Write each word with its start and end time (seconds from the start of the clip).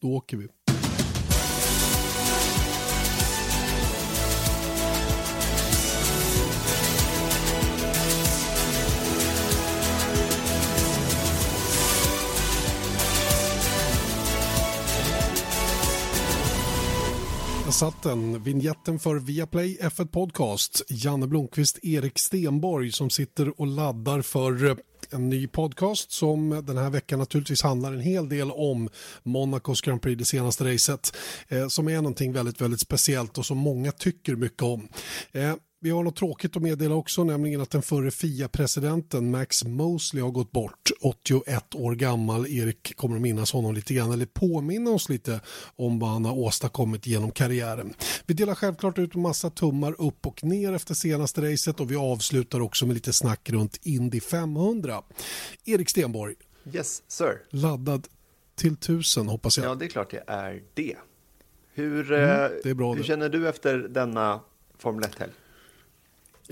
Då 0.00 0.08
åker 0.08 0.36
vi. 0.36 0.48
Där 17.70 17.74
satt 17.74 18.02
den, 18.02 18.42
vignetten 18.42 18.98
för 18.98 19.16
Viaplay 19.16 19.78
F1 19.80 20.06
Podcast. 20.06 20.82
Janne 20.88 21.26
Blomqvist, 21.26 21.78
Erik 21.82 22.18
Stenborg 22.18 22.92
som 22.92 23.10
sitter 23.10 23.60
och 23.60 23.66
laddar 23.66 24.22
för 24.22 24.64
eh, 24.66 24.76
en 25.10 25.28
ny 25.28 25.46
podcast 25.46 26.12
som 26.12 26.62
den 26.66 26.78
här 26.78 26.90
veckan 26.90 27.18
naturligtvis 27.18 27.62
handlar 27.62 27.92
en 27.92 28.00
hel 28.00 28.28
del 28.28 28.50
om 28.50 28.88
Monacos 29.22 29.80
Grand 29.80 30.02
Prix, 30.02 30.18
det 30.18 30.24
senaste 30.24 30.74
racet, 30.74 31.16
eh, 31.48 31.68
som 31.68 31.88
är 31.88 31.96
någonting 31.96 32.32
väldigt, 32.32 32.60
väldigt 32.60 32.80
speciellt 32.80 33.38
och 33.38 33.46
som 33.46 33.58
många 33.58 33.92
tycker 33.92 34.36
mycket 34.36 34.62
om. 34.62 34.88
Eh, 35.32 35.54
vi 35.82 35.90
har 35.90 36.02
något 36.02 36.16
tråkigt 36.16 36.56
att 36.56 36.62
meddela 36.62 36.94
också, 36.94 37.24
nämligen 37.24 37.60
att 37.60 37.70
den 37.70 37.82
förre 37.82 38.10
FIA-presidenten 38.10 39.30
Max 39.30 39.64
Mosley 39.64 40.22
har 40.22 40.30
gått 40.30 40.52
bort, 40.52 40.90
81 41.00 41.74
år 41.74 41.94
gammal. 41.94 42.46
Erik 42.46 42.96
kommer 42.96 43.16
att 43.16 43.22
minnas 43.22 43.52
honom 43.52 43.74
lite 43.74 43.94
grann, 43.94 44.12
eller 44.12 44.26
påminna 44.26 44.90
oss 44.90 45.08
lite 45.08 45.40
om 45.76 45.98
vad 45.98 46.10
han 46.10 46.24
har 46.24 46.38
åstadkommit 46.38 47.06
genom 47.06 47.30
karriären. 47.30 47.94
Vi 48.26 48.34
delar 48.34 48.54
självklart 48.54 48.98
ut 48.98 49.14
en 49.14 49.20
massa 49.20 49.50
tummar 49.50 50.00
upp 50.00 50.26
och 50.26 50.44
ner 50.44 50.72
efter 50.72 50.94
senaste 50.94 51.52
racet 51.52 51.80
och 51.80 51.90
vi 51.90 51.96
avslutar 51.96 52.60
också 52.60 52.86
med 52.86 52.94
lite 52.94 53.12
snack 53.12 53.50
runt 53.50 53.78
Indy 53.82 54.20
500. 54.20 55.02
Erik 55.64 55.90
Stenborg. 55.90 56.34
Yes, 56.72 57.02
sir. 57.08 57.42
Laddad 57.50 58.08
till 58.54 58.76
tusen 58.76 59.28
hoppas 59.28 59.58
jag. 59.58 59.66
Ja, 59.66 59.74
det 59.74 59.84
är 59.84 59.88
klart 59.88 60.12
jag 60.12 60.22
är 60.26 60.62
det. 60.74 60.96
Hur, 61.72 62.12
mm, 62.12 62.52
det 62.64 62.74
bra, 62.74 62.94
hur 62.94 63.02
känner 63.02 63.28
du 63.28 63.48
efter 63.48 63.78
denna 63.78 64.40
Formel 64.78 65.04
1-helg? 65.04 65.32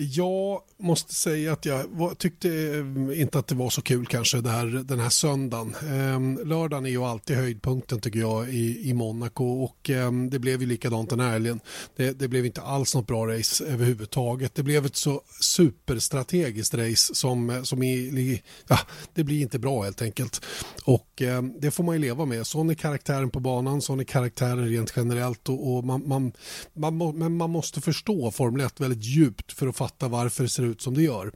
Jag 0.01 0.61
måste 0.79 1.15
säga 1.15 1.53
att 1.53 1.65
jag 1.65 2.19
tyckte 2.19 2.49
eh, 2.49 3.21
inte 3.21 3.39
att 3.39 3.47
det 3.47 3.55
var 3.55 3.71
så 3.71 3.83
kul 3.83 4.07
kanske 4.07 4.41
det 4.41 4.51
här, 4.51 4.67
den 4.67 5.01
här 5.01 5.09
söndagen. 5.09 5.75
Ehm, 5.91 6.41
lördagen 6.45 6.87
är 6.87 6.91
ju 6.91 7.05
alltid 7.05 7.37
höjdpunkten 7.37 8.01
tycker 8.01 8.19
jag 8.19 8.49
i, 8.49 8.91
i 8.91 8.95
Monaco 8.95 9.45
och 9.45 9.91
ehm, 9.91 10.31
det 10.31 10.39
blev 10.39 10.61
ju 10.61 10.67
likadant 10.67 11.11
den 11.11 11.21
här 11.21 11.31
helgen. 11.31 11.61
Det, 11.97 12.19
det, 12.19 12.29
blev 12.29 12.47
inte 12.47 12.63
alls 12.63 12.95
något 12.95 13.07
bra 13.07 13.27
race 13.27 13.65
överhuvudtaget. 13.65 14.55
Det 14.55 14.63
blev 14.63 14.87
ett 14.87 14.97
så 14.97 15.23
superstrategiskt 15.41 16.75
race 16.75 17.15
som, 17.15 17.61
som 17.65 17.83
i, 17.83 18.43
ja, 18.69 18.79
det 19.15 19.25
blir 19.25 19.43
inte 19.43 19.59
bra 19.59 19.83
helt 19.83 20.03
enkelt. 20.03 20.45
Och 20.85 21.23
ehm, 21.23 21.55
det 21.61 21.71
får 21.71 21.85
man 21.85 21.95
ju 21.95 22.01
leva 22.01 22.25
med. 22.25 22.47
Sån 22.47 22.71
är 22.71 22.75
karaktären 22.75 23.31
på 23.31 23.41
banan, 23.41 23.83
sån 23.83 24.01
är 24.01 24.05
karaktären 24.05 24.69
rent 24.69 24.93
generellt 24.97 25.49
och, 25.49 25.77
och 25.77 25.85
man, 25.85 26.09
man, 26.09 26.33
man, 26.73 27.19
man, 27.19 27.37
man 27.37 27.51
måste 27.51 27.81
förstå 27.81 28.31
Formel 28.31 28.67
1 28.67 28.81
väldigt 28.81 29.05
djupt 29.05 29.53
för 29.53 29.67
att 29.67 29.77
fatta 29.77 29.88
fatta 29.89 30.09
varför 30.09 30.43
det 30.43 30.49
ser 30.49 30.63
ut 30.63 30.81
som 30.81 30.95
det 30.95 31.03
gör. 31.03 31.33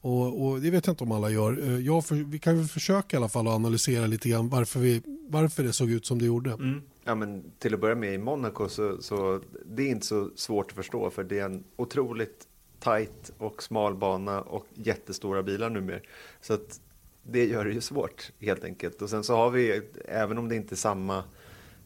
Och, 0.00 0.46
och 0.46 0.60
det 0.60 0.70
vet 0.70 0.86
jag 0.86 0.92
inte 0.92 1.04
om 1.04 1.12
alla 1.12 1.30
gör. 1.30 1.58
Eh, 1.62 1.78
jag 1.78 2.04
för, 2.04 2.14
vi 2.14 2.38
kan 2.38 2.56
väl 2.56 2.66
försöka 2.66 3.16
i 3.16 3.18
alla 3.18 3.28
fall 3.28 3.48
att 3.48 3.54
analysera 3.54 4.06
lite 4.06 4.28
grann 4.28 4.48
varför, 4.48 4.80
vi, 4.80 5.02
varför 5.28 5.62
det 5.62 5.72
såg 5.72 5.90
ut 5.90 6.06
som 6.06 6.18
det 6.18 6.24
gjorde. 6.24 6.50
Mm. 6.50 6.82
Ja, 7.04 7.14
men 7.14 7.44
till 7.58 7.74
att 7.74 7.80
börja 7.80 7.94
med 7.94 8.14
i 8.14 8.18
Monaco 8.18 8.68
så, 8.68 9.02
så 9.02 9.40
det 9.66 9.82
är 9.82 9.90
inte 9.90 10.06
så 10.06 10.30
svårt 10.36 10.70
att 10.70 10.76
förstå 10.76 11.10
för 11.10 11.24
det 11.24 11.38
är 11.38 11.44
en 11.44 11.64
otroligt 11.76 12.48
tajt 12.80 13.32
och 13.38 13.62
smal 13.62 13.94
bana 13.94 14.40
och 14.40 14.66
jättestora 14.74 15.42
bilar 15.42 15.70
numera. 15.70 16.00
Så 16.40 16.54
att 16.54 16.80
det 17.22 17.46
gör 17.46 17.64
det 17.64 17.72
ju 17.72 17.80
svårt 17.80 18.32
helt 18.40 18.64
enkelt. 18.64 19.02
Och 19.02 19.10
sen 19.10 19.24
så 19.24 19.36
har 19.36 19.50
vi, 19.50 19.82
även 20.08 20.38
om 20.38 20.48
det 20.48 20.56
inte 20.56 20.74
är 20.74 20.76
samma 20.76 21.24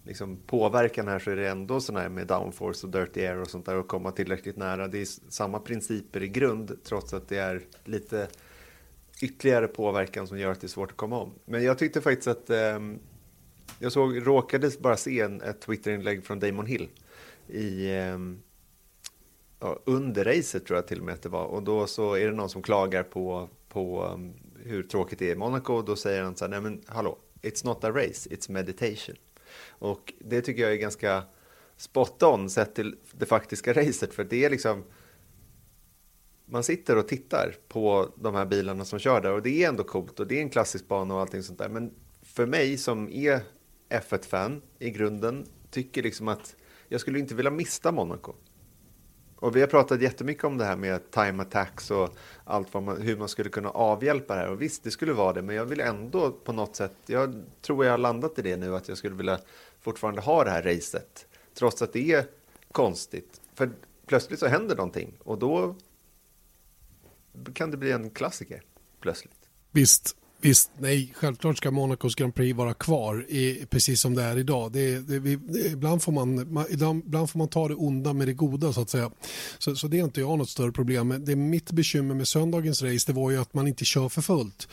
liksom, 0.09 0.39
påverkan 0.47 1.09
här 1.09 1.19
så 1.19 1.31
är 1.31 1.37
det 1.37 1.49
ändå 1.49 1.81
sådana 1.81 2.03
här 2.03 2.09
med 2.09 2.27
downforce 2.27 2.87
och 2.87 2.93
dirty 2.93 3.21
air 3.21 3.41
och 3.41 3.51
sånt 3.51 3.67
där 3.67 3.77
och 3.77 3.89
komma 3.89 4.11
tillräckligt 4.11 4.57
nära. 4.57 4.89
Det 4.89 4.99
är 4.99 5.07
samma 5.31 5.59
principer 5.59 6.23
i 6.23 6.29
grund 6.29 6.79
trots 6.85 7.15
att 7.15 7.29
det 7.29 7.39
är 7.39 7.63
lite 7.85 8.29
ytterligare 9.23 9.69
påverkan 9.69 10.27
som 10.27 10.39
gör 10.39 10.53
att 10.53 10.61
det 10.61 10.67
är 10.67 10.69
svårt 10.69 10.91
att 10.91 10.97
komma 10.97 11.19
om. 11.19 11.33
Men 11.45 11.63
jag 11.63 11.79
tyckte 11.79 12.01
faktiskt 12.01 12.29
att 12.29 12.51
eh, 12.51 12.79
jag 13.79 13.93
såg, 13.93 14.27
råkade 14.27 14.71
bara 14.81 14.97
se 14.97 15.21
en, 15.21 15.43
ett 15.43 15.61
Twitterinlägg 15.61 16.25
från 16.25 16.41
Damon 16.41 16.67
Hill 16.67 16.89
i 17.47 17.91
eh, 17.91 18.19
ja, 19.61 19.79
under 19.85 20.25
racet 20.25 20.67
tror 20.67 20.77
jag 20.77 20.87
till 20.87 20.99
och 20.99 21.05
med 21.05 21.15
att 21.15 21.23
det 21.23 21.29
var 21.29 21.45
och 21.45 21.63
då 21.63 21.87
så 21.87 22.15
är 22.15 22.27
det 22.27 22.33
någon 22.33 22.51
som 22.51 22.63
klagar 22.63 23.03
på, 23.03 23.49
på 23.69 24.05
um, 24.05 24.33
hur 24.63 24.83
tråkigt 24.83 25.19
det 25.19 25.29
är 25.29 25.33
i 25.33 25.37
Monaco 25.37 25.73
och 25.73 25.85
då 25.85 25.97
säger 25.97 26.23
han 26.23 26.37
så 26.37 26.45
här, 26.45 26.51
nej 26.51 26.61
men 26.61 26.83
hallå, 26.87 27.19
it's 27.43 27.67
not 27.67 27.85
a 27.85 27.91
race, 27.91 28.31
it's 28.31 28.51
meditation. 28.51 29.17
Och 29.79 30.13
det 30.19 30.41
tycker 30.41 30.63
jag 30.63 30.73
är 30.73 30.77
ganska 30.77 31.23
spot 31.77 32.23
on 32.23 32.51
sett 32.51 32.75
till 32.75 32.97
det 33.13 33.27
faktiska 33.27 33.73
racet. 33.75 34.15
För 34.15 34.25
det 34.25 34.45
är 34.45 34.51
liksom... 34.51 34.85
Man 36.51 36.65
sitter 36.65 36.97
och 36.97 37.09
tittar 37.09 37.55
på 37.69 38.13
de 38.17 38.35
här 38.35 38.47
bilarna 38.47 38.85
som 38.85 38.99
kör 38.99 39.21
där 39.21 39.33
och 39.33 39.43
det 39.43 39.65
är 39.65 39.69
ändå 39.69 39.85
coolt 39.85 40.21
och 40.21 40.27
det 40.27 40.39
är 40.39 40.43
en 40.43 40.51
klassisk 40.51 40.89
bana 40.89 41.15
och 41.15 41.21
allting 41.21 41.43
sånt 41.43 41.59
där. 41.59 41.69
Men 41.69 41.95
för 42.23 42.47
mig 42.47 42.79
som 42.79 43.09
är 43.09 43.41
F1-fan 43.89 44.63
i 44.79 44.91
grunden 44.91 45.47
tycker 45.71 46.03
liksom 46.03 46.29
att 46.29 46.57
jag 46.89 47.01
skulle 47.01 47.19
inte 47.19 47.35
vilja 47.35 47.51
mista 47.51 47.93
Monaco. 47.93 48.33
Och 49.41 49.57
vi 49.57 49.61
har 49.61 49.69
pratat 49.69 50.03
jättemycket 50.03 50.45
om 50.45 50.59
det 50.59 50.65
här 50.65 50.77
med 50.77 51.11
time 51.11 51.43
attacks 51.43 51.91
och 51.91 52.17
allt 52.45 52.75
vad 52.75 52.83
man, 52.83 53.03
hur 53.03 53.17
man 53.17 53.29
skulle 53.29 53.51
kunna 53.51 53.71
avhjälpa 53.71 54.35
det 54.35 54.41
här. 54.41 54.51
Och 54.51 54.63
visst, 54.63 54.85
det 54.85 54.91
skulle 54.91 55.13
vara 55.13 55.33
det, 55.33 55.43
men 55.43 55.57
jag 55.57 55.65
vill 55.65 55.81
ändå 55.81 56.31
på 56.31 56.53
något 56.53 56.77
sätt, 56.77 56.95
jag 57.07 57.45
tror 57.63 57.85
jag 57.85 57.93
har 57.93 57.99
landat 57.99 58.39
i 58.39 58.43
det 58.43 58.57
nu, 58.57 58.77
att 58.77 58.89
jag 58.89 58.99
skulle 58.99 59.15
vilja 59.15 59.39
fortfarande 59.89 60.21
ha 60.21 60.45
det 60.45 60.51
här 60.51 60.63
racet. 60.63 61.27
Trots 61.55 61.83
att 61.83 61.93
det 61.93 62.13
är 62.13 62.27
konstigt. 62.73 63.41
För 63.55 63.71
plötsligt 64.07 64.41
så 64.41 64.47
händer 64.47 64.77
någonting 64.77 65.19
och 65.21 65.39
då 65.39 65.77
kan 67.55 67.71
det 67.71 67.77
bli 67.77 67.93
en 67.93 68.11
klassiker 68.11 68.63
plötsligt. 69.01 69.49
Visst, 69.71 70.17
Visst, 70.41 70.71
nej, 70.79 71.13
självklart 71.17 71.57
ska 71.57 71.71
Monacos 71.71 72.15
Grand 72.15 72.35
Prix 72.35 72.57
vara 72.57 72.75
kvar 72.75 73.27
i, 73.29 73.67
precis 73.71 74.01
som 74.01 74.15
det 74.15 74.23
är 74.23 74.39
idag. 74.39 74.73
Det, 74.73 74.99
det, 74.99 75.19
vi, 75.19 75.39
ibland, 75.73 76.03
får 76.03 76.13
man, 76.13 76.53
man, 76.53 76.67
ibland 76.71 77.31
får 77.31 77.39
man 77.39 77.49
ta 77.49 77.69
det 77.69 77.75
onda 77.75 78.13
med 78.13 78.29
det 78.29 78.33
goda 78.33 78.73
så 78.73 78.81
att 78.81 78.91
säga. 78.91 79.11
Så, 79.59 79.77
så 79.77 79.89
det 79.89 79.99
är 79.99 80.05
inte 80.05 80.21
jag 80.21 80.39
något 80.39 80.51
större 80.51 80.73
problem. 80.73 81.25
Det 81.25 81.33
är 81.33 81.37
mitt 81.37 81.73
bekymmer 81.73 82.15
med 82.15 82.29
söndagens 82.29 82.83
race 82.83 83.13
det 83.13 83.13
var 83.13 83.31
ju 83.31 83.41
att 83.41 83.55
man 83.55 83.69
inte 83.69 83.85
kör 83.85 84.09
för 84.09 84.23
fullt. 84.23 84.69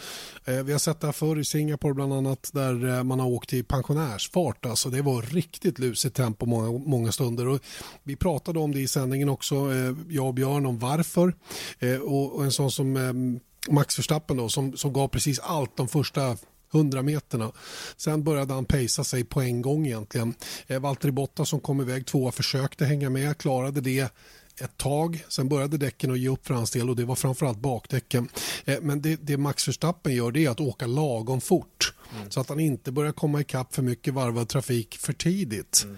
Eh, 0.46 0.64
vi 0.64 0.72
har 0.72 0.80
sett 0.80 1.00
det 1.00 1.08
här 1.08 1.12
förr 1.12 1.40
i 1.40 1.46
Singapore 1.46 1.94
bland 1.94 2.14
annat 2.14 2.50
där 2.54 2.98
eh, 2.98 3.04
man 3.04 3.20
har 3.20 3.28
åkt 3.28 3.54
i 3.54 3.64
pensionärsfart. 3.64 4.66
Alltså, 4.66 4.90
det 4.90 5.02
var 5.02 5.22
riktigt 5.22 5.80
lusigt 5.80 6.16
tempo 6.16 6.46
många, 6.46 6.72
många 6.72 7.12
stunder. 7.12 7.48
Och 7.48 7.60
vi 8.04 8.16
pratade 8.16 8.60
om 8.60 8.72
det 8.72 8.80
i 8.80 8.88
sändningen 8.88 9.30
också, 9.30 9.56
eh, 9.56 9.96
jag 10.10 10.28
och 10.28 10.34
Björn, 10.34 10.66
om 10.66 10.80
varför. 10.80 11.36
Eh, 11.80 11.98
och, 11.98 12.36
och 12.36 12.44
en 12.44 12.52
sån 12.52 12.72
som 12.72 12.98
eh, 12.98 13.42
Max 13.70 14.00
Verstappen 14.00 14.38
då, 14.38 14.50
som, 14.50 14.78
som 14.78 14.94
gav 14.94 15.08
precis 15.08 15.40
allt 15.40 15.78
de 15.78 15.88
första 15.88 16.38
100 16.74 17.02
meterna. 17.02 17.52
Sen 17.98 18.24
började 18.24 18.54
han 18.54 18.66
pacea 18.66 19.04
sig 19.04 19.24
på 19.24 19.42
en 19.42 19.62
gång 19.62 19.86
egentligen. 19.86 20.34
Eh, 20.68 20.80
Valtteri 20.80 21.12
Bottas 21.12 21.50
som 21.50 21.60
kom 21.60 21.82
iväg 21.82 22.06
tvåa 22.06 22.32
försökte 22.32 22.86
hänga 22.86 23.10
med, 23.10 23.38
klarade 23.38 23.82
det 23.82 24.14
ett 24.62 24.78
tag. 24.78 25.26
Sen 25.30 25.50
började 25.50 25.78
däcken 25.78 26.12
att 26.12 26.20
ge 26.20 26.30
upp 26.30 26.48
för 26.48 26.54
hans 26.54 26.72
del 26.72 26.90
och 26.90 26.96
det 26.96 27.06
var 27.06 27.16
framförallt 27.16 27.60
bakdäcken. 27.60 28.30
Eh, 28.66 28.82
men 28.82 29.02
det, 29.02 29.16
det 29.16 29.38
Max 29.38 29.68
Verstappen 29.68 30.16
gör 30.16 30.32
det 30.32 30.46
är 30.46 30.50
att 30.50 30.60
åka 30.60 30.88
lagom 30.88 31.42
fort 31.42 31.94
mm. 32.16 32.32
så 32.32 32.40
att 32.40 32.50
han 32.50 32.60
inte 32.60 32.92
börjar 32.92 33.12
komma 33.12 33.42
ikapp 33.42 33.76
för 33.76 33.82
mycket 33.82 34.14
varvad 34.14 34.50
trafik 34.50 34.98
för 34.98 35.14
tidigt. 35.14 35.82
Mm 35.84 35.98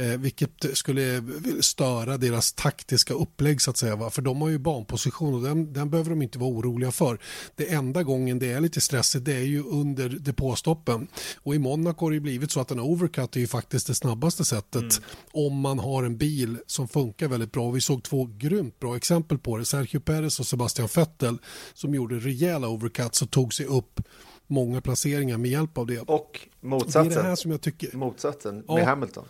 eh, 0.00 0.18
vilket 0.18 0.78
skulle 0.78 1.22
störa 1.60 2.16
deras 2.16 2.52
taktiska 2.52 3.14
upplägg 3.14 3.62
så 3.62 3.70
att 3.70 3.76
säga. 3.76 3.96
Va? 3.96 4.10
För 4.10 4.22
de 4.22 4.42
har 4.42 4.48
ju 4.48 4.58
banposition 4.58 5.34
och 5.34 5.42
den, 5.42 5.72
den 5.72 5.90
behöver 5.90 6.10
de 6.10 6.22
inte 6.22 6.38
vara 6.38 6.50
oroliga 6.50 6.92
för. 6.92 7.18
Det 7.56 7.72
enda 7.72 8.02
gången 8.02 8.38
det 8.38 8.52
är 8.52 8.60
lite 8.60 8.80
stressigt 8.80 9.24
det 9.24 9.34
är 9.34 9.46
ju 9.46 9.62
under 9.62 10.08
depåstoppen. 10.08 11.08
Och 11.42 11.54
i 11.54 11.58
Monaco 11.58 12.06
har 12.06 12.12
det 12.12 12.20
blivit 12.20 12.50
så 12.50 12.60
att 12.60 12.70
en 12.70 12.80
overcut 12.80 13.36
är 13.36 13.40
ju 13.40 13.46
faktiskt 13.46 13.86
det 13.86 13.94
snabbaste 13.94 14.44
sättet 14.44 14.82
mm. 14.82 15.02
om 15.32 15.60
man 15.60 15.78
har 15.78 16.04
en 16.04 16.16
bil 16.16 16.58
som 16.66 16.88
funkar 16.88 17.28
väldigt 17.28 17.52
bra. 17.52 17.70
Vi 17.70 17.80
såg 17.80 18.02
två 18.02 18.28
grymt 18.38 18.78
bra 18.78 18.96
exempel 18.96 19.38
på 19.38 19.56
det. 19.56 19.64
Sergio 19.64 20.00
Perez 20.00 20.40
och 20.40 20.46
Sebastian 20.46 20.88
Vettel 20.96 21.38
som 21.74 21.94
gjorde 21.94 22.18
rejäla 22.18 22.68
overcuts 22.68 23.22
och 23.22 23.30
tog 23.30 23.54
sig 23.54 23.66
upp 23.66 24.00
många 24.46 24.80
placeringar 24.80 25.38
med 25.38 25.50
hjälp 25.50 25.78
av 25.78 25.86
det. 25.86 26.00
Och 26.00 26.48
motsatsen, 26.60 27.08
det 27.08 27.14
är 27.14 27.22
det 27.22 27.28
här 27.28 27.36
som 27.36 27.50
jag 27.50 27.60
tycker, 27.60 27.96
motsatsen 27.96 28.56
med 28.56 28.64
ja, 28.68 28.84
Hamilton. 28.84 29.24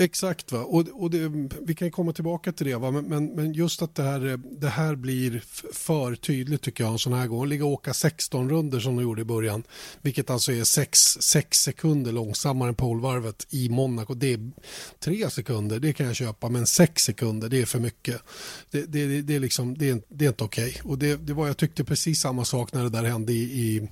Exakt, 0.00 0.52
va? 0.52 0.58
och, 0.58 0.88
och 1.02 1.10
det, 1.10 1.32
vi 1.62 1.74
kan 1.74 1.90
komma 1.90 2.12
tillbaka 2.12 2.52
till 2.52 2.66
det. 2.66 2.76
Va? 2.76 2.90
Men, 2.90 3.04
men, 3.04 3.26
men, 3.26 3.52
just 3.52 3.82
att 3.82 3.94
det 3.94 4.02
här, 4.02 4.40
det 4.60 4.68
här 4.68 4.94
blir 4.94 5.42
för 5.72 6.14
tydligt 6.14 6.62
tycker 6.62 6.84
jag 6.84 6.92
en 6.92 6.98
sån 6.98 7.12
här 7.12 7.26
gång. 7.26 7.46
Ligga 7.46 7.64
och 7.64 7.72
åka 7.72 7.94
16 7.94 8.50
runder 8.50 8.80
som 8.80 8.96
de 8.96 9.02
gjorde 9.02 9.22
i 9.22 9.24
början, 9.24 9.62
vilket 10.02 10.30
alltså 10.30 10.52
är 10.52 10.64
6, 10.64 10.98
sekunder 11.50 12.12
långsammare 12.12 12.68
än 12.68 12.74
polvarvet 12.74 13.46
i 13.50 13.68
Monaco. 13.68 14.14
Det 14.14 14.32
är 14.32 14.50
3 15.00 15.30
sekunder, 15.30 15.78
det 15.78 15.92
kan 15.92 16.06
jag 16.06 16.16
köpa, 16.16 16.48
men 16.48 16.66
6 16.66 17.02
sekunder, 17.02 17.48
det 17.48 17.60
är 17.60 17.66
för 17.66 17.80
mycket. 17.80 18.22
Det, 18.70 18.82
det, 18.82 19.22
det 19.22 19.34
är, 19.34 19.40
liksom, 19.40 19.78
det 19.78 19.88
är, 19.88 20.02
det 20.08 20.24
är 20.24 20.28
inte 20.28 20.44
okej. 20.44 20.68
Okay. 20.68 20.90
Och 20.90 20.98
det, 20.98 21.16
det 21.16 21.32
var, 21.32 21.46
jag 21.46 21.56
tyckte 21.56 21.84
precis 21.84 22.20
samma 22.20 22.44
sak 22.44 22.72
när 22.72 22.82
det 22.82 22.90
där 22.90 23.04
hände 23.04 23.32
i, 23.32 23.42
i 23.42 23.88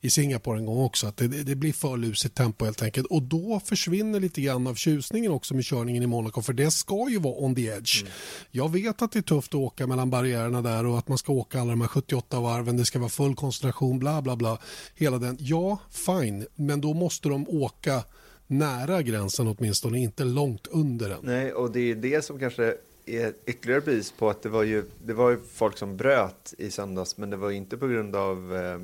i 0.00 0.10
Singapore 0.10 0.58
en 0.58 0.66
gång 0.66 0.84
också. 0.84 1.06
Att 1.06 1.16
det, 1.16 1.28
det 1.28 1.54
blir 1.54 1.72
för 1.72 1.96
lusigt 1.96 2.34
tempo 2.34 2.64
helt 2.64 2.82
enkelt. 2.82 3.06
Och 3.06 3.22
då 3.22 3.60
försvinner 3.64 4.20
lite 4.20 4.40
grann 4.40 4.66
av 4.66 4.74
tjusningen 4.74 5.32
också 5.32 5.54
med 5.54 5.64
körningen 5.64 6.02
i 6.02 6.06
Monaco. 6.06 6.42
För 6.42 6.52
det 6.52 6.70
ska 6.70 7.08
ju 7.10 7.18
vara 7.18 7.34
on 7.34 7.54
the 7.54 7.66
edge. 7.66 8.02
Mm. 8.02 8.12
Jag 8.50 8.72
vet 8.72 9.02
att 9.02 9.12
det 9.12 9.18
är 9.18 9.22
tufft 9.22 9.54
att 9.54 9.60
åka 9.60 9.86
mellan 9.86 10.10
barriärerna 10.10 10.62
där 10.62 10.86
och 10.86 10.98
att 10.98 11.08
man 11.08 11.18
ska 11.18 11.32
åka 11.32 11.60
alla 11.60 11.70
de 11.70 11.80
här 11.80 11.88
78 11.88 12.40
varven. 12.40 12.76
Det 12.76 12.84
ska 12.84 12.98
vara 12.98 13.08
full 13.08 13.34
koncentration, 13.34 13.98
bla 13.98 14.22
bla 14.22 14.36
bla. 14.36 14.58
Hela 14.94 15.18
den. 15.18 15.36
Ja, 15.40 15.78
fine. 15.90 16.46
Men 16.54 16.80
då 16.80 16.94
måste 16.94 17.28
de 17.28 17.48
åka 17.48 18.04
nära 18.46 19.02
gränsen 19.02 19.48
åtminstone, 19.58 19.98
inte 19.98 20.24
långt 20.24 20.66
under 20.66 21.08
den. 21.08 21.18
Nej, 21.22 21.52
och 21.52 21.70
det 21.72 21.90
är 21.90 21.94
det 21.94 22.24
som 22.24 22.38
kanske 22.38 22.74
är 23.06 23.32
ytterligare 23.46 23.80
bevis 23.80 24.12
på 24.12 24.30
att 24.30 24.42
det 24.42 24.48
var 24.48 24.62
ju, 24.62 24.84
det 25.04 25.12
var 25.12 25.30
ju 25.30 25.38
folk 25.52 25.78
som 25.78 25.96
bröt 25.96 26.54
i 26.58 26.70
söndags, 26.70 27.16
men 27.16 27.30
det 27.30 27.36
var 27.36 27.50
inte 27.50 27.76
på 27.76 27.86
grund 27.86 28.16
av 28.16 28.56
eh, 28.56 28.80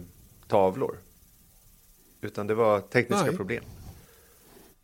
tavlor. 0.49 0.99
Utan 2.21 2.47
det 2.47 2.55
var 2.55 2.81
tekniska 2.81 3.27
Nej. 3.27 3.37
problem. 3.37 3.65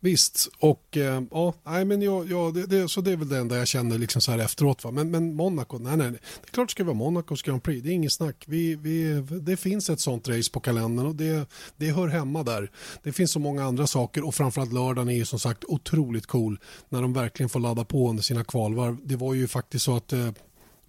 Visst, 0.03 0.49
och 0.59 0.97
eh, 0.97 1.21
ja, 1.31 1.53
nej, 1.63 1.85
men 1.85 2.01
jag, 2.01 2.31
ja, 2.31 2.51
det, 2.53 2.65
det, 2.65 2.89
så 2.89 3.01
det 3.01 3.11
är 3.11 3.17
väl 3.17 3.29
det 3.29 3.37
enda 3.37 3.57
jag 3.57 3.67
känner 3.67 3.97
liksom 3.97 4.21
så 4.21 4.31
här 4.31 4.39
efteråt. 4.39 4.83
Va? 4.83 4.91
Men, 4.91 5.11
men 5.11 5.35
Monaco, 5.35 5.77
nej, 5.77 5.97
nej, 5.97 6.11
det 6.11 6.17
är 6.47 6.51
klart 6.51 6.67
det 6.67 6.71
ska 6.71 6.83
vara 6.83 6.93
Monacos 6.93 7.41
Grand 7.41 7.63
Prix, 7.63 7.83
det 7.83 7.89
är 7.89 7.93
inget 7.93 8.13
snack. 8.13 8.43
Vi, 8.47 8.75
vi, 8.75 9.25
det 9.41 9.57
finns 9.57 9.89
ett 9.89 9.99
sånt 9.99 10.27
race 10.29 10.51
på 10.51 10.59
kalendern 10.59 11.05
och 11.05 11.15
det, 11.15 11.49
det 11.77 11.91
hör 11.91 12.07
hemma 12.07 12.43
där. 12.43 12.71
Det 13.03 13.11
finns 13.11 13.31
så 13.31 13.39
många 13.39 13.63
andra 13.63 13.87
saker 13.87 14.25
och 14.25 14.35
framförallt 14.35 14.73
lördagen 14.73 15.09
är 15.09 15.15
ju 15.15 15.25
som 15.25 15.39
sagt 15.39 15.63
otroligt 15.67 16.25
cool 16.25 16.59
när 16.89 17.01
de 17.01 17.13
verkligen 17.13 17.49
får 17.49 17.59
ladda 17.59 17.85
på 17.85 18.09
under 18.09 18.23
sina 18.23 18.43
kvalvarv. 18.43 18.97
Det 19.03 19.15
var 19.15 19.33
ju 19.33 19.47
faktiskt 19.47 19.85
så 19.85 19.95
att 19.95 20.13
eh, 20.13 20.29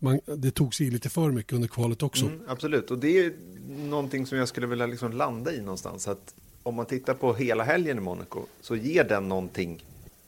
man, 0.05 0.21
det 0.27 0.51
tog 0.51 0.75
sig 0.75 0.91
lite 0.91 1.09
för 1.09 1.31
mycket 1.31 1.53
under 1.53 1.69
kvalet 1.69 2.03
också. 2.03 2.27
Mm, 2.27 2.41
absolut, 2.49 2.91
och 2.91 2.99
det 2.99 3.19
är 3.19 3.33
någonting 3.67 4.27
som 4.27 4.39
jag 4.39 4.49
skulle 4.49 4.67
vilja 4.67 4.87
liksom 4.87 5.13
landa 5.13 5.53
i 5.53 5.61
någonstans. 5.61 6.09
Att 6.09 6.35
om 6.63 6.75
man 6.75 6.87
tittar 6.87 7.15
på 7.15 7.35
hela 7.35 7.65
helgen 7.65 7.99
i 7.99 8.01
Monaco 8.01 8.41
så 8.61 8.77
ger 8.77 9.05
den 9.05 9.29
någonting. 9.29 9.85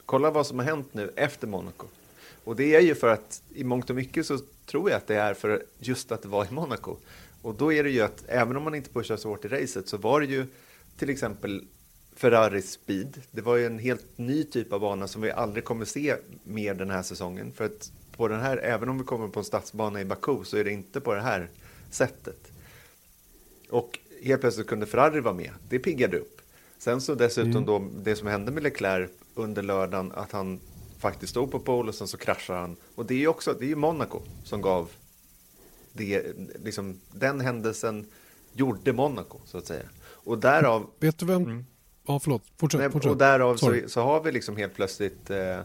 Kolla 0.07 0.31
vad 0.31 0.47
som 0.47 0.59
har 0.59 0.67
hänt 0.67 0.89
nu 0.93 1.13
efter 1.17 1.47
Monaco. 1.47 1.87
Och 2.45 2.57
det 2.57 2.75
är 2.75 2.81
ju 2.81 2.95
för 2.95 3.09
att 3.09 3.43
i 3.55 3.65
mångt 3.65 3.91
och 3.91 3.97
mycket 3.97 4.27
så 4.27 4.39
tror 4.67 4.91
jag 4.91 4.97
att 4.97 5.07
det 5.07 5.17
är 5.17 5.35
för 5.35 5.63
just 5.79 6.13
att 6.13 6.23
det 6.23 6.29
var 6.29 6.45
i 6.45 6.51
Monaco. 6.51 6.97
Och 7.43 7.55
då 7.55 7.73
är 7.73 7.85
det 7.85 7.91
ju 7.91 8.01
att 8.01 8.25
även 8.29 8.57
om 8.57 8.63
man 8.63 8.75
inte 8.75 8.91
pushar 8.91 9.17
så 9.17 9.29
hårt 9.29 9.45
i 9.45 9.49
racet 9.49 9.89
så 9.89 9.97
var 9.97 10.21
det 10.21 10.27
ju 10.27 10.47
till 10.99 11.11
exempel 11.11 11.65
Ferrari 12.17 12.63
Speed. 12.63 13.21
Det 13.31 13.41
var 13.41 13.57
ju 13.57 13.67
en 13.67 13.79
helt 13.79 14.19
ny 14.19 14.45
typ 14.45 14.73
av 14.73 14.81
bana 14.81 15.09
som 15.09 15.23
vi 15.23 15.31
aldrig 15.31 15.65
kommer 15.65 15.85
se 15.85 16.17
mer 16.45 16.75
den 16.75 16.91
här 16.91 17.03
säsongen. 17.03 17.53
För 17.53 17.65
att 17.65 17.93
på 18.17 18.29
den 18.29 18.41
här, 18.41 18.57
även 18.57 18.89
om 18.89 18.99
vi 18.99 19.05
kommer 19.05 19.29
på 19.29 19.39
en 19.39 19.45
stadsbana 19.45 20.01
i 20.01 20.05
Baku 20.05 20.45
så 20.45 20.57
är 20.57 20.65
det 20.65 20.73
inte 20.73 21.01
på 21.01 21.15
det 21.15 21.21
här 21.21 21.49
sättet. 21.91 22.53
Och 23.71 23.99
helt 24.23 24.41
plötsligt 24.41 24.67
kunde 24.67 24.87
Ferrari 24.87 25.21
vara 25.21 25.35
med. 25.35 25.51
Det 25.69 25.79
piggade 25.79 26.19
upp. 26.19 26.41
Sen 26.79 27.01
så 27.01 27.15
dessutom 27.15 27.51
mm. 27.51 27.67
då 27.67 27.89
det 28.03 28.17
som 28.17 28.29
hände 28.29 28.53
med 28.53 28.63
Leclerc 28.63 29.11
under 29.35 29.63
lördagen 29.63 30.13
att 30.15 30.33
han 30.33 30.61
faktiskt 30.99 31.31
stod 31.31 31.51
på 31.51 31.59
pole 31.59 31.89
och 31.89 31.95
sen 31.95 32.09
så 32.09 32.17
kraschar 32.17 32.57
han. 32.57 32.77
Och 32.95 33.07
det 33.07 33.15
är 33.15 33.19
ju 33.19 33.29
också, 33.29 33.53
det 33.59 33.65
är 33.65 33.69
ju 33.69 33.77
Monaco 33.77 34.21
som 34.45 34.63
gav 34.63 34.91
det, 35.93 36.23
liksom 36.65 37.01
den 37.13 37.41
händelsen 37.41 38.07
gjorde 38.53 38.93
Monaco 38.93 39.39
så 39.45 39.59
att 39.59 39.67
säga. 39.67 39.89
Och 40.03 40.39
därav... 40.39 40.91
Vet 40.99 41.19
du 41.19 41.27
vem? 41.27 41.43
Mm. 41.43 41.67
Ja, 42.07 42.21
förlåt. 42.21 42.43
Fortsätt. 42.57 42.81
Nej, 42.81 42.91
fortsätt. 42.91 43.11
Och 43.11 43.17
därav 43.17 43.57
så, 43.57 43.75
så, 43.87 44.01
har 44.01 44.23
vi 44.23 44.33
liksom 44.33 44.57
helt 44.57 44.75
plötsligt 44.75 45.31
eh, 45.31 45.59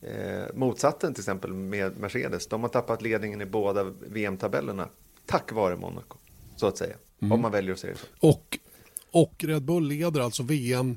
eh, 0.00 0.54
motsatsen 0.54 1.14
till 1.14 1.20
exempel 1.20 1.52
med 1.52 1.98
Mercedes. 1.98 2.46
De 2.46 2.62
har 2.62 2.68
tappat 2.68 3.02
ledningen 3.02 3.40
i 3.40 3.46
båda 3.46 3.84
VM-tabellerna 3.84 4.88
tack 5.26 5.52
vare 5.52 5.76
Monaco, 5.76 6.16
så 6.56 6.66
att 6.66 6.78
säga. 6.78 6.96
Mm. 7.22 7.32
Om 7.32 7.40
man 7.40 7.52
väljer 7.52 7.72
att 7.72 7.78
se 7.78 7.88
det 7.88 7.96
så. 7.96 8.28
Och, 8.28 8.58
och 9.10 9.44
Red 9.44 9.62
Bull 9.62 9.88
leder 9.88 10.20
alltså 10.20 10.42
VM 10.42 10.96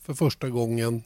för 0.00 0.14
första 0.14 0.48
gången 0.48 1.02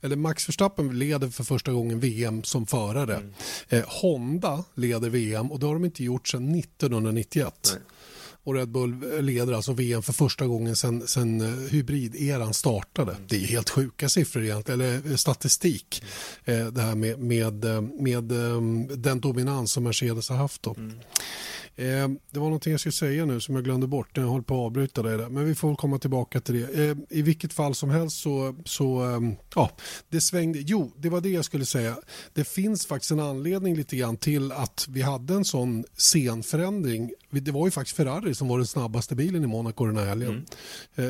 eller 0.00 0.16
Max 0.16 0.48
Verstappen 0.48 0.98
leder 0.98 1.28
för 1.28 1.44
första 1.44 1.72
gången 1.72 2.00
VM 2.00 2.42
som 2.42 2.66
förare. 2.66 3.14
Mm. 3.14 3.32
Eh, 3.68 3.84
Honda 3.86 4.64
leder 4.74 5.10
VM 5.10 5.52
och 5.52 5.58
det 5.58 5.66
har 5.66 5.74
de 5.74 5.84
inte 5.84 6.04
gjort 6.04 6.28
sedan 6.28 6.54
1991. 6.54 7.70
Nej. 7.74 7.82
Och 8.48 8.54
Red 8.54 8.68
Bull 8.68 9.22
leder 9.24 9.52
alltså 9.52 9.72
VM 9.72 10.02
för 10.02 10.12
första 10.12 10.46
gången 10.46 10.76
sedan, 10.76 11.06
sedan 11.06 11.40
eh, 11.40 11.70
hybrideran 11.70 12.54
startade. 12.54 13.16
Det 13.28 13.36
är 13.36 13.46
helt 13.46 13.70
sjuka 13.70 14.08
siffror 14.08 14.44
egentligen, 14.44 14.80
eller 14.80 15.10
eh, 15.10 15.16
statistik. 15.16 16.02
Mm. 16.44 16.60
Eh, 16.60 16.72
det 16.72 16.82
här 16.82 16.94
med, 16.94 17.18
med, 17.18 17.64
med, 18.00 18.24
den 18.98 19.20
dominans 19.20 19.72
som 19.72 19.84
Mercedes 19.84 20.28
har 20.28 20.36
haft. 20.36 20.62
Då. 20.62 20.74
Mm. 20.74 20.98
Det 22.30 22.38
var 22.38 22.46
någonting 22.46 22.70
jag 22.70 22.80
skulle 22.80 22.92
säga 22.92 23.24
nu 23.24 23.40
som 23.40 23.54
jag 23.54 23.64
glömde 23.64 23.86
bort 23.86 24.16
när 24.16 24.22
jag 24.22 24.30
håller 24.30 24.44
på 24.44 24.54
att 24.54 24.66
avbryta 24.66 25.02
det 25.02 25.16
där. 25.16 25.28
Men 25.28 25.44
vi 25.44 25.54
får 25.54 25.76
komma 25.76 25.98
tillbaka 25.98 26.40
till 26.40 26.54
det. 26.54 26.96
I 27.10 27.22
vilket 27.22 27.52
fall 27.52 27.74
som 27.74 27.90
helst 27.90 28.20
så, 28.20 28.54
så 28.64 29.04
ja, 29.54 29.70
det 30.08 30.20
svängde. 30.20 30.58
Jo, 30.58 30.92
det 30.96 31.08
var 31.08 31.20
det 31.20 31.28
jag 31.28 31.44
skulle 31.44 31.66
säga. 31.66 31.96
Det 32.34 32.44
finns 32.44 32.86
faktiskt 32.86 33.10
en 33.10 33.20
anledning 33.20 33.76
lite 33.76 33.96
grann 33.96 34.16
till 34.16 34.52
att 34.52 34.86
vi 34.88 35.02
hade 35.02 35.34
en 35.34 35.44
sån 35.44 35.84
scenförändring. 35.96 37.10
Det 37.30 37.50
var 37.50 37.66
ju 37.66 37.70
faktiskt 37.70 37.96
Ferrari 37.96 38.34
som 38.34 38.48
var 38.48 38.58
den 38.58 38.66
snabbaste 38.66 39.14
bilen 39.14 39.44
i 39.44 39.46
Monaco 39.46 39.86
den 39.86 39.96
här 39.96 40.06
helgen. 40.06 40.30
Mm. 40.30 40.44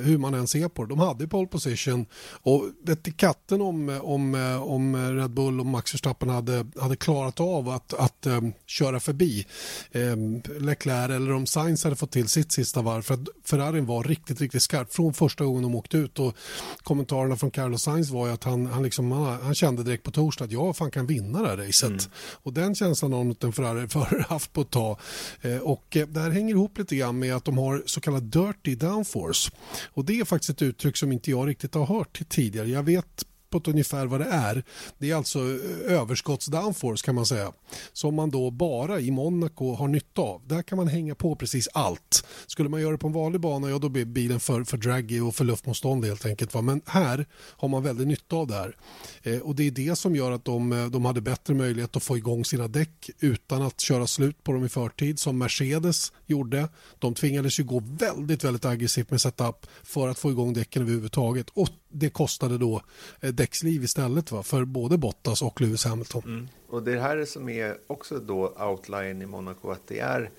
Eh, 0.01 0.07
hur 0.07 0.19
man 0.19 0.35
än 0.35 0.47
ser 0.49 0.69
på 0.69 0.85
det. 0.85 0.89
De 0.89 0.99
hade 0.99 1.29
pole 1.29 1.49
position 1.49 2.07
och 2.43 2.65
vet 2.83 3.17
katten 3.17 3.61
om, 3.61 4.01
om, 4.03 4.35
om 4.65 4.97
Red 4.97 5.31
Bull 5.31 5.61
och 5.61 5.67
Max 5.67 5.95
Verstappen 5.95 6.29
hade, 6.29 6.67
hade 6.81 6.97
klarat 6.97 7.41
av 7.41 7.69
att, 7.69 7.95
att 7.95 8.27
um, 8.27 8.53
köra 8.67 9.01
förbi 9.01 9.47
um, 9.93 10.43
Leclerc 10.61 11.11
eller 11.11 11.33
om 11.33 11.47
Sainz 11.47 11.85
hade 11.85 11.97
fått 11.97 12.11
till 12.11 12.29
sitt 12.29 12.53
sista 12.53 12.83
varv. 12.83 13.03
För 13.03 13.15
att 13.15 13.29
Ferrarin 13.45 13.87
var 13.87 14.05
riktigt, 14.05 14.41
riktigt 14.41 14.63
skarp 14.63 14.93
från 14.93 15.15
första 15.15 15.45
gången 15.45 15.63
de 15.63 15.75
åkte 15.75 15.97
ut. 15.97 16.19
Och 16.19 16.37
kommentarerna 16.83 17.37
från 17.37 17.51
Carlos 17.51 17.83
Sainz 17.83 18.11
var 18.11 18.27
ju 18.27 18.33
att 18.33 18.45
han, 18.45 18.67
han, 18.67 18.83
liksom, 18.83 19.13
han, 19.13 19.43
han 19.43 19.55
kände 19.55 19.83
direkt 19.83 20.03
på 20.03 20.11
torsdag 20.11 20.45
att 20.45 20.53
jag 20.53 20.77
fan 20.77 20.91
kan 20.91 21.07
vinna 21.07 21.43
det 21.43 21.49
här 21.49 21.57
racet. 21.57 21.89
Mm. 21.89 22.01
Och 22.43 22.53
den 22.53 22.75
känslan 22.75 23.13
har 23.13 23.21
inte 23.21 23.47
en 23.47 23.53
Ferrari-förare 23.53 24.25
haft 24.29 24.53
på 24.53 24.61
ett 24.61 24.71
tag. 24.71 24.99
Eh, 25.41 25.57
och 25.57 25.97
eh, 25.97 26.08
det 26.11 26.21
här 26.21 26.31
hänger 26.31 26.55
ihop 26.55 26.79
lite 26.79 26.97
grann 26.97 27.19
med 27.19 27.35
att 27.35 27.45
de 27.45 27.59
har 27.59 27.83
så 27.87 28.01
kallad 28.01 28.23
dirty 28.23 28.75
downforce. 28.75 29.51
Och 29.93 30.05
det 30.05 30.21
är 30.21 30.25
faktiskt 30.25 30.51
ett 30.51 30.63
uttryck 30.63 30.97
som 30.97 31.13
inte 31.13 31.31
jag 31.31 31.49
riktigt 31.49 31.75
har 31.75 31.87
hört 31.87 32.21
tidigare. 32.29 32.69
Jag 32.69 32.83
vet 32.83 33.25
på 33.51 33.59
ett 33.59 33.69
ungefär 33.69 34.07
vad 34.07 34.21
det 34.21 34.27
är. 34.27 34.65
Det 34.99 35.11
är 35.11 35.15
alltså 35.15 35.39
eh, 35.39 35.93
överskottsdownforce 35.93 37.05
kan 37.05 37.15
man 37.15 37.27
säga. 37.27 37.53
Som 37.93 38.15
man 38.15 38.31
då 38.31 38.51
bara 38.51 39.01
i 39.01 39.11
Monaco 39.11 39.75
har 39.75 39.89
nytta 39.89 40.23
av. 40.23 40.43
Där 40.47 40.63
kan 40.63 40.79
man 40.79 40.89
hänga 40.89 41.15
på 41.15 41.37
precis 41.37 41.69
allt. 41.75 42.27
Skulle 42.47 42.69
man 42.69 42.81
göra 42.81 42.93
det 42.93 42.99
på 42.99 43.07
en 43.07 43.13
vanlig 43.13 43.41
bana, 43.41 43.71
ja 43.71 43.79
då 43.79 43.89
blir 43.89 44.05
bilen 44.05 44.41
för, 44.41 44.65
för 44.65 44.77
draggy 44.77 45.21
och 45.21 45.35
för 45.35 45.45
luftmotstånd 45.45 46.05
helt 46.05 46.27
enkelt. 46.27 46.55
Va? 46.55 46.63
Men 46.63 46.83
här 46.87 47.27
har 47.35 47.69
man 47.69 47.83
väldigt 47.83 48.09
nytta 48.09 48.37
av 48.37 48.47
det 48.47 48.55
här. 48.55 48.77
Eh, 49.23 49.39
och 49.39 49.55
det 49.55 49.67
är 49.67 49.71
det 49.71 49.97
som 49.97 50.17
gör 50.17 50.31
att 50.31 50.45
de, 50.45 50.73
eh, 50.73 50.87
de 50.87 51.05
hade 51.05 51.21
bättre 51.21 51.55
möjlighet 51.55 51.97
att 51.97 52.03
få 52.03 52.17
igång 52.17 52.45
sina 52.45 52.69
däck 52.69 53.11
utan 53.21 53.63
att 53.63 53.81
köra 53.81 54.07
slut 54.07 54.45
på 54.45 54.53
dem 54.53 54.65
i 54.65 54.69
förtid 54.69 55.19
som 55.19 55.39
Mercedes 55.39 56.13
gjorde. 56.27 56.69
De 56.99 57.15
tvingades 57.15 57.61
ju 57.61 57.65
gå 57.65 57.83
väldigt, 57.99 58.45
väldigt 58.45 58.65
aggressivt 58.65 59.11
med 59.11 59.21
setup 59.21 59.67
för 59.83 60.09
att 60.09 60.19
få 60.19 60.31
igång 60.31 60.53
däcken 60.53 60.83
överhuvudtaget. 60.83 61.51
Och 61.51 61.69
det 61.89 62.11
kostade 62.11 62.59
då 62.59 62.83
eh, 63.21 63.33
däcksliv 63.33 63.85
istället 63.85 64.33
va? 64.33 64.43
för 64.43 64.65
både 64.65 64.99
Bottas 64.99 65.43
och 65.43 65.61
Lewis 65.61 65.85
Hamilton. 65.85 66.23
Mm. 66.25 66.49
Och 66.69 66.83
det 66.83 67.01
här 67.01 67.25
som 67.25 67.49
är 67.49 67.77
också 67.87 68.19
då 68.19 68.49
outline 68.49 69.23
i 69.23 69.27
Monaco, 69.27 69.71
att 69.71 69.87
det 69.87 70.01
är 70.01 70.31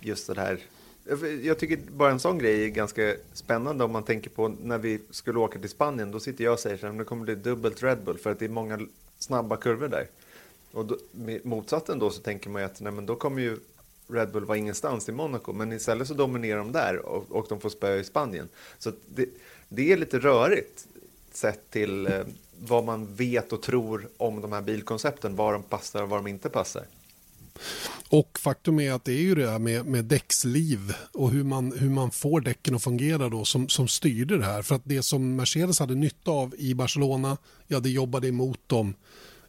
just 0.00 0.26
det 0.26 0.40
här. 0.40 0.60
Jag 1.42 1.58
tycker 1.58 1.76
bara 1.76 2.10
en 2.10 2.20
sån 2.20 2.38
grej 2.38 2.64
är 2.64 2.68
ganska 2.68 3.14
spännande 3.32 3.84
om 3.84 3.92
man 3.92 4.02
tänker 4.02 4.30
på 4.30 4.48
när 4.48 4.78
vi 4.78 5.00
skulle 5.10 5.38
åka 5.38 5.58
till 5.58 5.68
Spanien. 5.68 6.10
Då 6.10 6.20
sitter 6.20 6.44
jag 6.44 6.52
och 6.52 6.60
säger 6.60 6.84
att 6.84 6.98
det 6.98 7.04
kommer 7.04 7.24
bli 7.24 7.34
dubbelt 7.34 7.82
Red 7.82 7.98
Bull 8.04 8.18
för 8.18 8.30
att 8.30 8.38
det 8.38 8.44
är 8.44 8.48
många 8.48 8.80
snabba 9.18 9.56
kurvor 9.56 9.88
där. 9.88 10.06
Och 10.72 10.84
då, 10.84 10.96
motsatsen 11.44 11.98
då 11.98 12.10
så 12.10 12.20
tänker 12.22 12.50
man 12.50 12.62
ju 12.62 12.66
att 12.66 12.80
nej, 12.80 12.92
men 12.92 13.06
då 13.06 13.16
kommer 13.16 13.42
ju 13.42 13.58
Red 14.08 14.32
Bull 14.32 14.44
vara 14.44 14.58
ingenstans 14.58 15.08
i 15.08 15.12
Monaco. 15.12 15.52
Men 15.52 15.72
istället 15.72 16.08
så 16.08 16.14
dominerar 16.14 16.58
de 16.58 16.72
där 16.72 16.96
och, 16.96 17.30
och 17.30 17.46
de 17.48 17.60
får 17.60 17.70
spö 17.70 17.96
i 17.96 18.04
Spanien. 18.04 18.48
Så 18.78 18.92
det, 19.06 19.28
det 19.68 19.92
är 19.92 19.96
lite 19.96 20.18
rörigt 20.18 20.86
sett 21.32 21.70
till 21.70 22.06
eh, 22.06 22.20
vad 22.58 22.84
man 22.84 23.14
vet 23.14 23.52
och 23.52 23.62
tror 23.62 24.08
om 24.16 24.40
de 24.40 24.52
här 24.52 24.62
bilkoncepten, 24.62 25.36
var 25.36 25.52
de 25.52 25.62
passar 25.62 26.02
och 26.02 26.08
var 26.08 26.16
de 26.16 26.26
inte 26.26 26.48
passar. 26.48 26.84
Och 28.08 28.38
faktum 28.38 28.80
är 28.80 28.92
att 28.92 29.04
det 29.04 29.12
är 29.12 29.22
ju 29.22 29.34
det 29.34 29.50
här 29.50 29.58
med, 29.58 29.86
med 29.86 30.04
däcksliv 30.04 30.94
och 31.12 31.30
hur 31.30 31.44
man, 31.44 31.72
hur 31.78 31.90
man 31.90 32.10
får 32.10 32.40
däcken 32.40 32.74
att 32.74 32.82
fungera 32.82 33.28
då 33.28 33.44
som, 33.44 33.68
som 33.68 33.88
styrde 33.88 34.38
det 34.38 34.44
här. 34.44 34.62
För 34.62 34.74
att 34.74 34.82
det 34.84 35.02
som 35.02 35.36
Mercedes 35.36 35.78
hade 35.78 35.94
nytta 35.94 36.30
av 36.30 36.54
i 36.58 36.74
Barcelona, 36.74 37.36
ja 37.66 37.80
det 37.80 37.90
jobbade 37.90 38.28
emot 38.28 38.68
dem 38.68 38.94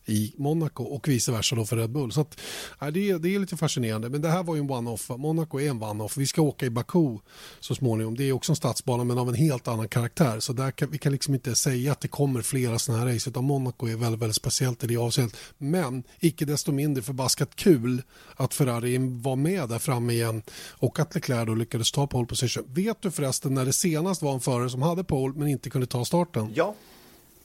i 0.06 0.34
Monaco 0.38 0.84
och 0.84 1.08
vice 1.08 1.32
versa 1.32 1.56
då 1.56 1.66
för 1.66 1.76
Red 1.76 1.90
Bull. 1.90 2.12
Så 2.12 2.22
att, 2.22 2.40
ja, 2.80 2.92
det, 2.92 3.10
är, 3.10 3.20
det 3.20 3.36
är 3.36 3.40
lite 3.40 3.58
fascinerande. 3.58 4.10
Men 4.10 4.22
det 4.22 4.30
här 4.30 4.44
var 4.44 4.56
ju 4.56 4.62
en 4.62 4.70
one-off. 4.70 5.10
Monaco 5.10 5.60
är 5.60 5.70
en 5.70 5.84
one-off. 5.84 6.18
Vi 6.18 6.28
ska 6.28 6.42
åka 6.42 6.66
i 6.66 6.70
Baku 6.70 7.18
så 7.60 7.76
småningom. 7.76 8.18
Det 8.18 8.24
är 8.24 8.32
också 8.32 8.52
en 8.52 8.56
stadsbana 8.56 9.04
men 9.04 9.18
av 9.18 9.30
en 9.30 9.36
helt 9.36 9.68
annan 9.68 9.88
karaktär. 9.88 10.40
Så 10.40 10.54
där 10.54 10.72
kan, 10.72 10.92
vi 10.92 10.98
kan 10.98 11.12
liksom 11.12 11.34
inte 11.34 11.56
säga 11.56 11.92
att 11.92 12.02
det 12.02 12.08
kommer 12.08 12.42
flera 12.42 12.80
sådana 12.80 13.04
här 13.04 13.14
race 13.14 13.30
utan 13.30 13.44
Monaco 13.44 13.88
är 13.88 13.96
väldigt, 13.96 14.22
väldigt 14.22 14.36
speciellt 14.36 14.84
i 14.84 14.88
det 14.88 14.98
avseendet. 14.98 15.38
Men 15.58 16.04
icke 16.20 16.46
desto 16.46 16.72
mindre 16.72 17.04
förbaskat 17.04 17.56
kul 17.56 18.02
att 18.36 18.54
Ferrari 18.54 18.98
var 18.98 19.36
med 19.36 19.70
där 19.70 19.80
framme 19.80 20.14
igen 20.14 20.42
och 20.70 21.00
att 21.00 21.16
Leclerc 21.16 21.48
då 21.48 21.56
lyckades 21.56 21.92
ta 21.92 22.08
pole 22.08 22.28
position. 22.28 22.64
Vet 22.68 23.02
du 23.02 23.12
förresten 23.12 23.54
när 23.54 23.66
det 23.66 23.74
senast 23.74 24.22
var 24.22 24.34
en 24.34 24.40
förare 24.40 24.70
som 24.70 24.82
hade 24.82 25.04
pole 25.04 25.34
men 25.38 25.48
inte 25.48 25.70
kunde 25.70 25.88
ta 25.88 26.06
starten? 26.06 26.52
Ja, 26.56 26.76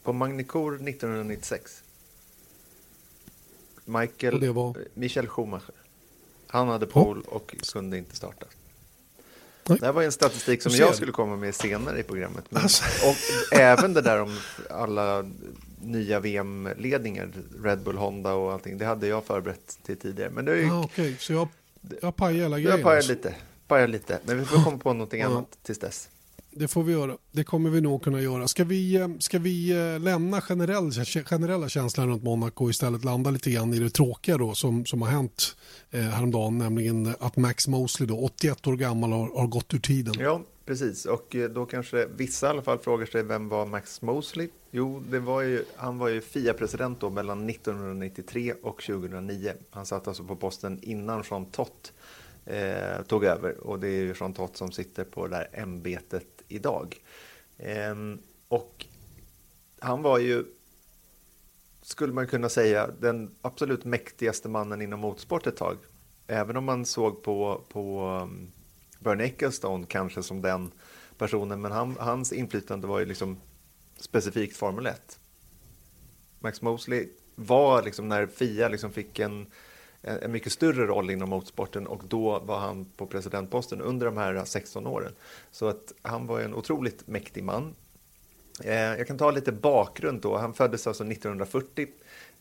på 0.03 0.13
Magnicour 0.13 0.75
1996. 0.75 1.83
Michael, 3.87 4.53
var... 4.53 4.77
Michael 4.95 5.27
Schumacher. 5.27 5.75
Han 6.47 6.69
hade 6.69 6.87
pole 6.87 7.21
oh. 7.21 7.35
och 7.35 7.55
kunde 7.73 7.99
inte 7.99 8.17
starta. 8.17 8.47
Nej. 9.69 9.79
Det 9.79 9.87
här 9.87 9.93
var 9.93 10.03
en 10.03 10.13
statistik 10.13 10.63
som 10.63 10.73
jag 10.73 10.95
skulle 10.95 11.13
komma 11.13 11.37
med 11.37 11.55
senare 11.55 12.01
i 12.01 12.03
programmet. 12.03 12.45
Men, 12.49 12.63
alltså. 12.63 12.85
Och 13.09 13.17
även 13.59 13.95
det 13.95 14.01
där 14.01 14.23
om 14.23 14.39
alla 14.71 15.31
nya 15.83 16.21
VM-ledningar, 16.21 17.29
Red 17.63 17.79
Bull, 17.79 17.97
Honda 17.97 18.35
och 18.35 18.53
allting. 18.53 18.79
Det 18.79 18.85
hade 18.85 19.07
jag 19.07 19.25
förberett 19.25 19.79
till 19.83 19.97
tidigare. 19.97 20.31
Men 20.31 20.45
det 20.45 20.53
är 20.53 20.57
ju... 20.57 20.71
ah, 20.71 20.81
Okej, 20.85 21.05
okay. 21.05 21.17
så 21.19 21.33
jag, 21.33 21.49
jag 22.03 22.17
pajar 22.17 22.43
hela 22.43 22.59
grejen. 22.59 22.77
Jag 22.77 22.83
pajar 22.83 22.97
alltså. 22.97 23.13
lite, 23.13 23.35
pajar 23.67 23.89
lite. 23.89 24.21
Men 24.25 24.39
vi 24.39 24.45
får 24.45 24.65
komma 24.65 24.79
på 24.79 24.93
någonting 24.93 25.21
ja. 25.21 25.27
annat 25.27 25.59
tills 25.63 25.79
dess 25.79 26.09
det 26.59 26.69
får 26.69 26.83
vi 26.83 26.93
göra. 26.93 27.17
Det 27.33 27.45
kommer 27.45 27.71
vi 27.71 27.81
nog 27.81 28.03
kunna 28.03 28.21
göra. 28.21 28.49
Ska 28.49 28.65
vi, 28.65 28.97
eh, 28.97 29.09
ska 29.19 29.39
vi 29.39 29.71
eh, 29.71 30.01
lämna 30.01 30.41
generell, 30.41 30.93
generella 31.25 31.69
känslan 31.69 32.09
runt 32.09 32.23
Monaco 32.23 32.65
och 32.65 32.71
istället 32.71 33.05
landa 33.05 33.31
lite 33.31 33.51
grann 33.51 33.75
i 33.75 33.79
det 33.79 33.91
tråkiga 33.91 34.39
då 34.39 34.55
som, 34.55 34.87
som 34.87 35.03
har 35.03 35.09
hänt 35.09 35.57
eh, 35.91 36.01
häromdagen, 36.01 36.59
nämligen 36.59 37.15
att 37.21 37.37
Max 37.37 37.69
Mosley 37.69 38.07
då, 38.07 38.19
81 38.19 38.67
år 38.67 38.77
gammal, 38.77 39.13
har, 39.13 39.39
har 39.39 39.47
gått 39.47 39.75
ur 39.75 39.79
tiden. 39.79 40.15
Ja, 40.19 40.43
precis. 40.67 41.05
Och 41.05 41.37
eh, 41.37 41.51
då 41.51 41.67
kanske 41.67 42.07
vissa 42.17 42.47
i 42.47 42.51
alla 42.51 42.63
fall 42.63 42.79
frågar 42.79 43.07
sig 43.07 43.23
vem 43.23 43.49
var 43.49 43.67
Max 43.67 44.03
Mosley? 44.03 44.49
Jo, 44.71 45.03
det 45.11 45.19
var 45.19 45.43
ju, 45.43 45.65
han 45.77 45.99
var 45.99 46.09
ju 46.09 46.21
FIA-president 46.21 47.01
då 47.01 47.11
mellan 47.11 47.51
1993 47.51 48.55
och 48.63 48.83
2009. 48.83 49.53
Han 49.71 49.87
satt 49.87 50.09
alltså 50.09 50.25
på 50.25 50.37
posten 50.37 50.79
innan 50.83 51.25
Jean 51.31 51.47
Tott 51.47 51.93
eh, 52.47 53.03
tog 53.07 53.25
över 53.25 53.67
och 53.67 53.81
det 53.81 53.89
är 53.89 54.03
ju 54.03 54.15
Jean 54.21 54.33
Tott 54.33 54.57
som 54.57 54.73
sitter 54.73 55.05
på 55.05 55.27
det 55.27 55.37
där 55.37 55.49
ämbetet 55.53 56.36
idag. 56.49 56.97
Ehm, 57.59 58.19
och 58.49 58.87
han 59.79 60.03
var 60.03 60.19
ju, 60.19 60.45
skulle 61.83 62.13
man 62.13 62.27
kunna 62.27 62.49
säga, 62.49 62.91
den 63.01 63.35
absolut 63.43 63.85
mäktigaste 63.85 64.49
mannen 64.49 64.83
inom 64.83 65.01
motorsport 65.01 65.47
ett 65.47 65.57
tag. 65.57 65.77
Även 66.27 66.57
om 66.57 66.65
man 66.65 66.87
såg 66.87 67.23
på, 67.23 67.61
på 67.69 68.01
ehm, 68.23 68.53
Bernie 68.99 69.27
Ecclestone 69.27 69.87
kanske 69.89 70.23
som 70.23 70.43
den 70.43 70.73
personen, 71.19 71.61
men 71.61 71.73
han, 71.73 71.97
hans 72.01 72.33
inflytande 72.33 72.87
var 72.87 72.99
ju 72.99 73.07
liksom 73.07 73.41
specifikt 73.97 74.57
Formel 74.57 74.87
1. 74.87 75.19
Max 76.39 76.63
Mosley 76.63 77.09
var 77.35 77.83
liksom 77.83 78.09
när 78.09 78.27
Fia 78.27 78.69
liksom 78.69 78.93
fick 78.93 79.19
en 79.19 79.47
en 80.07 80.33
mycket 80.33 80.53
större 80.53 80.87
roll 80.87 81.11
inom 81.11 81.29
motorsporten 81.29 81.87
och 81.87 82.03
då 82.09 82.39
var 82.39 82.59
han 82.59 82.85
på 82.97 83.07
presidentposten 83.07 83.81
under 83.81 84.07
de 84.07 84.17
här 84.17 84.45
16 84.45 84.87
åren. 84.87 85.13
Så 85.51 85.69
att 85.69 85.93
han 86.03 86.27
var 86.27 86.41
en 86.41 86.55
otroligt 86.55 87.07
mäktig 87.07 87.45
man. 87.45 87.75
Eh, 88.65 88.75
jag 88.75 89.07
kan 89.07 89.19
ta 89.19 89.31
lite 89.31 89.53
bakgrund 89.53 90.21
då. 90.21 90.37
Han 90.37 90.55
föddes 90.55 90.87
alltså 90.87 91.05
1940 91.05 91.87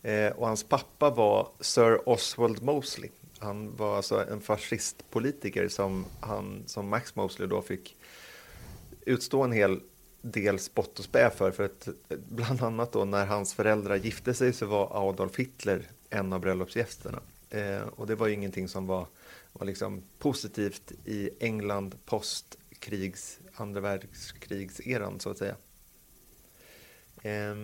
eh, 0.02 0.32
och 0.32 0.46
hans 0.46 0.64
pappa 0.64 1.10
var 1.10 1.48
Sir 1.60 2.08
Oswald 2.08 2.62
Mosley. 2.62 3.10
Han 3.38 3.76
var 3.76 3.96
alltså 3.96 4.24
en 4.30 4.40
fascistpolitiker 4.40 5.68
som, 5.68 6.04
han, 6.20 6.62
som 6.66 6.88
Max 6.88 7.14
Mosley 7.16 7.48
då 7.48 7.62
fick 7.62 7.96
utstå 9.00 9.42
en 9.42 9.52
hel 9.52 9.80
del 10.22 10.58
spott 10.58 10.98
och 10.98 11.04
spä 11.04 11.30
för. 11.30 11.50
För 11.50 11.64
att 11.64 11.88
bland 12.28 12.62
annat 12.62 12.92
då 12.92 13.04
när 13.04 13.26
hans 13.26 13.54
föräldrar 13.54 13.96
gifte 13.96 14.34
sig 14.34 14.52
så 14.52 14.66
var 14.66 15.08
Adolf 15.08 15.36
Hitler 15.36 15.82
en 16.10 16.32
av 16.32 16.40
bröllopsgästerna. 16.40 17.18
Eh, 17.56 17.82
och 17.82 18.06
det 18.06 18.14
var 18.14 18.26
ju 18.26 18.34
ingenting 18.34 18.68
som 18.68 18.86
var, 18.86 19.06
var 19.52 19.66
liksom 19.66 20.02
positivt 20.18 20.92
i 21.04 21.30
England 21.40 21.94
postkrigs, 22.04 23.38
andra 23.54 23.80
världskrigseran 23.80 25.20
så 25.20 25.30
att 25.30 25.38
säga. 25.38 25.56
Eh, 27.22 27.54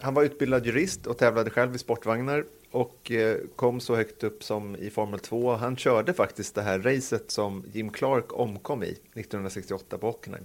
han 0.00 0.14
var 0.14 0.22
utbildad 0.22 0.66
jurist 0.66 1.06
och 1.06 1.18
tävlade 1.18 1.50
själv 1.50 1.74
i 1.74 1.78
sportvagnar 1.78 2.44
och 2.70 3.10
eh, 3.10 3.38
kom 3.56 3.80
så 3.80 3.96
högt 3.96 4.24
upp 4.24 4.44
som 4.44 4.76
i 4.76 4.90
Formel 4.90 5.20
2. 5.20 5.56
Han 5.56 5.76
körde 5.76 6.14
faktiskt 6.14 6.54
det 6.54 6.62
här 6.62 6.78
racet 6.78 7.30
som 7.30 7.64
Jim 7.72 7.90
Clark 7.90 8.32
omkom 8.32 8.82
i 8.82 8.90
1968 8.90 9.98
på 9.98 10.06
Hockenheim. 10.06 10.44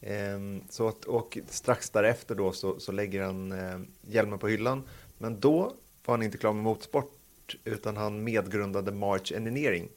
Eh, 0.00 0.66
så 0.70 0.88
att, 0.88 1.04
och 1.04 1.38
strax 1.48 1.90
därefter 1.90 2.34
då 2.34 2.52
så, 2.52 2.80
så 2.80 2.92
lägger 2.92 3.22
han 3.22 3.52
eh, 3.52 3.78
hjälmen 4.02 4.38
på 4.38 4.48
hyllan. 4.48 4.82
Men 5.18 5.40
då 5.40 5.72
var 6.04 6.14
han 6.14 6.22
inte 6.22 6.38
klar 6.38 6.52
med 6.52 6.62
motorsport 6.62 7.13
utan 7.64 7.96
han 7.96 8.24
medgrundade 8.24 8.92
March 8.92 9.32
Engineering. 9.32 9.88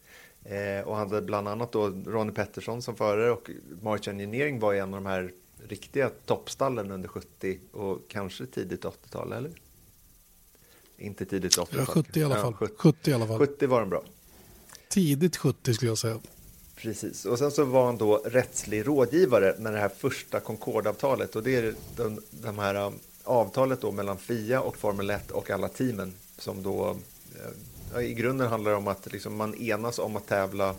Eh, 0.43 0.87
och 0.87 0.95
hade 0.95 1.21
bland 1.21 1.47
annat 1.47 1.71
då 1.71 1.87
Ronnie 1.87 2.31
Pettersson 2.31 2.81
som 2.81 2.95
förare 2.95 3.31
och 3.31 3.49
March 3.81 4.07
Engineering 4.07 4.59
var 4.59 4.73
en 4.73 4.93
av 4.93 5.03
de 5.03 5.05
här 5.05 5.31
riktiga 5.67 6.09
toppstallen 6.25 6.91
under 6.91 7.09
70 7.09 7.59
och 7.71 8.01
kanske 8.07 8.45
tidigt 8.45 8.83
80-tal, 8.83 9.33
eller? 9.33 9.51
Inte 10.97 11.25
tidigt 11.25 11.57
80-tal. 11.57 11.79
Ja, 11.79 11.85
70 11.85 12.19
i 12.19 12.23
alla 12.23 12.35
fall. 12.35 12.55
Ja, 12.59 12.67
70. 12.67 12.73
70 12.77 13.09
i 13.09 13.13
alla 13.13 13.27
fall. 13.27 13.39
70 13.39 13.67
var 13.67 13.79
den 13.79 13.89
bra. 13.89 14.03
Tidigt 14.89 15.37
70 15.37 15.73
skulle 15.73 15.91
jag 15.91 15.97
säga. 15.97 16.19
Precis, 16.75 17.25
och 17.25 17.39
sen 17.39 17.51
så 17.51 17.63
var 17.63 17.85
han 17.85 17.97
då 17.97 18.17
rättslig 18.17 18.87
rådgivare 18.87 19.55
när 19.59 19.71
det 19.71 19.79
här 19.79 19.89
första 19.89 20.39
Concordavtalet 20.39 21.35
och 21.35 21.43
det 21.43 21.55
är 21.55 21.75
de, 21.95 22.21
de 22.31 22.59
här 22.59 22.75
um, 22.75 22.99
avtalet 23.23 23.81
då 23.81 23.91
mellan 23.91 24.17
FIA 24.17 24.61
och 24.61 24.77
Formel 24.77 25.09
1 25.09 25.31
och 25.31 25.49
alla 25.49 25.69
teamen 25.69 26.13
som 26.37 26.63
då 26.63 26.97
i 28.01 28.13
grunden 28.13 28.47
handlar 28.47 28.71
det 28.71 28.77
om 28.77 28.87
att 28.87 29.11
liksom 29.11 29.35
man 29.35 29.55
enas 29.55 29.99
om 29.99 30.15
att 30.15 30.27
tävla 30.27 30.75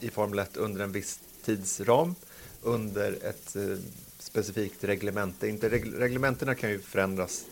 i 0.00 0.10
Formel 0.10 0.38
1 0.38 0.56
under 0.56 0.84
en 0.84 0.92
viss 0.92 1.20
tidsram 1.44 2.14
under 2.62 3.12
ett 3.12 3.56
eh, 3.56 3.76
specifikt 4.18 4.84
reglemente. 4.84 5.48
Inte 5.48 5.68
reg 5.68 5.92
reglementena 5.98 6.54
kan 6.54 6.70
ju 6.70 6.78
förändras 6.78 7.44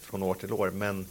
från 0.00 0.22
år 0.22 0.34
till 0.34 0.52
år, 0.52 0.70
men 0.70 1.06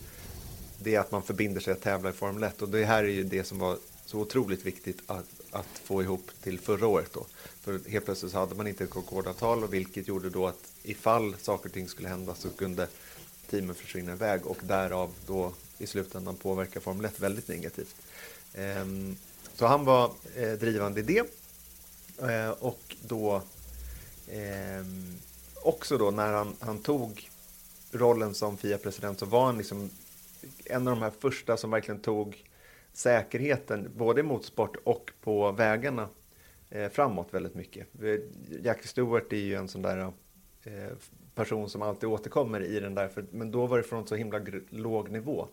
det 0.79 0.95
är 0.95 0.99
att 0.99 1.11
man 1.11 1.23
förbinder 1.23 1.61
sig 1.61 1.73
att 1.73 1.81
tävla 1.81 2.09
i 2.09 2.13
Formel 2.13 2.43
1 2.43 2.61
och 2.61 2.69
det 2.69 2.85
här 2.85 3.03
är 3.03 3.07
ju 3.07 3.23
det 3.23 3.43
som 3.43 3.59
var 3.59 3.77
så 4.05 4.19
otroligt 4.19 4.65
viktigt 4.65 5.01
att, 5.05 5.29
att 5.51 5.81
få 5.83 6.03
ihop 6.03 6.31
till 6.43 6.59
förra 6.59 6.87
året 6.87 7.13
då. 7.13 7.25
För 7.61 7.89
helt 7.89 8.05
plötsligt 8.05 8.31
så 8.31 8.37
hade 8.37 8.55
man 8.55 8.67
inte 8.67 8.83
ett 8.83 8.89
Concordavtal 8.89 9.63
och 9.63 9.73
vilket 9.73 10.07
gjorde 10.07 10.29
då 10.29 10.47
att 10.47 10.73
ifall 10.83 11.35
saker 11.41 11.69
och 11.69 11.73
ting 11.73 11.87
skulle 11.87 12.07
hända 12.07 12.35
så 12.35 12.49
kunde 12.49 12.87
teamen 13.47 13.75
försvinna 13.75 14.11
iväg 14.11 14.47
och 14.47 14.57
därav 14.61 15.13
då 15.27 15.53
i 15.77 15.87
slutändan 15.87 16.35
påverkar 16.35 16.79
Formel 16.79 17.05
1 17.05 17.19
väldigt 17.19 17.47
negativt. 17.47 17.95
Ehm, 18.53 19.15
så 19.55 19.65
han 19.65 19.85
var 19.85 20.11
eh, 20.35 20.51
drivande 20.51 20.99
i 20.99 21.03
det. 21.03 21.23
Eh, 22.29 22.49
och 22.49 22.95
då 23.01 23.41
ehm, 24.31 25.17
också 25.63 25.97
då 25.97 26.11
när 26.11 26.33
han, 26.33 26.55
han 26.59 26.79
tog 26.79 27.29
rollen 27.91 28.33
som 28.33 28.57
FIA-president 28.57 29.19
så 29.19 29.25
var 29.25 29.45
han 29.45 29.57
liksom 29.57 29.89
en 30.65 30.87
av 30.87 30.95
de 30.95 31.01
här 31.01 31.11
första 31.19 31.57
som 31.57 31.71
verkligen 31.71 31.99
tog 32.01 32.43
säkerheten 32.93 33.91
både 33.97 34.19
i 34.19 34.23
motorsport 34.23 34.75
och 34.83 35.11
på 35.21 35.51
vägarna 35.51 36.09
eh, 36.69 36.89
framåt 36.89 37.27
väldigt 37.31 37.55
mycket. 37.55 37.87
Jackie 38.63 38.87
Stewart 38.87 39.33
är 39.33 39.37
ju 39.37 39.55
en 39.55 39.67
sån 39.67 39.81
där 39.81 40.11
person 41.35 41.69
som 41.69 41.81
alltid 41.81 42.09
återkommer 42.09 42.61
i 42.61 42.79
den 42.79 42.95
där, 42.95 43.07
för, 43.07 43.25
men 43.31 43.51
då 43.51 43.65
var 43.65 43.77
det 43.77 43.83
från 43.83 44.07
så 44.07 44.15
himla 44.15 44.41
låg 44.69 45.09
nivå. 45.09 45.47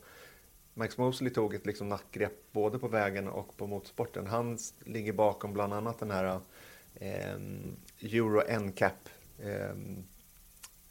Max 0.74 0.98
Mosley 0.98 1.30
tog 1.32 1.54
ett 1.54 1.66
liksom 1.66 1.88
nackgrepp 1.88 2.52
både 2.52 2.78
på 2.78 2.88
vägen 2.88 3.28
och 3.28 3.56
på 3.56 3.66
motorsporten. 3.66 4.26
Han 4.26 4.58
ligger 4.84 5.12
bakom 5.12 5.52
bland 5.52 5.72
annat 5.74 5.98
den 5.98 6.10
här 6.10 6.40
eh, 6.94 7.34
Euro 8.00 8.60
NCAP. 8.60 9.08
Eh, 9.38 9.76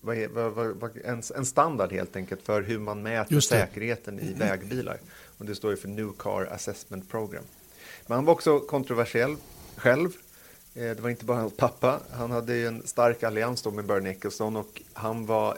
vad 0.01 0.17
vad, 0.29 0.75
vad, 0.75 0.97
en, 0.97 1.21
en, 1.35 1.45
standard 1.45 1.91
helt 1.91 2.15
enkelt 2.15 2.41
för 2.41 2.61
hur 2.61 2.79
man 2.79 3.03
mäter 3.03 3.39
säkerheten 3.39 4.19
i 4.19 4.33
vägbilar. 4.33 4.97
Och 5.37 5.45
det 5.45 5.55
står 5.55 5.71
ju 5.71 5.77
för 5.77 5.87
New 5.87 6.11
Car 6.17 6.45
Assessment 6.45 7.09
Program. 7.09 7.43
Men 8.07 8.15
han 8.15 8.25
var 8.25 8.33
också 8.33 8.59
kontroversiell 8.59 9.35
själv. 9.75 10.09
Eh, 10.75 10.95
det 10.95 11.01
var 11.01 11.09
inte 11.09 11.25
bara 11.25 11.37
hans 11.37 11.57
pappa. 11.57 11.99
Han 12.11 12.31
hade 12.31 12.55
ju 12.55 12.67
en 12.67 12.87
stark 12.87 13.23
allians 13.23 13.61
då 13.61 13.71
med 13.71 13.85
Bernie 13.85 14.11
Ecclestone 14.11 14.59
och 14.59 14.81
han 14.93 15.25
var 15.25 15.57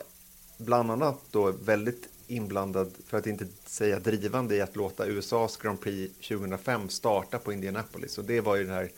bland 0.57 0.91
annat 0.91 1.17
då 1.31 1.51
väldigt 1.51 2.07
inblandad, 2.27 2.91
för 3.07 3.17
att 3.17 3.27
inte 3.27 3.47
säga 3.65 3.99
drivande 3.99 4.55
i 4.55 4.61
att 4.61 4.75
låta 4.75 5.05
USAs 5.05 5.57
Grand 5.57 5.81
Prix 5.81 6.13
2005 6.27 6.89
starta 6.89 7.39
på 7.39 7.53
Indianapolis. 7.53 8.17
Och 8.17 8.25
det 8.25 8.41
var 8.41 8.55
ju 8.55 8.63
det 8.63 8.73
här, 8.73 8.91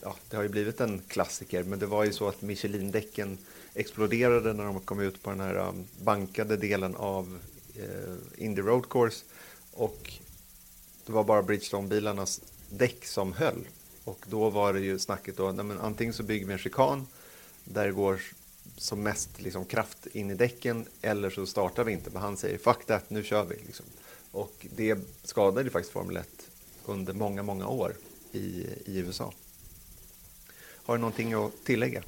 ja, 0.00 0.16
det 0.30 0.36
har 0.36 0.42
ju 0.42 0.48
blivit 0.48 0.80
en 0.80 1.02
klassiker, 1.08 1.62
men 1.62 1.78
det 1.78 1.86
var 1.86 2.04
ju 2.04 2.12
så 2.12 2.28
att 2.28 2.42
Michelin-däcken 2.42 3.38
exploderade 3.74 4.52
när 4.52 4.64
de 4.64 4.80
kom 4.80 5.00
ut 5.00 5.22
på 5.22 5.30
den 5.30 5.40
här 5.40 5.68
um, 5.68 5.84
bankade 6.02 6.56
delen 6.56 6.96
av 6.96 7.38
eh, 7.76 8.44
Indy 8.44 8.62
Road 8.62 8.88
Course 8.88 9.24
och 9.72 10.12
det 11.06 11.12
var 11.12 11.24
bara 11.24 11.42
Bridgestone-bilarnas 11.42 12.40
däck 12.70 13.06
som 13.06 13.32
höll. 13.32 13.66
Och 14.04 14.26
då 14.28 14.50
var 14.50 14.72
det 14.72 14.80
ju 14.80 14.98
snacket 14.98 15.36
då, 15.36 15.52
nej, 15.52 15.64
men 15.64 15.80
antingen 15.80 16.14
så 16.14 16.22
bygger 16.22 16.46
vi 16.46 16.52
en 16.52 16.58
chikan 16.58 17.06
där 17.64 17.86
det 17.86 17.92
går 17.92 18.20
som 18.76 19.02
mest 19.02 19.40
liksom, 19.40 19.64
kraft 19.64 20.06
in 20.06 20.30
i 20.30 20.34
däcken 20.34 20.86
eller 21.02 21.30
så 21.30 21.46
startar 21.46 21.84
vi 21.84 21.92
inte. 21.92 22.10
Men 22.10 22.22
han 22.22 22.36
säger 22.36 22.58
fuck 22.58 22.86
that, 22.86 23.10
nu 23.10 23.24
kör 23.24 23.44
vi. 23.44 23.56
Liksom. 23.66 23.86
Och 24.30 24.66
det 24.76 24.98
skadade 25.24 25.70
faktiskt 25.70 25.92
Formel 25.92 26.16
1 26.16 26.28
under 26.86 27.12
många, 27.12 27.42
många 27.42 27.66
år 27.66 27.94
i, 28.32 28.66
i 28.84 28.98
USA. 28.98 29.32
Har 30.84 30.94
du 30.94 31.00
någonting 31.00 31.32
att 31.32 31.64
tillägga? 31.64 32.02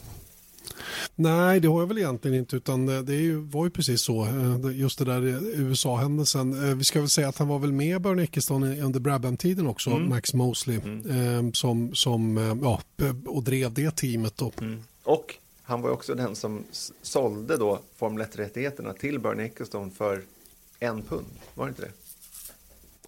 Nej, 1.14 1.60
det 1.60 1.68
har 1.68 1.80
jag 1.80 1.86
väl 1.86 1.98
egentligen 1.98 2.38
inte 2.38 2.56
utan 2.56 2.86
det 2.86 3.14
ju, 3.14 3.36
var 3.36 3.64
ju 3.64 3.70
precis 3.70 4.02
så. 4.02 4.24
Eh, 4.24 4.80
just 4.80 4.98
det 4.98 5.04
där 5.04 5.22
USA-händelsen. 5.60 6.68
Eh, 6.68 6.76
vi 6.76 6.84
ska 6.84 7.00
väl 7.00 7.08
säga 7.08 7.28
att 7.28 7.38
han 7.38 7.48
var 7.48 7.58
väl 7.58 7.72
med 7.72 8.00
Bernie 8.00 8.24
Ecclestone 8.24 8.80
under 8.82 9.00
Brabham-tiden 9.00 9.66
också, 9.66 9.90
mm. 9.90 10.08
Max 10.08 10.34
Mosley, 10.34 10.80
mm. 10.84 11.46
Eh, 11.46 11.52
som, 11.52 11.94
som 11.94 12.36
ja, 12.62 12.80
och 13.26 13.42
drev 13.42 13.72
det 13.72 13.96
teamet 13.96 14.36
då. 14.36 14.52
Mm. 14.60 14.82
Och 15.02 15.34
han 15.62 15.82
var 15.82 15.90
också 15.90 16.14
den 16.14 16.36
som 16.36 16.64
sålde 17.02 17.56
då 17.56 17.80
Formel 17.96 18.26
1-rättigheterna 18.26 18.92
till 18.92 19.18
Bernie 19.18 19.46
Ecclestone 19.46 19.90
för 19.90 20.22
en 20.78 21.02
pund, 21.02 21.26
var 21.54 21.66
det 21.66 21.68
inte 21.68 21.82
det? 21.82 21.90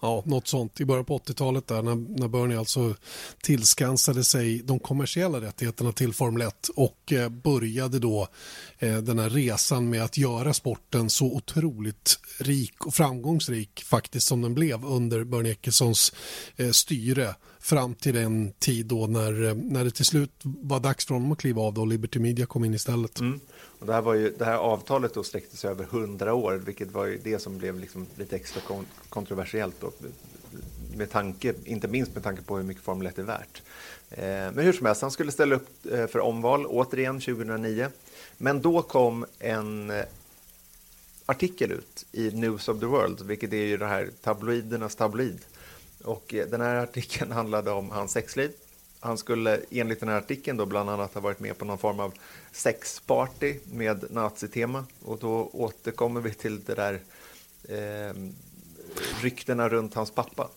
Ja, 0.01 0.23
något 0.25 0.47
sånt 0.47 0.81
i 0.81 0.85
början 0.85 1.05
på 1.05 1.17
80-talet 1.17 1.67
där 1.67 1.81
när, 1.81 1.95
när 1.95 2.27
Bernie 2.27 2.59
alltså 2.59 2.95
tillskansade 3.41 4.23
sig 4.23 4.61
de 4.63 4.79
kommersiella 4.79 5.41
rättigheterna 5.41 5.91
till 5.91 6.13
Formel 6.13 6.47
1 6.47 6.69
och 6.75 7.13
eh, 7.13 7.29
började 7.29 7.99
då 7.99 8.27
eh, 8.79 8.97
den 8.97 9.19
här 9.19 9.29
resan 9.29 9.89
med 9.89 10.03
att 10.03 10.17
göra 10.17 10.53
sporten 10.53 11.09
så 11.09 11.25
otroligt 11.25 12.19
rik 12.39 12.85
och 12.85 12.93
framgångsrik 12.93 13.83
faktiskt 13.83 14.27
som 14.27 14.41
den 14.41 14.53
blev 14.53 14.85
under 14.85 15.23
Bernie 15.23 15.51
Ecclestons 15.51 16.13
eh, 16.55 16.71
styre 16.71 17.35
fram 17.59 17.95
till 17.95 18.13
den 18.15 18.51
tid 18.59 18.85
då 18.85 19.07
när, 19.07 19.43
eh, 19.43 19.55
när 19.55 19.83
det 19.83 19.91
till 19.91 20.05
slut 20.05 20.31
var 20.43 20.79
dags 20.79 21.05
för 21.05 21.13
honom 21.13 21.31
att 21.31 21.37
kliva 21.37 21.61
av 21.61 21.79
och 21.79 21.87
Liberty 21.87 22.19
Media 22.19 22.45
kom 22.45 22.65
in 22.65 22.73
istället. 22.73 23.19
Mm. 23.19 23.39
Och 23.79 23.85
det, 23.85 23.93
här 23.93 24.01
var 24.01 24.13
ju, 24.13 24.33
det 24.37 24.45
här 24.45 24.57
avtalet 24.57 25.13
då 25.13 25.23
sträckte 25.23 25.57
sig 25.57 25.69
över 25.69 25.83
hundra 25.83 26.33
år, 26.33 26.53
vilket 26.53 26.91
var 26.91 27.05
ju 27.05 27.17
det 27.17 27.39
som 27.39 27.57
blev 27.57 27.79
liksom 27.79 28.07
lite 28.15 28.35
extra 28.35 28.61
kon 28.61 28.85
kontroversiellt 29.09 29.75
då, 29.79 29.91
med 30.95 31.11
tanke, 31.11 31.53
inte 31.63 31.87
minst 31.87 32.13
med 32.13 32.23
tanke 32.23 32.41
på 32.41 32.57
hur 32.57 32.63
mycket 32.63 32.83
Formel 32.83 33.07
1 33.07 33.19
är 33.19 33.23
värt. 33.23 33.61
Eh, 34.09 34.23
men 34.25 34.59
hur 34.59 34.73
som 34.73 34.85
helst, 34.85 35.01
han 35.01 35.11
skulle 35.11 35.31
ställa 35.31 35.55
upp 35.55 35.85
eh, 35.91 36.07
för 36.07 36.19
omval 36.19 36.65
återigen 36.65 37.19
2009. 37.19 37.87
Men 38.37 38.61
då 38.61 38.81
kom 38.81 39.25
en 39.39 39.89
eh, 39.89 40.05
artikel 41.25 41.71
ut 41.71 42.05
i 42.11 42.31
News 42.31 42.67
of 42.67 42.79
the 42.79 42.85
World, 42.85 43.21
vilket 43.21 43.53
är 43.53 43.65
ju 43.65 43.77
det 43.77 43.85
här 43.85 44.09
tabloidernas 44.21 44.95
tabloid. 44.95 45.39
Och 46.03 46.33
eh, 46.33 46.47
den 46.47 46.61
här 46.61 46.75
artikeln 46.75 47.31
handlade 47.41 47.71
om 47.71 47.89
hans 47.89 48.11
sexliv 48.11 48.51
han 48.99 49.17
skulle 49.17 49.61
enligt 49.71 49.99
den 49.99 50.09
här 50.09 50.17
artikeln 50.17 50.57
då 50.57 50.65
bland 50.65 50.89
annat 50.89 51.13
ha 51.13 51.21
varit 51.21 51.39
med 51.39 51.57
på 51.57 51.65
någon 51.65 51.77
form 51.77 51.99
av 51.99 52.13
sexparty 52.51 53.55
med 53.71 54.03
nazitema 54.09 54.85
och 55.03 55.19
då 55.19 55.49
återkommer 55.53 56.21
vi 56.21 56.33
till 56.33 56.63
det 56.63 56.75
där 56.75 57.01
eh, 57.63 58.15
ryktena 59.21 59.69
runt 59.69 59.93
hans 59.93 60.11
pappa. 60.11 60.49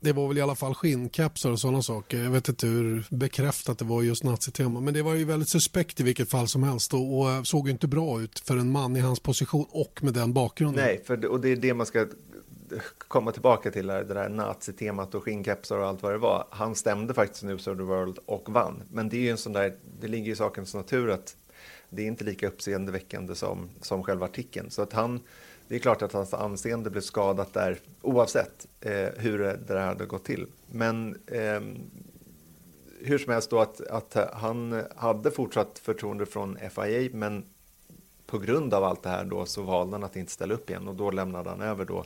Det 0.00 0.12
var 0.12 0.28
väl 0.28 0.38
i 0.38 0.40
alla 0.40 0.54
fall 0.54 0.74
skinnkapsar 0.74 1.50
och 1.50 1.60
sådana 1.60 1.82
saker. 1.82 2.18
Jag 2.22 2.30
vet 2.30 2.48
inte 2.48 2.66
hur 2.66 3.06
bekräftat 3.10 3.78
det 3.78 3.84
var 3.84 4.02
just 4.02 4.24
nazitema. 4.24 4.80
Men 4.80 4.94
det 4.94 5.02
var 5.02 5.14
ju 5.14 5.24
väldigt 5.24 5.48
suspekt 5.48 6.00
i 6.00 6.02
vilket 6.02 6.30
fall 6.30 6.48
som 6.48 6.62
helst 6.62 6.94
och, 6.94 7.20
och 7.20 7.46
såg 7.46 7.68
inte 7.68 7.86
bra 7.86 8.20
ut 8.20 8.40
för 8.40 8.56
en 8.56 8.70
man 8.70 8.96
i 8.96 9.00
hans 9.00 9.20
position 9.20 9.66
och 9.70 10.02
med 10.02 10.14
den 10.14 10.32
bakgrunden. 10.32 10.84
Nej, 10.84 11.02
för, 11.06 11.26
och 11.26 11.40
det 11.40 11.48
är 11.48 11.56
det 11.56 11.74
man 11.74 11.86
ska 11.86 12.06
komma 12.98 13.32
tillbaka 13.32 13.70
till 13.70 13.86
det 13.86 14.04
där 14.04 14.28
nazitemat 14.28 15.14
och 15.14 15.24
skinnkepsar 15.24 15.78
och 15.78 15.86
allt 15.86 16.02
vad 16.02 16.12
det 16.12 16.18
var. 16.18 16.46
Han 16.50 16.74
stämde 16.74 17.14
faktiskt 17.14 17.42
News 17.42 17.66
of 17.66 17.76
the 17.76 17.82
World 17.82 18.18
och 18.26 18.48
vann. 18.48 18.82
Men 18.90 19.08
det 19.08 19.16
är 19.16 19.20
ju 19.20 19.30
en 19.30 19.38
sån 19.38 19.52
där, 19.52 19.76
det 20.00 20.08
ligger 20.08 20.32
i 20.32 20.36
sakens 20.36 20.74
natur 20.74 21.10
att 21.10 21.36
det 21.88 22.02
är 22.02 22.06
inte 22.06 22.24
lika 22.24 22.48
uppseendeväckande 22.48 23.34
som, 23.34 23.70
som 23.80 24.02
själva 24.02 24.26
artikeln. 24.26 24.70
Så 24.70 24.82
att 24.82 24.92
han, 24.92 25.20
det 25.68 25.74
är 25.74 25.78
klart 25.78 26.02
att 26.02 26.12
hans 26.12 26.34
anseende 26.34 26.90
blev 26.90 27.00
skadat 27.00 27.52
där 27.52 27.78
oavsett 28.02 28.66
eh, 28.80 29.08
hur 29.16 29.38
det 29.38 29.56
där 29.66 29.86
hade 29.86 30.06
gått 30.06 30.24
till. 30.24 30.46
Men 30.70 31.18
eh, 31.26 31.60
hur 33.00 33.18
som 33.18 33.32
helst 33.32 33.50
då 33.50 33.60
att, 33.60 33.80
att 33.80 34.16
han 34.32 34.82
hade 34.96 35.30
fortsatt 35.30 35.78
förtroende 35.78 36.26
från 36.26 36.58
FIA 36.70 37.10
men 37.12 37.44
på 38.34 38.38
grund 38.38 38.74
av 38.74 38.84
allt 38.84 39.02
det 39.02 39.08
här 39.08 39.24
då 39.24 39.46
så 39.46 39.62
valde 39.62 39.92
han 39.92 40.04
att 40.04 40.16
inte 40.16 40.32
ställa 40.32 40.54
upp 40.54 40.70
igen 40.70 40.88
och 40.88 40.94
då 40.94 41.10
lämnade 41.10 41.50
han 41.50 41.60
över 41.60 41.84
då 41.84 42.04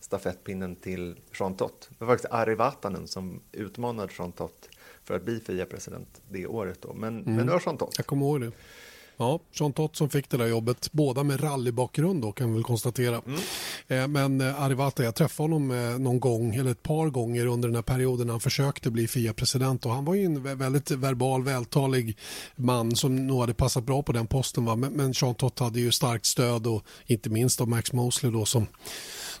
stafettpinnen 0.00 0.76
till 0.76 1.16
Jean 1.38 1.54
Tott. 1.54 1.88
Det 1.98 2.04
var 2.04 2.12
faktiskt 2.14 2.32
Ari 2.32 2.54
Vatanen 2.54 3.06
som 3.06 3.40
utmanade 3.52 4.12
Jean 4.18 4.32
Tott 4.32 4.68
för 5.04 5.14
att 5.14 5.22
bli 5.22 5.40
fria 5.40 5.66
president 5.66 6.22
det 6.28 6.46
året 6.46 6.82
då. 6.82 6.92
Men, 6.92 7.22
mm. 7.22 7.36
men 7.36 7.46
nu 7.46 7.52
har 7.52 7.62
Jean 7.66 7.76
Tott. 7.76 7.94
Jag 7.96 8.06
kommer 8.06 8.26
ihåg 8.26 8.40
det. 8.40 8.52
Ja, 9.20 9.40
Jean 9.52 9.72
Tott 9.72 9.96
som 9.96 10.10
fick 10.10 10.30
det 10.30 10.36
där 10.36 10.46
jobbet, 10.46 10.88
båda 10.92 11.22
med 11.22 11.42
rallybakgrund 11.42 12.22
då 12.22 12.32
kan 12.32 12.48
vi 12.48 12.54
väl 12.54 12.64
konstatera. 12.64 13.22
Mm. 13.26 13.40
Eh, 13.88 14.08
men 14.08 14.40
eh, 14.40 14.62
Arivata, 14.62 15.04
jag 15.04 15.14
träffade 15.14 15.54
honom 15.54 15.70
eh, 15.70 15.98
någon 15.98 16.20
gång, 16.20 16.54
eller 16.54 16.70
ett 16.70 16.82
par 16.82 17.06
gånger 17.06 17.46
under 17.46 17.68
den 17.68 17.74
här 17.74 17.82
perioden 17.82 18.26
när 18.26 18.34
han 18.34 18.40
försökte 18.40 18.90
bli 18.90 19.08
FIA-president 19.08 19.86
och 19.86 19.92
han 19.92 20.04
var 20.04 20.14
ju 20.14 20.24
en 20.24 20.58
väldigt 20.58 20.90
verbal, 20.90 21.44
vältalig 21.44 22.16
man 22.56 22.96
som 22.96 23.26
nog 23.26 23.40
hade 23.40 23.54
passat 23.54 23.84
bra 23.84 24.02
på 24.02 24.12
den 24.12 24.26
posten. 24.26 24.64
Va? 24.64 24.76
Men, 24.76 24.92
men 24.92 25.12
Jean 25.14 25.34
Tott 25.34 25.58
hade 25.58 25.80
ju 25.80 25.92
starkt 25.92 26.26
stöd 26.26 26.66
och 26.66 26.84
inte 27.06 27.30
minst 27.30 27.60
av 27.60 27.68
Max 27.68 27.92
Mosley 27.92 28.32
då 28.32 28.44
som 28.44 28.66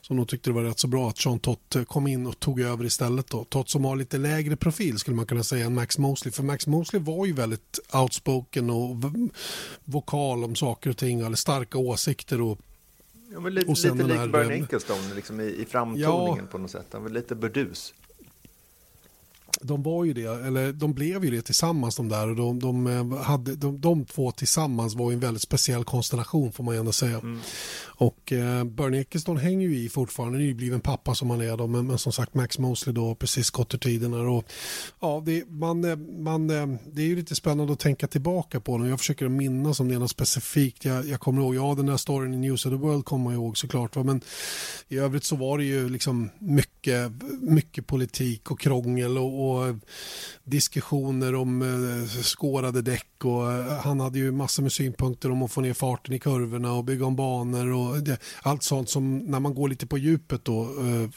som 0.08 0.16
nog 0.16 0.28
tyckte 0.28 0.50
det 0.50 0.54
var 0.54 0.62
rätt 0.62 0.78
så 0.78 0.88
bra 0.88 1.08
att 1.08 1.18
Sean 1.18 1.38
Tott 1.38 1.76
eh, 1.76 1.84
kom 1.84 2.06
in 2.06 2.26
och 2.26 2.40
tog 2.40 2.60
över 2.60 2.84
istället. 2.84 3.26
Då. 3.30 3.44
Tott 3.44 3.68
som 3.68 3.84
har 3.84 3.96
lite 3.96 4.18
lägre 4.18 4.56
profil 4.56 4.98
skulle 4.98 5.16
man 5.16 5.26
kunna 5.26 5.42
säga 5.42 5.66
än 5.66 5.74
Max 5.74 5.98
Mosley. 5.98 6.32
För 6.32 6.42
Max 6.42 6.66
Mosley 6.66 7.02
var 7.02 7.26
ju 7.26 7.32
väldigt 7.32 7.78
outspoken 7.92 8.70
och 8.70 8.96
vokal 9.84 10.44
om 10.44 10.54
saker 10.54 10.90
och 10.90 10.96
ting, 10.96 11.20
eller 11.20 11.36
starka 11.36 11.78
åsikter 11.78 12.40
och 12.40 12.58
Ja, 13.32 13.40
men 13.40 13.54
lite, 13.54 13.70
lite 13.70 13.94
lik 13.94 14.32
Bernie 14.32 14.62
Ecclestone 14.62 15.14
liksom 15.14 15.40
i, 15.40 15.44
i 15.44 15.64
framtoningen 15.64 16.44
ja, 16.44 16.50
på 16.50 16.58
något 16.58 16.70
sätt. 16.70 16.86
Han 16.92 17.02
var 17.02 17.10
lite 17.10 17.34
burdus 17.34 17.94
de 19.62 19.82
var 19.82 20.04
ju 20.04 20.12
det, 20.12 20.46
eller 20.46 20.72
de 20.72 20.94
blev 20.94 21.24
ju 21.24 21.30
det 21.30 21.42
tillsammans 21.42 21.96
de 21.96 22.08
där 22.08 22.28
och 22.28 22.36
de, 22.36 22.58
de, 22.58 22.86
eh, 22.86 23.22
hade, 23.22 23.56
de, 23.56 23.80
de 23.80 24.04
två 24.04 24.30
tillsammans 24.32 24.94
var 24.94 25.10
ju 25.10 25.14
en 25.14 25.20
väldigt 25.20 25.42
speciell 25.42 25.84
konstellation 25.84 26.52
får 26.52 26.64
man 26.64 26.74
ändå 26.74 26.92
säga. 26.92 27.18
Mm. 27.18 27.40
Och 27.84 28.32
eh, 28.32 28.64
Bernie 28.64 29.00
Ecclestone 29.00 29.40
hänger 29.40 29.68
ju 29.68 29.78
i 29.78 29.88
fortfarande, 29.88 30.38
nybliven 30.38 30.80
pappa 30.80 31.14
som 31.14 31.30
han 31.30 31.40
är 31.40 31.56
då, 31.56 31.66
men, 31.66 31.86
men 31.86 31.98
som 31.98 32.12
sagt 32.12 32.34
Max 32.34 32.58
Mosley 32.58 32.94
då 32.94 33.14
precis 33.14 33.50
gått 33.50 33.74
ur 33.74 33.78
tiderna 33.78 34.16
och 34.16 34.44
ja, 35.00 35.22
det, 35.26 35.48
man, 35.48 35.84
eh, 35.84 35.96
man, 35.96 36.50
eh, 36.50 36.78
det 36.92 37.02
är 37.02 37.06
ju 37.06 37.16
lite 37.16 37.34
spännande 37.34 37.72
att 37.72 37.78
tänka 37.78 38.06
tillbaka 38.06 38.60
på 38.60 38.72
och 38.72 38.88
jag 38.88 38.98
försöker 38.98 39.28
minnas 39.28 39.80
om 39.80 39.88
det 39.88 39.94
är 39.94 39.98
något 39.98 40.10
specifikt. 40.10 40.84
Jag, 40.84 41.06
jag 41.06 41.20
kommer 41.20 41.42
ihåg, 41.42 41.54
ja 41.54 41.74
den 41.74 41.86
där 41.86 41.96
storyn 41.96 42.34
i 42.34 42.36
News 42.36 42.66
of 42.66 42.72
the 42.72 42.76
World 42.76 43.04
kommer 43.04 43.24
man 43.24 43.34
ihåg 43.34 43.58
såklart, 43.58 43.96
va? 43.96 44.02
men 44.02 44.20
i 44.88 44.98
övrigt 44.98 45.24
så 45.24 45.36
var 45.36 45.58
det 45.58 45.64
ju 45.64 45.88
liksom 45.88 46.30
mycket, 46.38 47.12
mycket 47.40 47.86
politik 47.86 48.50
och 48.50 48.60
krångel 48.60 49.18
och, 49.18 49.44
och 49.44 49.47
diskussioner 50.44 51.34
om 51.34 51.62
eh, 51.62 52.22
skårade 52.22 52.82
däck 52.82 53.24
och 53.24 53.52
eh, 53.52 53.78
han 53.78 54.00
hade 54.00 54.18
ju 54.18 54.32
massor 54.32 54.62
med 54.62 54.72
synpunkter 54.72 55.30
om 55.30 55.42
att 55.42 55.52
få 55.52 55.60
ner 55.60 55.74
farten 55.74 56.14
i 56.14 56.18
kurvorna 56.18 56.72
och 56.72 56.84
bygga 56.84 57.06
om 57.06 57.16
banor 57.16 57.72
och 57.72 58.02
det, 58.02 58.18
allt 58.42 58.62
sånt 58.62 58.90
som 58.90 59.18
när 59.18 59.40
man 59.40 59.54
går 59.54 59.68
lite 59.68 59.86
på 59.86 59.98
djupet 59.98 60.44
då 60.44 60.62
eh, 60.62 61.08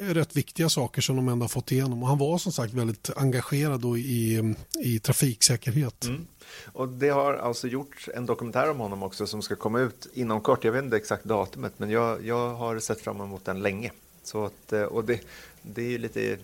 är 0.00 0.14
rätt 0.14 0.36
viktiga 0.36 0.68
saker 0.68 1.02
som 1.02 1.16
de 1.16 1.28
ändå 1.28 1.44
har 1.44 1.48
fått 1.48 1.72
igenom. 1.72 2.02
Och 2.02 2.08
han 2.08 2.18
var 2.18 2.38
som 2.38 2.52
sagt 2.52 2.74
väldigt 2.74 3.10
engagerad 3.16 3.80
då 3.80 3.98
i, 3.98 4.54
i 4.78 4.98
trafiksäkerhet. 4.98 6.04
Mm. 6.04 6.26
Och 6.72 6.88
det 6.88 7.08
har 7.08 7.34
alltså 7.34 7.68
gjorts 7.68 8.08
en 8.14 8.26
dokumentär 8.26 8.70
om 8.70 8.80
honom 8.80 9.02
också 9.02 9.26
som 9.26 9.42
ska 9.42 9.56
komma 9.56 9.80
ut 9.80 10.06
inom 10.14 10.40
kort. 10.40 10.64
Jag 10.64 10.72
vet 10.72 10.84
inte 10.84 10.96
exakt 10.96 11.24
datumet, 11.24 11.72
men 11.76 11.90
jag, 11.90 12.26
jag 12.26 12.54
har 12.54 12.78
sett 12.78 13.00
fram 13.00 13.20
emot 13.20 13.44
den 13.44 13.62
länge. 13.62 13.92
Så 14.22 14.44
att, 14.44 14.72
och 14.72 15.04
det, 15.04 15.20
det 15.62 15.82
är 15.82 15.90
ju 15.90 15.98
lite 15.98 16.38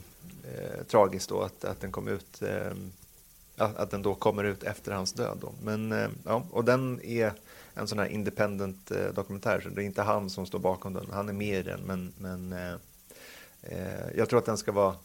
eh, 0.46 0.84
tragiskt 0.86 1.28
då 1.28 1.42
att, 1.42 1.64
att 1.64 1.80
den 1.80 1.92
kom 1.92 2.08
ut 2.08 2.42
eh, 2.42 2.72
att 3.56 3.90
den 3.90 4.02
då 4.02 4.14
kommer 4.14 4.44
ut 4.44 4.62
efter 4.62 4.92
hans 4.92 5.12
död. 5.12 5.38
Då. 5.40 5.52
Men, 5.62 5.92
eh, 5.92 6.08
ja, 6.24 6.42
och 6.50 6.64
den 6.64 7.00
är 7.04 7.32
en 7.74 7.88
sån 7.88 7.98
här 7.98 8.06
independent 8.06 8.90
eh, 8.90 9.14
dokumentär, 9.14 9.60
så 9.60 9.68
det 9.68 9.82
är 9.82 9.86
inte 9.86 10.02
han 10.02 10.30
som 10.30 10.46
står 10.46 10.58
bakom 10.58 10.92
den. 10.92 11.06
Han 11.12 11.28
är 11.28 11.32
med 11.32 11.58
i 11.58 11.62
den, 11.62 11.80
men, 11.80 12.12
men 12.18 12.52
eh, 12.52 12.74
eh 13.62 14.16
jag 14.16 14.28
tror 14.28 14.38
att 14.38 14.46
den 14.46 14.58
ska 14.58 14.72
vara 14.72 14.96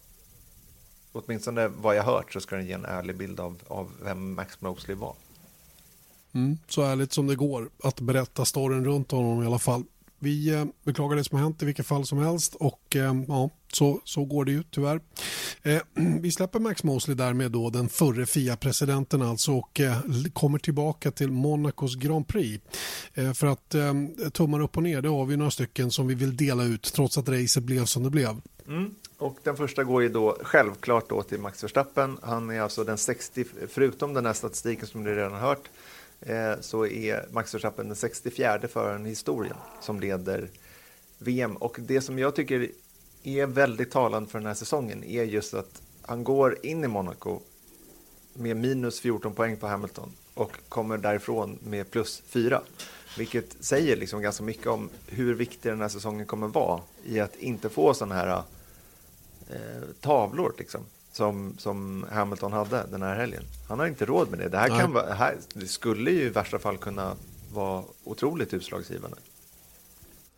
åtminstone 1.12 1.68
vad 1.68 1.96
jag 1.96 2.04
hört 2.04 2.34
så 2.34 2.40
ska 2.40 2.56
den 2.56 2.66
ge 2.66 2.74
en 2.74 2.86
ärlig 2.86 3.18
bild 3.18 3.40
av, 3.40 3.62
av 3.68 3.92
vem 4.04 4.34
Max 4.34 4.62
Mosley 4.62 4.98
var. 4.98 5.16
Mm, 6.34 6.58
så 6.68 6.82
ärligt 6.82 7.14
som 7.14 7.28
det 7.28 7.36
går 7.36 7.70
att 7.84 8.00
berätta 8.00 8.46
storyn 8.46 8.86
runt 8.86 9.12
honom 9.12 9.44
i 9.44 9.46
alla 9.46 9.60
fall. 9.60 9.84
Vi 10.24 10.54
eh, 10.54 10.66
beklagar 10.84 11.16
det 11.16 11.24
som 11.24 11.38
har 11.38 11.44
hänt 11.44 11.64
i 11.64 11.66
vilket 11.66 11.86
fall 11.86 12.06
som 12.06 12.20
helst 12.20 12.56
och 12.56 12.96
eh, 12.96 13.14
ja, 13.28 13.50
så, 13.74 14.02
så 14.04 14.26
går 14.26 14.46
det 14.46 14.52
ju 14.52 14.64
tyvärr. 14.64 15.02
Eh, 15.64 15.82
vi 16.22 16.32
släpper 16.32 16.60
Max 16.60 16.84
Mosley 16.84 17.16
därmed 17.16 17.52
då 17.52 17.70
den 17.70 17.90
förre 17.90 18.26
FIA-presidenten 18.26 19.22
alltså 19.22 19.52
och 19.52 19.80
eh, 19.80 19.98
kommer 20.34 20.60
tillbaka 20.60 21.12
till 21.12 21.32
Monacos 21.32 21.96
Grand 21.96 22.28
Prix. 22.28 22.64
Eh, 23.14 23.34
för 23.34 23.48
att 23.48 23.76
eh, 23.76 23.94
tummar 24.34 24.62
upp 24.62 24.78
och 24.78 24.84
ner, 24.84 25.02
det 25.02 25.10
har 25.10 25.26
vi 25.26 25.38
några 25.38 25.52
stycken 25.52 25.92
som 25.92 26.08
vi 26.08 26.16
vill 26.16 26.38
dela 26.38 26.64
ut 26.64 26.94
trots 26.94 27.18
att 27.18 27.30
racet 27.30 27.64
blev 27.64 27.86
som 27.86 28.04
det 28.04 28.10
blev. 28.10 28.42
Mm. 28.68 28.96
Och 29.18 29.38
den 29.44 29.58
första 29.58 29.84
går 29.84 30.04
ju 30.04 30.10
då 30.10 30.38
självklart 30.42 31.10
då 31.10 31.24
till 31.24 31.40
Max 31.40 31.64
Verstappen. 31.64 32.18
Han 32.22 32.50
är 32.50 32.62
alltså 32.62 32.84
den 32.84 32.98
60, 32.98 33.46
förutom 33.70 34.14
den 34.14 34.26
här 34.26 34.34
statistiken 34.34 34.88
som 34.88 35.04
ni 35.04 35.10
redan 35.10 35.32
har 35.32 35.40
hört, 35.40 35.70
Eh, 36.22 36.60
så 36.62 36.86
är 36.86 37.26
Max 37.32 37.54
Verstappen 37.54 37.88
den 37.88 37.96
64 37.96 38.60
föraren 38.68 39.06
i 39.06 39.10
historien 39.10 39.56
som 39.82 40.00
leder 40.00 40.50
VM. 41.18 41.56
Och 41.56 41.78
det 41.80 42.02
som 42.02 42.20
jag 42.20 42.36
tycker 42.36 42.70
är 43.24 43.46
väldigt 43.46 43.92
talande 43.92 44.30
för 44.30 44.40
den 44.40 44.48
här 44.48 44.54
säsongen 44.54 45.04
är 45.04 45.24
just 45.24 45.54
att 45.54 45.82
han 46.02 46.24
går 46.24 46.58
in 46.66 46.84
i 46.84 46.88
Monaco 46.88 47.40
med 48.34 48.58
minus 48.58 49.00
14 49.00 49.34
poäng 49.34 49.58
på 49.58 49.68
Hamilton 49.68 50.12
och 50.34 50.52
kommer 50.70 50.98
därifrån 50.98 51.58
med 51.64 51.92
plus 51.92 52.24
4. 52.26 52.62
Vilket 53.18 53.56
säger 53.60 53.96
liksom 53.96 54.22
ganska 54.22 54.44
mycket 54.44 54.68
om 54.68 54.90
hur 55.08 55.34
viktig 55.34 55.72
den 55.72 55.82
här 55.82 55.90
säsongen 55.90 56.26
kommer 56.26 56.48
vara 56.48 56.82
i 57.04 57.20
att 57.20 57.36
inte 57.36 57.70
få 57.70 57.94
sådana 57.94 58.16
här 58.16 58.44
eh, 59.50 59.84
tavlor 60.02 60.54
liksom, 60.58 60.82
som, 61.12 61.56
som 61.58 62.06
Hamilton 62.12 62.54
hade 62.54 62.86
den 62.92 63.02
här 63.02 63.16
helgen. 63.16 63.44
Han 63.68 63.80
har 63.80 63.88
inte 63.88 64.06
råd 64.06 64.30
med 64.30 64.40
det. 64.40 64.50
Det 64.50 64.58
här, 64.58 64.80
kan 64.80 64.94
vara, 64.94 65.14
här, 65.14 65.38
det 65.54 65.68
skulle 65.68 66.12
ju 66.12 66.22
i 66.22 66.30
värsta 66.30 66.60
fall 66.60 66.78
kunna 66.78 67.16
vara 67.54 67.84
otroligt 68.04 68.54
utslagsgivande. 68.54 69.18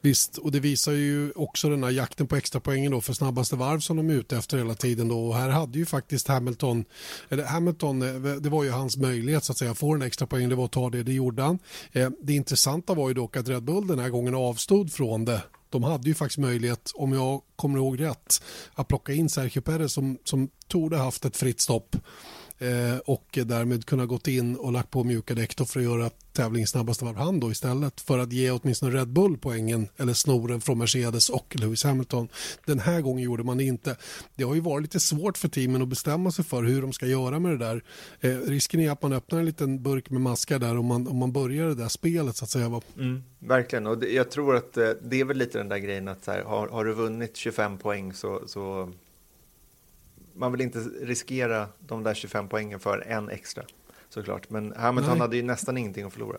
Visst, 0.02 0.38
och 0.38 0.52
det 0.52 0.60
visar 0.60 0.92
ju 0.92 1.32
också 1.32 1.70
den 1.70 1.84
här 1.84 1.92
jakten 1.92 2.28
på 2.28 2.36
extra 2.36 2.60
poängen 2.60 2.92
då 2.92 3.02
för 3.02 3.14
snabbaste 3.14 3.56
varv 3.56 3.80
som 3.80 3.98
de 3.98 4.10
är 4.10 4.14
ute 4.14 4.38
efter 4.38 4.58
hela 4.58 4.76
tiden. 4.76 5.08
Då. 5.08 5.28
Och 5.28 5.36
här 5.36 5.50
hade 5.50 5.80
ju 5.80 5.86
faktiskt 5.86 6.28
Hamilton, 6.28 6.86
eller 7.30 7.44
Hamilton, 7.44 8.02
eh, 8.02 8.36
det 8.36 8.50
var 8.50 8.64
ju 8.64 8.70
hans 8.70 8.98
möjlighet 8.98 9.44
så 9.44 9.52
att 9.52 9.58
säga, 9.58 9.74
få 9.74 9.94
en 9.94 10.02
extra 10.02 10.28
poäng, 10.28 10.50
det 10.50 10.56
var 10.56 10.66
att 10.66 10.72
ta 10.72 10.90
det, 10.90 11.04
det 11.04 11.14
gjorde 11.14 11.44
han. 11.44 11.60
Eh, 11.92 12.10
det 12.22 12.34
intressanta 12.34 12.94
var 12.94 13.08
ju 13.08 13.14
dock 13.14 13.38
att 13.38 13.48
Red 13.48 13.64
Bull 13.64 13.88
den 13.88 14.00
här 14.00 14.10
gången 14.10 14.36
avstod 14.36 14.94
från 14.94 15.26
det 15.26 15.42
de 15.74 15.84
hade 15.84 16.10
ju 16.10 16.16
faktiskt 16.16 16.38
möjlighet, 16.38 16.92
om 16.96 17.14
jag 17.14 17.42
kommer 17.56 17.78
ihåg 17.78 18.00
rätt, 18.02 18.44
att 18.74 18.88
plocka 18.88 19.14
in 19.14 19.30
Sergio 19.30 19.62
Perez 19.62 19.94
som, 19.94 20.18
som 20.24 20.50
tog 20.68 20.94
haft 20.94 21.26
ett 21.26 21.38
fritt 21.38 21.62
stopp 21.62 21.96
eh, 22.60 22.98
och 23.06 23.40
därmed 23.46 23.86
kunna 23.86 24.06
gått 24.06 24.28
in 24.28 24.56
och 24.56 24.72
lagt 24.72 24.92
på 24.92 25.04
mjuka 25.04 25.36
däck 25.36 25.54
för 25.68 25.80
att 25.80 25.86
göra 25.86 26.10
tävlingens 26.34 26.70
snabbaste 26.70 27.06
varv 27.06 27.16
han 27.16 27.40
då 27.40 27.52
istället 27.52 28.02
för 28.02 28.20
att 28.20 28.34
ge 28.34 28.52
åtminstone 28.52 28.98
Red 28.98 29.08
Bull 29.08 29.38
poängen 29.38 29.88
eller 29.98 30.14
snoren 30.14 30.62
från 30.62 30.78
Mercedes 30.78 31.30
och 31.30 31.56
Lewis 31.60 31.84
Hamilton. 31.84 32.28
Den 32.66 32.80
här 32.80 33.02
gången 33.02 33.24
gjorde 33.24 33.44
man 33.44 33.58
det 33.58 33.64
inte. 33.64 33.96
Det 34.36 34.44
har 34.44 34.56
ju 34.56 34.62
varit 34.62 34.82
lite 34.84 35.00
svårt 35.00 35.38
för 35.38 35.48
teamen 35.48 35.82
att 35.82 35.88
bestämma 35.88 36.32
sig 36.32 36.46
för 36.46 36.64
hur 36.64 36.82
de 36.82 36.94
ska 36.94 37.06
göra 37.06 37.40
med 37.40 37.52
det 37.52 37.58
där. 37.58 37.84
Eh, 38.22 38.38
risken 38.38 38.80
är 38.80 38.92
att 38.92 39.02
man 39.02 39.14
öppnar 39.14 39.40
en 39.40 39.46
liten 39.46 39.84
burk 39.84 40.10
med 40.10 40.22
maskar 40.22 40.60
där 40.60 40.78
om 40.78 40.86
man, 40.86 41.08
om 41.08 41.18
man 41.18 41.32
börjar 41.32 41.68
det 41.68 41.76
där 41.76 41.88
spelet 41.88 42.36
så 42.36 42.46
att 42.46 42.52
säga. 42.52 42.82
Mm, 42.98 43.24
verkligen, 43.40 43.88
och 43.88 43.98
det, 43.98 44.08
jag 44.08 44.32
tror 44.32 44.56
att 44.56 44.78
eh, 44.78 44.90
det 45.02 45.20
är 45.20 45.26
väl 45.26 45.38
lite 45.38 45.58
den 45.58 45.70
där 45.70 45.78
grejen 45.78 46.08
att 46.08 46.28
här, 46.28 46.44
har, 46.44 46.68
har 46.68 46.86
du 46.86 46.94
vunnit 46.94 47.38
25 47.38 47.78
poäng 47.78 48.14
så, 48.14 48.42
så 48.48 48.94
man 50.34 50.52
vill 50.52 50.62
inte 50.62 50.80
riskera 50.80 51.68
de 51.80 52.04
där 52.04 52.14
25 52.14 52.48
poängen 52.48 52.80
för 52.80 53.00
en 53.08 53.30
extra 53.30 53.64
såklart. 54.10 54.50
Men 54.50 54.74
Hamilton 54.78 55.12
Nej. 55.12 55.20
hade 55.20 55.36
ju 55.36 55.44
nästan 55.44 55.78
ingenting 55.78 56.06
att 56.06 56.14
förlora. 56.14 56.38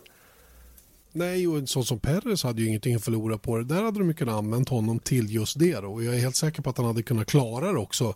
Nej, 1.11 1.47
och 1.47 1.57
en 1.57 1.67
sån 1.67 1.85
som 1.85 1.99
Perez 1.99 2.43
hade 2.43 2.61
ju 2.61 2.67
ingenting 2.67 2.95
att 2.95 3.03
förlora 3.03 3.37
på 3.37 3.57
det. 3.57 3.63
Där 3.63 3.83
hade 3.83 3.99
de 3.99 4.13
kunnat 4.13 4.35
använt 4.35 4.69
honom 4.69 4.99
till 4.99 5.35
just 5.35 5.59
det 5.59 5.79
då. 5.79 5.87
Och 5.87 6.03
jag 6.03 6.15
är 6.15 6.19
helt 6.19 6.35
säker 6.35 6.61
på 6.61 6.69
att 6.69 6.77
han 6.77 6.85
hade 6.85 7.03
kunnat 7.03 7.27
klara 7.27 7.71
det 7.71 7.79
också. 7.79 8.15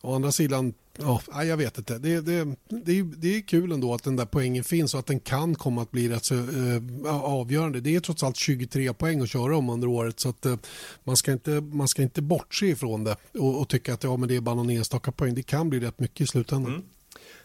Å 0.00 0.14
andra 0.14 0.32
sidan, 0.32 0.74
ja, 0.98 1.44
jag 1.44 1.56
vet 1.56 1.78
inte. 1.78 1.98
Det, 1.98 2.20
det, 2.20 2.56
det, 2.68 2.98
är, 2.98 3.02
det 3.16 3.36
är 3.36 3.40
kul 3.40 3.72
ändå 3.72 3.94
att 3.94 4.02
den 4.02 4.16
där 4.16 4.26
poängen 4.26 4.64
finns 4.64 4.94
och 4.94 5.00
att 5.00 5.06
den 5.06 5.20
kan 5.20 5.54
komma 5.54 5.82
att 5.82 5.90
bli 5.90 6.08
rätt 6.08 6.24
så 6.24 6.34
eh, 6.34 7.14
avgörande. 7.24 7.80
Det 7.80 7.96
är 7.96 8.00
trots 8.00 8.22
allt 8.22 8.36
23 8.36 8.92
poäng 8.92 9.20
att 9.20 9.30
köra 9.30 9.56
om 9.56 9.70
under 9.70 9.88
året 9.88 10.20
så 10.20 10.28
att 10.28 10.46
eh, 10.46 10.56
man, 11.04 11.16
ska 11.16 11.32
inte, 11.32 11.50
man 11.50 11.88
ska 11.88 12.02
inte 12.02 12.22
bortse 12.22 12.66
ifrån 12.66 13.04
det 13.04 13.16
och, 13.32 13.60
och 13.60 13.68
tycka 13.68 13.94
att 13.94 14.04
ja, 14.04 14.16
men 14.16 14.28
det 14.28 14.36
är 14.36 14.40
bara 14.40 14.54
någon 14.54 14.70
enstaka 14.70 15.12
poäng. 15.12 15.34
Det 15.34 15.42
kan 15.42 15.70
bli 15.70 15.80
rätt 15.80 16.00
mycket 16.00 16.20
i 16.20 16.26
slutändan. 16.26 16.72
Mm. 16.72 16.84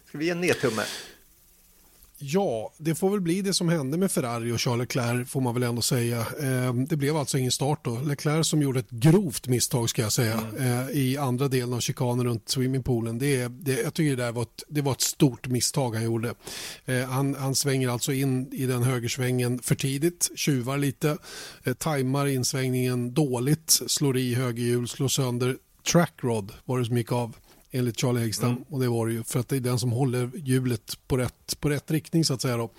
Ska 0.08 0.18
vi 0.18 0.26
ge 0.26 0.32
en 0.32 0.42
nedtumme? 0.42 0.84
Ja, 2.24 2.74
det 2.78 2.96
får 2.96 3.10
väl 3.10 3.22
bli 3.22 3.42
det 3.42 3.54
som 3.54 3.70
hände 3.70 3.98
med 3.98 4.12
Ferrari 4.12 4.52
och 4.52 4.62
Charles 4.62 4.80
Leclerc 4.80 5.30
får 5.30 5.42
man 5.42 5.54
väl 5.54 5.64
ändå 5.64 5.82
säga. 5.82 6.26
Ehm, 6.42 6.86
det 6.86 6.96
blev 6.96 7.18
alltså 7.18 7.38
ingen 7.38 7.52
start 7.52 7.86
då. 7.86 8.00
Leclerc 8.00 8.48
som 8.48 8.62
gjorde 8.62 8.80
ett 8.80 8.90
grovt 8.90 9.48
misstag 9.48 9.90
ska 9.90 10.02
jag 10.02 10.12
säga 10.12 10.34
mm. 10.34 10.62
Eh, 10.62 10.90
i 10.90 11.18
andra 11.18 11.48
delen 11.48 11.74
av 11.74 11.80
chikanen 11.80 12.26
runt 12.26 12.50
swimmingpoolen. 12.50 13.20
Det, 13.20 13.48
det, 13.48 13.82
jag 13.82 13.94
tycker 13.94 14.16
det, 14.18 14.32
var 14.32 14.42
ett, 14.42 14.64
det 14.68 14.82
var 14.82 14.92
ett 14.92 15.02
stort 15.02 15.48
misstag 15.48 15.96
han 15.96 16.04
gjorde. 16.04 16.34
Eh, 16.86 17.04
han, 17.04 17.36
han 17.36 17.56
svänger 17.56 17.90
alltså 17.90 18.14
in 18.14 18.54
i 18.54 18.66
den 18.66 18.84
högersvängen 18.84 19.60
för 19.60 19.76
tidigt, 19.76 20.32
tjuvar 20.36 20.78
lite, 20.78 21.18
eh, 21.64 21.74
tajmar 21.74 22.28
insvängningen 22.28 23.14
dåligt, 23.14 23.82
slår 23.88 24.18
i 24.18 24.36
högerhjul, 24.36 24.88
slår 24.88 25.08
sönder 25.08 25.58
trackrod 25.92 26.52
var 26.66 26.80
det 26.80 26.86
som 26.86 26.98
gick 26.98 27.12
av 27.12 27.36
enligt 27.72 28.00
Charlie 28.00 28.20
Häggstam. 28.20 28.52
Mm. 28.52 28.64
Och 28.70 28.80
det 28.80 28.88
var 28.88 29.08
det 29.08 29.14
ju 29.14 29.24
för 29.24 29.40
att 29.40 29.50
det 29.50 29.56
är 29.56 29.60
den 29.60 29.80
som 29.80 29.92
håller 29.92 30.32
hjulet 30.36 30.98
på 31.08 31.18
rätt, 31.18 31.60
på 31.60 31.70
rätt 31.70 31.92
riktning 31.92 32.26
så 32.26 32.34
att 32.34 32.42
säga. 32.42 32.58
Då. 32.58 32.72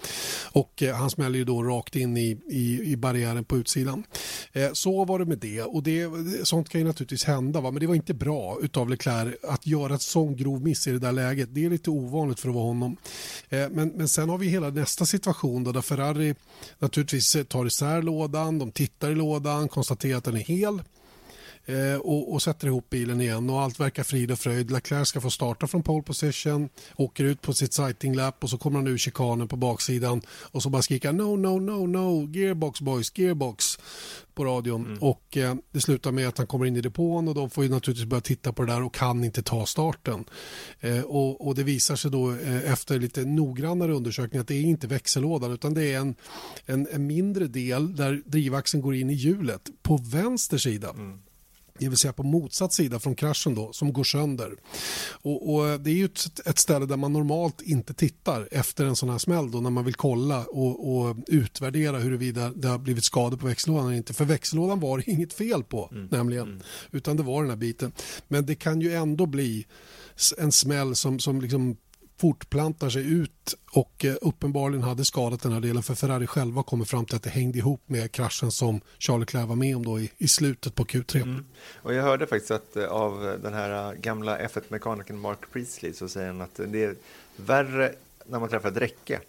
Och 0.52 0.82
eh, 0.82 0.94
han 0.94 1.10
smäller 1.10 1.38
ju 1.38 1.44
då 1.44 1.62
rakt 1.62 1.96
in 1.96 2.16
i, 2.16 2.38
i, 2.48 2.80
i 2.92 2.96
barriären 2.96 3.44
på 3.44 3.56
utsidan. 3.56 4.04
Eh, 4.52 4.72
så 4.72 5.04
var 5.04 5.18
det 5.18 5.24
med 5.24 5.38
det 5.38 5.62
och 5.62 5.82
det, 5.82 6.10
sånt 6.46 6.68
kan 6.68 6.80
ju 6.80 6.86
naturligtvis 6.86 7.24
hända 7.24 7.60
va? 7.60 7.70
men 7.70 7.80
det 7.80 7.86
var 7.86 7.94
inte 7.94 8.14
bra 8.14 8.58
utav 8.62 8.90
Leclerc 8.90 9.34
att 9.42 9.66
göra 9.66 9.94
ett 9.94 10.02
sån 10.02 10.36
grov 10.36 10.62
miss 10.62 10.86
i 10.86 10.90
det 10.90 10.98
där 10.98 11.12
läget. 11.12 11.54
Det 11.54 11.64
är 11.64 11.70
lite 11.70 11.90
ovanligt 11.90 12.40
för 12.40 12.48
att 12.48 12.54
vara 12.54 12.64
honom. 12.64 12.96
Eh, 13.48 13.68
men, 13.70 13.88
men 13.88 14.08
sen 14.08 14.28
har 14.28 14.38
vi 14.38 14.48
hela 14.48 14.70
nästa 14.70 15.06
situation 15.06 15.64
då 15.64 15.72
där 15.72 15.80
Ferrari 15.80 16.34
naturligtvis 16.78 17.36
tar 17.48 17.66
isär 17.66 18.02
lådan, 18.02 18.58
de 18.58 18.72
tittar 18.72 19.10
i 19.10 19.14
lådan, 19.14 19.68
konstaterar 19.68 20.18
att 20.18 20.24
den 20.24 20.36
är 20.36 20.40
hel 20.40 20.82
och, 22.02 22.32
och, 22.32 22.42
sätter 22.42 22.66
ihop 22.66 22.90
bilen 22.90 23.20
igen 23.20 23.50
och 23.50 23.60
allt 23.60 23.80
verkar 23.80 24.02
frid 24.02 24.30
och 24.30 24.38
fröjd. 24.38 24.70
Leclerc 24.70 25.08
ska 25.08 25.20
få 25.20 25.30
starta 25.30 25.66
från 25.66 25.82
pole 25.82 26.02
position, 26.02 26.68
åker 26.96 27.24
ut 27.24 27.40
på 27.40 27.54
sitt 27.54 27.74
sighting 27.74 28.14
lap 28.14 28.44
och 28.44 28.50
så 28.50 28.58
kommer 28.58 28.78
han 28.78 28.86
ur 28.86 28.98
chikanen 28.98 29.48
på 29.48 29.56
baksidan 29.56 30.22
och 30.28 30.62
så 30.62 30.70
bara 30.70 30.82
skriker 30.82 31.12
no, 31.12 31.36
no, 31.36 31.60
no, 31.60 31.86
no, 31.86 32.30
gearbox 32.32 32.80
boys, 32.80 33.12
gearbox 33.18 33.78
på 34.34 34.44
radion 34.44 34.86
mm. 34.86 34.98
och 34.98 35.36
eh, 35.36 35.54
det 35.72 35.80
slutar 35.80 36.12
med 36.12 36.28
att 36.28 36.38
han 36.38 36.46
kommer 36.46 36.66
in 36.66 36.76
i 36.76 36.80
depån 36.80 37.28
och 37.28 37.34
de 37.34 37.50
får 37.50 37.64
ju 37.64 37.70
naturligtvis 37.70 38.08
börja 38.08 38.20
titta 38.20 38.52
på 38.52 38.62
det 38.62 38.72
där 38.72 38.82
och 38.82 38.94
kan 38.94 39.24
inte 39.24 39.42
ta 39.42 39.66
starten. 39.66 40.24
Eh, 40.80 41.00
och, 41.00 41.46
och, 41.46 41.54
det 41.54 41.62
visar 41.62 41.96
sig 41.96 42.10
då 42.10 42.30
eh, 42.32 42.72
efter 42.72 42.98
lite 42.98 43.24
noggrannare 43.24 43.92
undersökning 43.92 44.40
att 44.40 44.48
det 44.48 44.54
är 44.54 44.62
inte 44.62 44.86
växellådan 44.86 45.52
utan 45.52 45.74
det 45.74 45.92
är 45.92 45.98
en, 45.98 46.14
en, 46.66 46.88
en 46.92 47.06
mindre 47.06 47.46
del 47.46 47.96
där 47.96 48.22
drivaxeln 48.26 48.82
går 48.82 48.94
in 48.94 49.10
i 49.10 49.14
hjulet 49.14 49.70
på 49.82 49.96
vänster 49.96 50.58
sida. 50.58 50.90
Mm 50.90 51.18
det 51.84 51.88
vill 51.88 51.98
säga 51.98 52.12
på 52.12 52.22
motsatt 52.22 52.72
sida 52.72 52.98
från 52.98 53.14
kraschen 53.14 53.54
då, 53.54 53.72
som 53.72 53.92
går 53.92 54.04
sönder. 54.04 54.52
Och, 55.10 55.54
och 55.54 55.80
det 55.80 55.90
är 55.90 55.94
ju 55.94 56.04
ett, 56.04 56.46
ett, 56.46 56.58
ställe 56.58 56.86
där 56.86 56.96
man 56.96 57.12
normalt 57.12 57.62
inte 57.62 57.94
tittar 57.94 58.48
efter 58.50 58.84
en 58.84 58.96
sån 58.96 59.10
här 59.10 59.18
smäll 59.18 59.50
då, 59.50 59.60
när 59.60 59.70
man 59.70 59.84
vill 59.84 59.94
kolla 59.94 60.44
och, 60.44 60.96
och 60.96 61.16
utvärdera 61.26 61.98
huruvida 61.98 62.50
det 62.50 62.68
har 62.68 62.78
blivit 62.78 63.04
skador 63.04 63.36
på 63.36 63.46
växellådan 63.46 63.86
eller 63.86 63.96
inte. 63.96 64.14
För 64.14 64.24
växellådan 64.24 64.80
var 64.80 64.98
det 64.98 65.10
inget 65.10 65.32
fel 65.32 65.64
på 65.64 65.88
mm. 65.92 66.08
nämligen, 66.10 66.48
mm. 66.48 66.60
utan 66.90 67.16
det 67.16 67.22
var 67.22 67.42
den 67.42 67.50
här 67.50 67.56
biten. 67.56 67.92
Men 68.28 68.46
det 68.46 68.54
kan 68.54 68.80
ju 68.80 68.92
ändå 68.92 69.26
bli 69.26 69.66
en 70.38 70.52
smäll 70.52 70.96
som, 70.96 71.18
som 71.18 71.40
liksom 71.40 71.76
fortplantar 72.22 72.90
sig 72.90 73.12
ut 73.12 73.54
och 73.72 74.04
eh, 74.04 74.14
uppenbarligen 74.20 74.82
hade 74.82 75.04
skadat 75.04 75.42
den 75.42 75.52
här 75.52 75.60
delen 75.60 75.82
för 75.82 75.94
Ferrari 75.94 76.26
själva 76.26 76.62
kommer 76.62 76.84
fram 76.84 77.06
till 77.06 77.16
att 77.16 77.22
det 77.22 77.30
hängde 77.30 77.58
ihop 77.58 77.80
med 77.86 78.12
kraschen 78.12 78.50
som 78.50 78.80
Charlie 78.98 79.20
Leclerc 79.20 79.48
var 79.48 79.56
med 79.56 79.76
om 79.76 79.84
då 79.84 80.00
i, 80.00 80.10
i 80.18 80.28
slutet 80.28 80.74
på 80.74 80.84
Q3. 80.84 81.22
Mm. 81.22 81.44
Och 81.82 81.94
jag 81.94 82.02
hörde 82.02 82.26
faktiskt 82.26 82.50
att 82.50 82.76
eh, 82.76 82.84
av 82.84 83.38
den 83.42 83.54
här 83.54 83.92
eh, 83.92 83.98
gamla 83.98 84.38
F1-mekanikern 84.38 85.18
Mark 85.18 85.38
Priestley 85.52 85.92
så 85.92 86.08
säger 86.08 86.26
han 86.26 86.40
att 86.40 86.60
det 86.68 86.84
är 86.84 86.94
värre 87.36 87.94
när 88.26 88.40
man 88.40 88.48
träffar 88.48 88.68
ett 88.68 88.76
räcke 88.76 89.20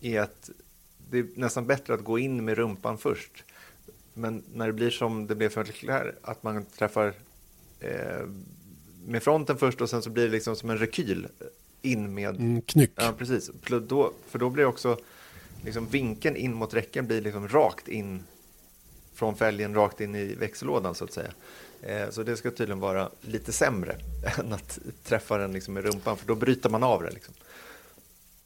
är 0.00 0.20
att 0.20 0.50
det 1.10 1.18
är 1.18 1.26
nästan 1.34 1.66
bättre 1.66 1.94
att 1.94 2.04
gå 2.04 2.18
in 2.18 2.44
med 2.44 2.56
rumpan 2.56 2.98
först. 2.98 3.44
Men 4.14 4.42
när 4.54 4.66
det 4.66 4.72
blir 4.72 4.90
som 4.90 5.26
det 5.26 5.34
blev 5.34 5.48
för 5.48 5.64
Leclerc, 5.64 6.14
att 6.22 6.42
man 6.42 6.64
träffar 6.64 7.14
eh, 7.80 8.26
med 9.06 9.22
fronten 9.22 9.58
först 9.58 9.80
och 9.80 9.90
sen 9.90 10.02
så 10.02 10.10
blir 10.10 10.24
det 10.24 10.32
liksom 10.32 10.56
som 10.56 10.70
en 10.70 10.78
rekyl 10.78 11.28
in 11.84 12.14
med... 12.14 12.36
Mm, 12.36 12.62
knyck. 12.62 12.90
Ja, 12.96 13.14
precis. 13.18 13.50
Då, 13.88 14.12
för 14.28 14.38
då 14.38 14.50
blir 14.50 14.64
också 14.64 14.98
liksom, 15.64 15.86
vinkeln 15.88 16.36
in 16.36 16.54
mot 16.54 16.74
räcken 16.74 17.06
blir 17.06 17.20
liksom 17.20 17.48
rakt 17.48 17.88
in 17.88 18.22
från 19.14 19.36
fälgen 19.36 19.74
rakt 19.74 20.00
in 20.00 20.14
i 20.14 20.34
växellådan 20.34 20.94
så 20.94 21.04
att 21.04 21.12
säga. 21.12 21.30
Eh, 21.82 22.10
så 22.10 22.22
det 22.22 22.36
ska 22.36 22.50
tydligen 22.50 22.80
vara 22.80 23.10
lite 23.20 23.52
sämre 23.52 23.96
än 24.38 24.52
att 24.52 24.78
träffa 25.04 25.38
den 25.38 25.52
liksom 25.52 25.74
med 25.74 25.84
rumpan 25.84 26.16
för 26.16 26.26
då 26.26 26.34
bryter 26.34 26.70
man 26.70 26.82
av 26.82 27.02
det. 27.02 27.10
Liksom. 27.10 27.34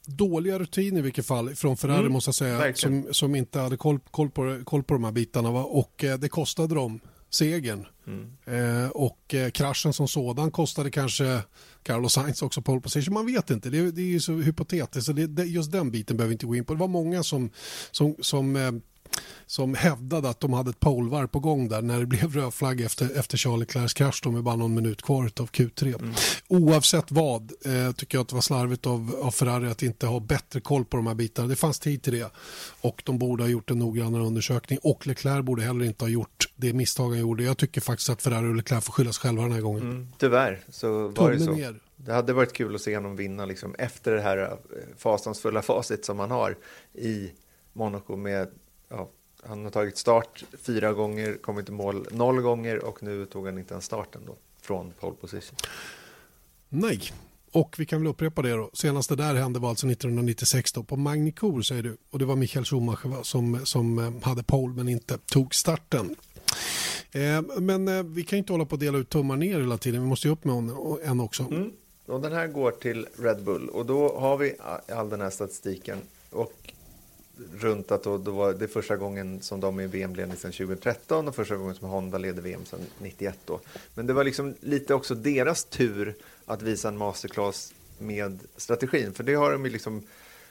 dåliga 0.05 0.59
rutin 0.59 0.97
i 0.97 1.01
vilket 1.01 1.25
fall 1.25 1.55
från 1.55 1.77
Ferrari 1.77 1.99
Mm, 1.99 2.11
måste 2.13 2.27
jag 2.27 2.35
säga. 2.35 2.57
verkligen. 2.57 3.03
Som, 3.03 3.13
som 3.13 3.35
inte 3.35 3.59
hade 3.59 3.77
koll, 3.77 3.99
koll, 4.11 4.29
på, 4.29 4.61
koll 4.63 4.83
på 4.83 4.93
de 4.93 5.03
här 5.03 5.11
bitarna. 5.11 5.51
Va? 5.51 5.63
Och 5.63 6.03
eh, 6.03 6.17
det 6.17 6.29
kostade 6.29 6.75
dem 6.75 6.99
segern. 7.29 7.85
Mm. 8.07 8.83
Eh, 8.83 8.89
och 8.89 9.33
eh, 9.33 9.49
kraschen 9.49 9.93
som 9.93 10.07
sådan 10.07 10.51
kostade 10.51 10.91
kanske 10.91 11.41
Carlos 11.83 12.13
Sainz 12.13 12.41
också 12.41 12.61
pole 12.61 12.81
position. 12.81 13.13
Man 13.13 13.25
vet 13.25 13.49
inte, 13.49 13.69
det, 13.69 13.91
det 13.91 14.01
är 14.01 14.05
ju 14.05 14.19
så 14.19 14.33
hypotetiskt. 14.33 15.05
Så 15.05 15.13
det, 15.13 15.27
det, 15.27 15.43
just 15.43 15.71
den 15.71 15.91
biten 15.91 16.17
behöver 16.17 16.29
vi 16.29 16.33
inte 16.33 16.45
gå 16.45 16.55
in 16.55 16.65
på. 16.65 16.73
Det 16.73 16.79
var 16.79 16.87
många 16.87 17.23
som, 17.23 17.49
som, 17.91 18.15
som 18.19 18.55
eh, 18.55 18.71
som 19.45 19.75
hävdade 19.75 20.29
att 20.29 20.39
de 20.39 20.53
hade 20.53 20.69
ett 20.69 20.79
polvar 20.79 21.27
på 21.27 21.39
gång 21.39 21.69
där 21.69 21.81
när 21.81 21.99
det 21.99 22.05
blev 22.05 22.33
röd 22.33 22.53
flagg 22.53 22.81
efter, 22.81 23.19
efter 23.19 23.37
Charlie 23.37 23.59
Leclercs 23.59 23.93
krasch 23.93 24.21
då 24.23 24.31
med 24.31 24.43
bara 24.43 24.55
någon 24.55 24.73
minut 24.73 25.01
kvar 25.01 25.23
av 25.39 25.49
Q3. 25.49 25.99
Mm. 25.99 26.13
Oavsett 26.47 27.11
vad 27.11 27.51
eh, 27.65 27.91
tycker 27.91 28.17
jag 28.17 28.21
att 28.21 28.29
det 28.29 28.35
var 28.35 28.41
slarvigt 28.41 28.85
av, 28.85 29.15
av 29.21 29.31
Ferrari 29.31 29.69
att 29.69 29.83
inte 29.83 30.07
ha 30.07 30.19
bättre 30.19 30.59
koll 30.59 30.85
på 30.85 30.97
de 30.97 31.07
här 31.07 31.15
bitarna. 31.15 31.47
Det 31.47 31.55
fanns 31.55 31.79
tid 31.79 32.03
till 32.03 32.13
det 32.13 32.31
och 32.81 33.01
de 33.05 33.17
borde 33.19 33.43
ha 33.43 33.49
gjort 33.49 33.71
en 33.71 33.79
noggrannare 33.79 34.23
undersökning 34.23 34.79
och 34.83 35.07
Leclerc 35.07 35.45
borde 35.45 35.61
heller 35.61 35.85
inte 35.85 36.05
ha 36.05 36.09
gjort 36.09 36.49
det 36.55 36.73
misstag 36.73 37.09
han 37.09 37.19
gjorde. 37.19 37.43
Jag 37.43 37.57
tycker 37.57 37.81
faktiskt 37.81 38.09
att 38.09 38.21
Ferrari 38.21 38.47
och 38.47 38.55
Leclerc 38.55 38.83
får 38.83 38.93
skylla 38.93 39.13
sig 39.13 39.21
själva 39.21 39.43
den 39.43 39.51
här 39.51 39.61
gången. 39.61 39.81
Mm. 39.81 40.07
Tyvärr 40.17 40.59
så 40.69 41.07
var 41.07 41.31
det 41.31 41.39
Tummen 41.39 41.39
så. 41.39 41.61
ner. 41.61 41.79
Det 41.95 42.13
hade 42.13 42.33
varit 42.33 42.53
kul 42.53 42.75
att 42.75 42.81
se 42.81 42.95
honom 42.95 43.15
vinna 43.15 43.45
liksom, 43.45 43.75
efter 43.75 44.11
det 44.11 44.21
här 44.21 44.37
eh, 44.37 44.57
fasansfulla 44.97 45.61
facit 45.61 46.05
som 46.05 46.19
han 46.19 46.31
har 46.31 46.57
i 46.93 47.31
Monaco 47.73 48.15
med 48.15 48.47
ja, 48.89 49.09
han 49.43 49.63
har 49.63 49.71
tagit 49.71 49.97
start 49.97 50.43
fyra 50.57 50.93
gånger, 50.93 51.37
kommit 51.41 51.69
i 51.69 51.71
mål 51.71 52.07
noll 52.11 52.41
gånger 52.41 52.85
och 52.85 53.03
nu 53.03 53.25
tog 53.25 53.45
han 53.45 53.57
inte 53.57 53.73
ens 53.73 53.85
starten 53.85 54.21
då 54.25 54.35
från 54.61 54.93
pole 54.99 55.15
position. 55.21 55.57
Nej. 56.69 57.01
Och 57.51 57.75
vi 57.77 57.85
kan 57.85 58.01
väl 58.01 58.07
upprepa 58.07 58.41
det 58.41 58.51
då. 58.51 58.69
Senast 58.73 59.09
det 59.09 59.15
där 59.15 59.35
hände 59.35 59.59
var 59.59 59.69
alltså 59.69 59.87
1996 59.87 60.71
då 60.71 60.83
på 60.83 60.95
Magny-Cours 60.95 61.61
säger 61.61 61.83
du. 61.83 61.97
Och 62.09 62.19
det 62.19 62.25
var 62.25 62.35
Michael 62.35 62.65
Schumacher 62.65 63.23
som, 63.23 63.65
som 63.65 63.99
eh, 63.99 64.11
hade 64.21 64.43
pole 64.43 64.73
men 64.73 64.89
inte 64.89 65.17
tog 65.17 65.55
starten. 65.55 66.15
Eh, 67.11 67.41
men 67.59 67.87
eh, 67.87 68.03
vi 68.03 68.23
kan 68.23 68.39
inte 68.39 68.53
hålla 68.53 68.65
på 68.65 68.75
att 68.75 68.81
dela 68.81 68.97
ut 68.97 69.09
tummar 69.09 69.35
ner 69.35 69.59
hela 69.59 69.77
tiden. 69.77 70.01
Vi 70.01 70.07
måste 70.07 70.27
ju 70.27 70.33
upp 70.33 70.43
med 70.43 70.71
en 71.03 71.19
också. 71.19 71.43
Mm. 71.43 71.71
Och 72.05 72.21
den 72.21 72.31
här 72.31 72.47
går 72.47 72.71
till 72.71 73.07
Red 73.19 73.43
Bull 73.43 73.69
och 73.69 73.85
då 73.85 74.19
har 74.19 74.37
vi 74.37 74.55
all 74.87 75.09
den 75.09 75.21
här 75.21 75.29
statistiken 75.29 75.97
och 76.29 76.73
runt 77.59 77.91
att 77.91 78.03
då, 78.03 78.17
då 78.17 78.31
var 78.31 78.53
det 78.53 78.67
första 78.67 78.97
gången 78.97 79.41
som 79.41 79.59
de 79.59 79.79
är 79.79 79.83
i 79.83 79.87
VM-ledning 79.87 80.37
sedan 80.37 80.51
2013 80.51 81.27
och 81.27 81.35
första 81.35 81.55
gången 81.55 81.75
som 81.75 81.89
Honda 81.89 82.17
leder 82.17 82.41
VM 82.41 82.65
sedan 82.65 82.79
91 82.97 83.39
då. 83.45 83.59
Men 83.95 84.07
det 84.07 84.13
var 84.13 84.23
liksom 84.23 84.55
lite 84.59 84.93
också 84.93 85.15
deras 85.15 85.63
tur 85.63 86.15
att 86.45 86.61
visa 86.61 86.87
en 86.87 86.97
masterclass 86.97 87.73
med 87.97 88.39
strategin, 88.57 89.13
för 89.13 89.23
det 89.23 89.33
har 89.33 89.51
de 89.51 89.65
ju 89.65 89.71
liksom 89.71 90.03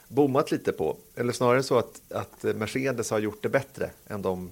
bommat 0.07 0.51
lite 0.51 0.71
på. 0.71 0.97
Eller 1.15 1.33
snarare 1.33 1.63
så 1.63 1.77
att, 1.77 2.01
att 2.11 2.43
Mercedes 2.43 3.11
har 3.11 3.19
gjort 3.19 3.43
det 3.43 3.49
bättre 3.49 3.89
än 4.07 4.21
de 4.21 4.49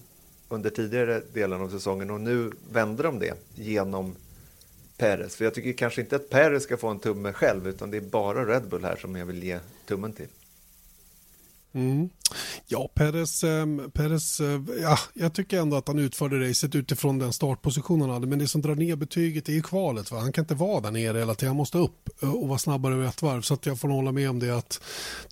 under 0.50 0.70
tidigare 0.70 1.22
delen 1.34 1.62
av 1.62 1.70
säsongen 1.70 2.10
och 2.10 2.22
nu 2.22 2.52
vänder 2.72 3.04
de 3.04 3.20
det 3.20 3.34
genom 3.56 4.16
Perez. 4.98 5.36
För 5.36 5.46
jag 5.46 5.54
tycker 5.54 5.74
kanske 5.74 6.02
inte 6.02 6.16
att 6.16 6.30
Perez 6.30 6.64
ska 6.64 6.78
få 6.78 6.88
en 6.88 7.00
tumme 7.00 7.34
själv 7.34 7.68
utan 7.68 7.92
det 7.92 7.98
är 7.98 8.02
bara 8.02 8.46
Red 8.46 8.68
Bull 8.70 8.84
här 8.84 8.96
som 8.96 9.16
jag 9.16 9.26
vill 9.26 9.44
ge 9.44 9.60
tummen 9.86 10.14
till. 10.14 10.28
Mm. 11.78 12.10
Ja, 12.68 12.92
Perez, 12.94 13.44
eh, 13.44 13.66
Perez 13.94 14.40
eh, 14.40 14.62
ja, 14.82 15.00
jag 15.14 15.34
tycker 15.34 15.62
ändå 15.62 15.78
att 15.78 15.88
han 15.88 16.00
utförde 16.00 16.50
racet 16.50 16.76
utifrån 16.76 17.20
den 17.20 17.34
startposition 17.34 18.02
han 18.02 18.10
hade. 18.10 18.28
Men 18.28 18.40
det 18.40 18.48
som 18.48 18.62
drar 18.62 18.76
ner 18.76 18.96
betyget 18.96 19.50
är 19.50 19.54
ju 19.54 19.62
kvalet. 19.62 20.12
Va? 20.12 20.20
Han 20.20 20.32
kan 20.32 20.44
inte 20.44 20.56
vara 20.56 20.82
där 20.82 20.92
nere 20.92 21.18
hela 21.20 21.36
tiden. 21.36 21.50
Han 21.50 21.58
måste 21.58 21.78
upp 21.78 22.10
eh, 22.22 22.34
och 22.34 22.48
vara 22.48 22.60
snabbare 22.60 22.94
över 22.94 23.06
ett 23.06 23.22
varv. 23.22 23.42
Så 23.42 23.54
att 23.54 23.66
jag 23.66 23.80
får 23.80 23.90
hålla 23.90 24.12
med 24.12 24.30
om 24.30 24.40
det 24.40 24.58
att 24.58 24.82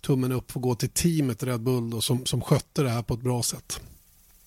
tummen 0.02 0.32
upp 0.32 0.50
får 0.50 0.60
gå 0.60 0.74
till 0.74 0.88
teamet 0.88 1.42
Red 1.42 1.60
Bull 1.60 1.90
då, 1.90 2.00
som, 2.00 2.26
som 2.26 2.40
skötte 2.40 2.82
det 2.82 2.90
här 2.90 3.02
på 3.02 3.14
ett 3.14 3.22
bra 3.22 3.42
sätt. 3.42 3.80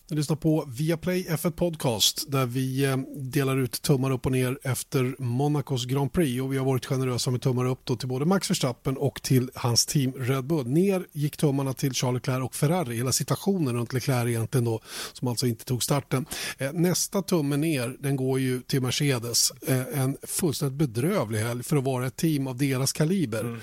Du 0.10 0.16
lyssnar 0.16 0.36
på 0.36 0.66
Viaplay 0.68 1.26
F1 1.30 1.52
Podcast 1.52 2.32
där 2.32 2.46
vi 2.46 2.86
eh, 2.86 2.98
delar 3.16 3.58
ut 3.58 3.82
tummar 3.82 4.12
upp 4.12 4.26
och 4.26 4.32
ner 4.32 4.60
efter 4.64 5.16
Monacos 5.20 5.86
Grand 5.86 6.14
Prix 6.14 6.42
och 6.42 6.54
vi 6.54 6.58
har 6.58 6.66
varit 6.66 6.86
generösa 6.86 7.32
med 7.32 7.42
tummar 7.42 7.66
upp 7.66 7.80
då 7.84 7.96
till 7.96 8.08
både 8.08 8.26
Max 8.26 8.50
Verstappen 8.50 8.98
och 8.98 9.22
till 9.22 9.52
hans 9.56 9.86
team 9.86 10.14
Red 10.18 10.44
Bull. 10.44 10.68
Ner 10.68 11.06
gick 11.12 11.38
tummarna 11.38 11.74
till 11.74 11.94
Charles 11.94 12.16
Leclerc 12.22 12.44
och 12.44 12.56
Ferrari, 12.56 12.96
hela 12.96 13.12
situationen 13.12 13.76
runt 13.76 13.94
Leclerc 13.94 14.30
egentligen 14.30 14.66
då 14.66 14.82
som 15.14 15.28
alltså 15.28 15.48
inte 15.48 15.66
tog 15.66 15.84
starten. 15.84 16.26
Eh, 16.58 16.74
nästa 16.74 17.22
tumme 17.22 17.58
ner 17.58 17.98
den 18.00 18.16
går 18.16 18.40
ju 18.40 18.62
till 18.62 18.82
Mercedes, 18.82 19.52
eh, 19.68 20.02
en 20.02 20.18
fullständigt 20.24 20.78
bedrövlig 20.78 21.40
helg 21.40 21.64
för 21.64 21.78
att 21.78 21.84
vara 21.84 22.08
ett 22.08 22.16
team 22.16 22.48
av 22.48 22.58
deras 22.58 22.94
kaliber. 22.94 23.42
Mm. 23.42 23.60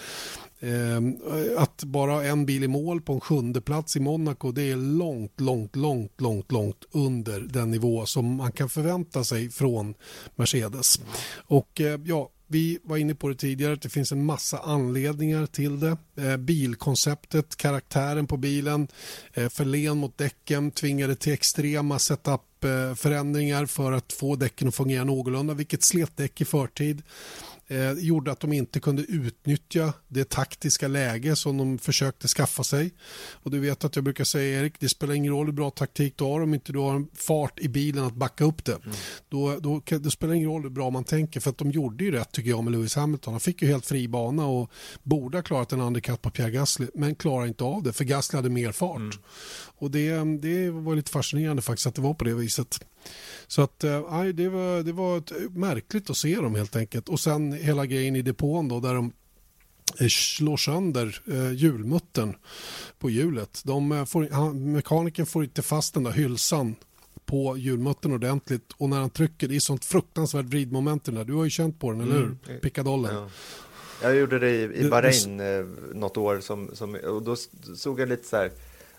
Ehm, 0.60 1.16
att 1.56 1.84
bara 1.84 2.12
ha 2.12 2.24
en 2.24 2.46
bil 2.46 2.64
i 2.64 2.68
mål 2.68 3.00
på 3.00 3.12
en 3.12 3.20
sjunde 3.20 3.60
plats 3.60 3.96
i 3.96 4.00
Monaco 4.00 4.52
det 4.52 4.62
är 4.62 4.76
långt, 4.76 5.40
långt, 5.40 5.76
långt, 5.76 6.20
långt, 6.20 6.52
långt 6.52 6.84
under 6.90 7.40
den 7.40 7.70
nivå 7.70 8.06
som 8.06 8.34
man 8.34 8.52
kan 8.52 8.68
förvänta 8.68 9.24
sig 9.24 9.50
från 9.50 9.94
Mercedes. 10.36 11.00
Och 11.46 11.80
eh, 11.80 12.00
ja, 12.04 12.30
vi 12.48 12.78
var 12.82 12.96
inne 12.96 13.14
på 13.14 13.28
det 13.28 13.34
tidigare 13.34 13.72
att 13.72 13.82
det 13.82 13.88
finns 13.88 14.12
en 14.12 14.24
massa 14.24 14.58
anledningar 14.58 15.46
till 15.46 15.80
det. 15.80 15.96
Eh, 16.16 16.36
bilkonceptet, 16.36 17.56
karaktären 17.56 18.26
på 18.26 18.36
bilen, 18.36 18.88
eh, 19.34 19.48
för 19.48 19.64
len 19.64 19.96
mot 19.96 20.18
däcken, 20.18 20.70
tvingade 20.70 21.16
till 21.16 21.32
extrema 21.32 21.98
setup-förändringar 21.98 23.62
eh, 23.62 23.66
för 23.66 23.92
att 23.92 24.12
få 24.12 24.36
däcken 24.36 24.68
att 24.68 24.74
fungera 24.74 25.04
någorlunda, 25.04 25.54
vilket 25.54 25.82
slet 25.82 26.16
däck 26.16 26.40
i 26.40 26.44
förtid 26.44 27.02
eh, 27.68 27.92
gjorde 27.92 28.32
att 28.32 28.40
de 28.40 28.52
inte 28.52 28.80
kunde 28.80 29.02
utnyttja 29.02 29.92
det 30.08 30.28
taktiska 30.28 30.88
läge 30.88 31.36
som 31.36 31.56
de 31.56 31.78
försökte 31.78 32.28
skaffa 32.28 32.64
sig. 32.64 32.94
Och 33.32 33.50
du 33.50 33.60
vet 33.60 33.84
att 33.84 33.96
jag 33.96 34.04
brukar 34.04 34.24
säga 34.24 34.60
Erik, 34.60 34.74
det 34.78 34.88
spelar 34.88 35.14
ingen 35.14 35.32
roll 35.32 35.46
hur 35.46 35.52
bra 35.52 35.70
taktik 35.70 36.14
du 36.16 36.24
har 36.24 36.40
om 36.40 36.54
inte 36.54 36.72
du 36.72 36.78
har 36.78 36.94
en 36.94 37.08
fart 37.14 37.60
i 37.60 37.68
bilen 37.68 38.04
att 38.04 38.14
backa 38.14 38.44
upp 38.44 38.64
det. 38.64 38.78
Mm. 38.84 38.96
Då, 39.28 39.58
då 39.60 39.82
det 39.86 40.10
spelar 40.10 40.34
ingen 40.34 40.50
roll 40.50 40.62
hur 40.62 40.70
bra 40.70 40.90
man 40.90 41.04
tänker 41.04 41.40
för 41.40 41.50
att 41.50 41.58
de 41.58 41.70
gjorde 41.70 42.04
ju 42.04 42.10
rätt 42.10 42.32
tycker 42.32 42.50
jag 42.50 42.64
med 42.64 42.72
Lewis 42.72 42.94
Hamilton. 42.94 43.34
Han 43.34 43.40
fick 43.40 43.62
ju 43.62 43.68
helt 43.68 43.86
fri 43.86 44.08
bana 44.08 44.46
och 44.46 44.70
borde 45.02 45.38
ha 45.38 45.42
klarat 45.42 45.72
en 45.72 45.80
undercut 45.80 46.22
på 46.22 46.30
Pierre 46.30 46.50
Gasly 46.50 46.86
men 46.94 47.14
klarar 47.14 47.46
inte 47.46 47.64
av 47.64 47.82
det 47.82 47.92
för 47.92 48.04
Gasly 48.04 48.36
hade 48.36 48.50
mer 48.50 48.72
fart. 48.72 48.96
Mm. 48.96 49.18
Och 49.78 49.90
det, 49.90 50.38
det 50.40 50.70
var 50.70 50.96
lite 50.96 51.10
fascinerande 51.10 51.62
faktiskt 51.62 51.86
att 51.86 51.94
det 51.94 52.02
var 52.02 52.14
på 52.14 52.24
det 52.24 52.34
viset. 52.34 52.80
Så 53.46 53.62
att, 53.62 53.84
äh, 53.84 54.24
det, 54.34 54.48
var, 54.48 54.82
det 54.82 54.92
var 54.92 55.18
ett, 55.18 55.32
märkligt 55.50 56.10
att 56.10 56.16
se 56.16 56.36
dem 56.36 56.54
helt 56.54 56.76
enkelt. 56.76 57.08
Och 57.08 57.20
sen 57.20 57.52
hela 57.56 57.86
grejen 57.86 58.16
i 58.16 58.22
depån 58.22 58.68
då 58.68 58.80
där 58.80 58.94
de 58.94 59.12
slår 60.10 60.56
sönder 60.56 61.22
eh, 61.26 61.52
hjulmuttern 61.52 62.36
på 62.98 63.10
hjulet. 63.10 63.62
De 63.64 64.06
får, 64.06 64.28
han, 64.32 64.72
mekaniken 64.72 65.26
får 65.26 65.44
inte 65.44 65.62
fast 65.62 65.94
den 65.94 66.02
där 66.02 66.12
hylsan 66.12 66.74
på 67.26 67.56
hjulmuttern 67.58 68.12
ordentligt 68.12 68.72
och 68.76 68.88
när 68.88 69.00
han 69.00 69.10
trycker 69.10 69.48
det 69.48 69.56
är 69.56 69.60
sånt 69.60 69.84
fruktansvärt 69.84 70.46
vridmoment 70.46 71.04
där. 71.04 71.24
Du 71.24 71.34
har 71.34 71.44
ju 71.44 71.50
känt 71.50 71.80
på 71.80 71.92
den, 71.92 72.00
eller 72.00 72.14
hur? 72.14 72.36
Mm. 72.48 72.60
Pickadollen. 72.60 73.14
Ja. 73.14 73.28
Jag 74.02 74.16
gjorde 74.16 74.38
det 74.38 74.50
i, 74.50 74.84
i 74.84 74.88
Bahrain 74.88 75.36
det... 75.36 75.66
något 75.94 76.16
år 76.16 76.40
som, 76.40 76.70
som, 76.74 76.94
och 76.94 77.22
då 77.22 77.36
såg 77.76 78.00
jag 78.00 78.08
lite 78.08 78.28
så 78.28 78.36
här 78.36 78.50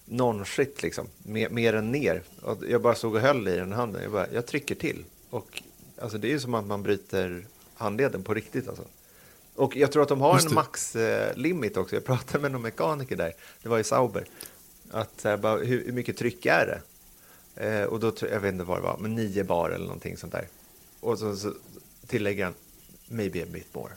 non-shit 0.05 0.83
liksom, 0.83 1.07
mer, 1.17 1.49
mer 1.49 1.73
än 1.73 1.91
ner. 1.91 2.23
Och 2.41 2.63
jag 2.69 2.81
bara 2.81 2.95
såg 2.95 3.15
och 3.15 3.21
höll 3.21 3.47
i 3.47 3.55
den 3.55 3.71
handen. 3.71 4.01
Jag, 4.03 4.11
bara, 4.11 4.27
jag 4.33 4.47
trycker 4.47 4.75
till. 4.75 5.03
Och 5.29 5.63
alltså, 6.01 6.17
det 6.17 6.27
är 6.27 6.31
ju 6.31 6.39
som 6.39 6.53
att 6.53 6.65
man 6.65 6.83
bryter 6.83 7.45
handleden 7.77 8.23
på 8.23 8.33
riktigt. 8.33 8.67
Alltså. 8.67 8.83
Och 9.55 9.75
jag 9.75 9.91
tror 9.91 10.03
att 10.03 10.09
de 10.09 10.21
har 10.21 10.39
en 10.47 10.53
max-limit 10.53 11.77
också. 11.77 11.95
Jag 11.95 12.05
pratade 12.05 12.41
med 12.41 12.51
någon 12.51 12.61
mekaniker 12.61 13.15
där, 13.15 13.33
det 13.63 13.69
var 13.69 13.79
i 13.79 13.83
Sauber. 13.83 14.25
Att 14.91 15.23
här, 15.23 15.37
bara, 15.37 15.57
hur, 15.57 15.85
hur, 15.85 15.91
mycket 15.91 16.17
tryck 16.17 16.45
är 16.45 16.65
det? 16.65 16.81
Eh, 17.65 17.83
och 17.83 17.99
då, 17.99 18.13
jag 18.21 18.39
vet 18.39 18.53
inte 18.53 18.63
vad 18.65 18.77
det 18.77 18.81
var, 18.81 18.97
men 18.97 19.15
nio 19.15 19.43
bar 19.43 19.69
eller 19.69 19.85
någonting 19.85 20.17
sånt 20.17 20.33
där. 20.33 20.47
Och 20.99 21.19
så, 21.19 21.35
så 21.35 21.53
tillägger 22.07 22.43
han, 22.43 22.53
maybe 23.07 23.43
a 23.43 23.45
bit 23.51 23.75
more. 23.75 23.91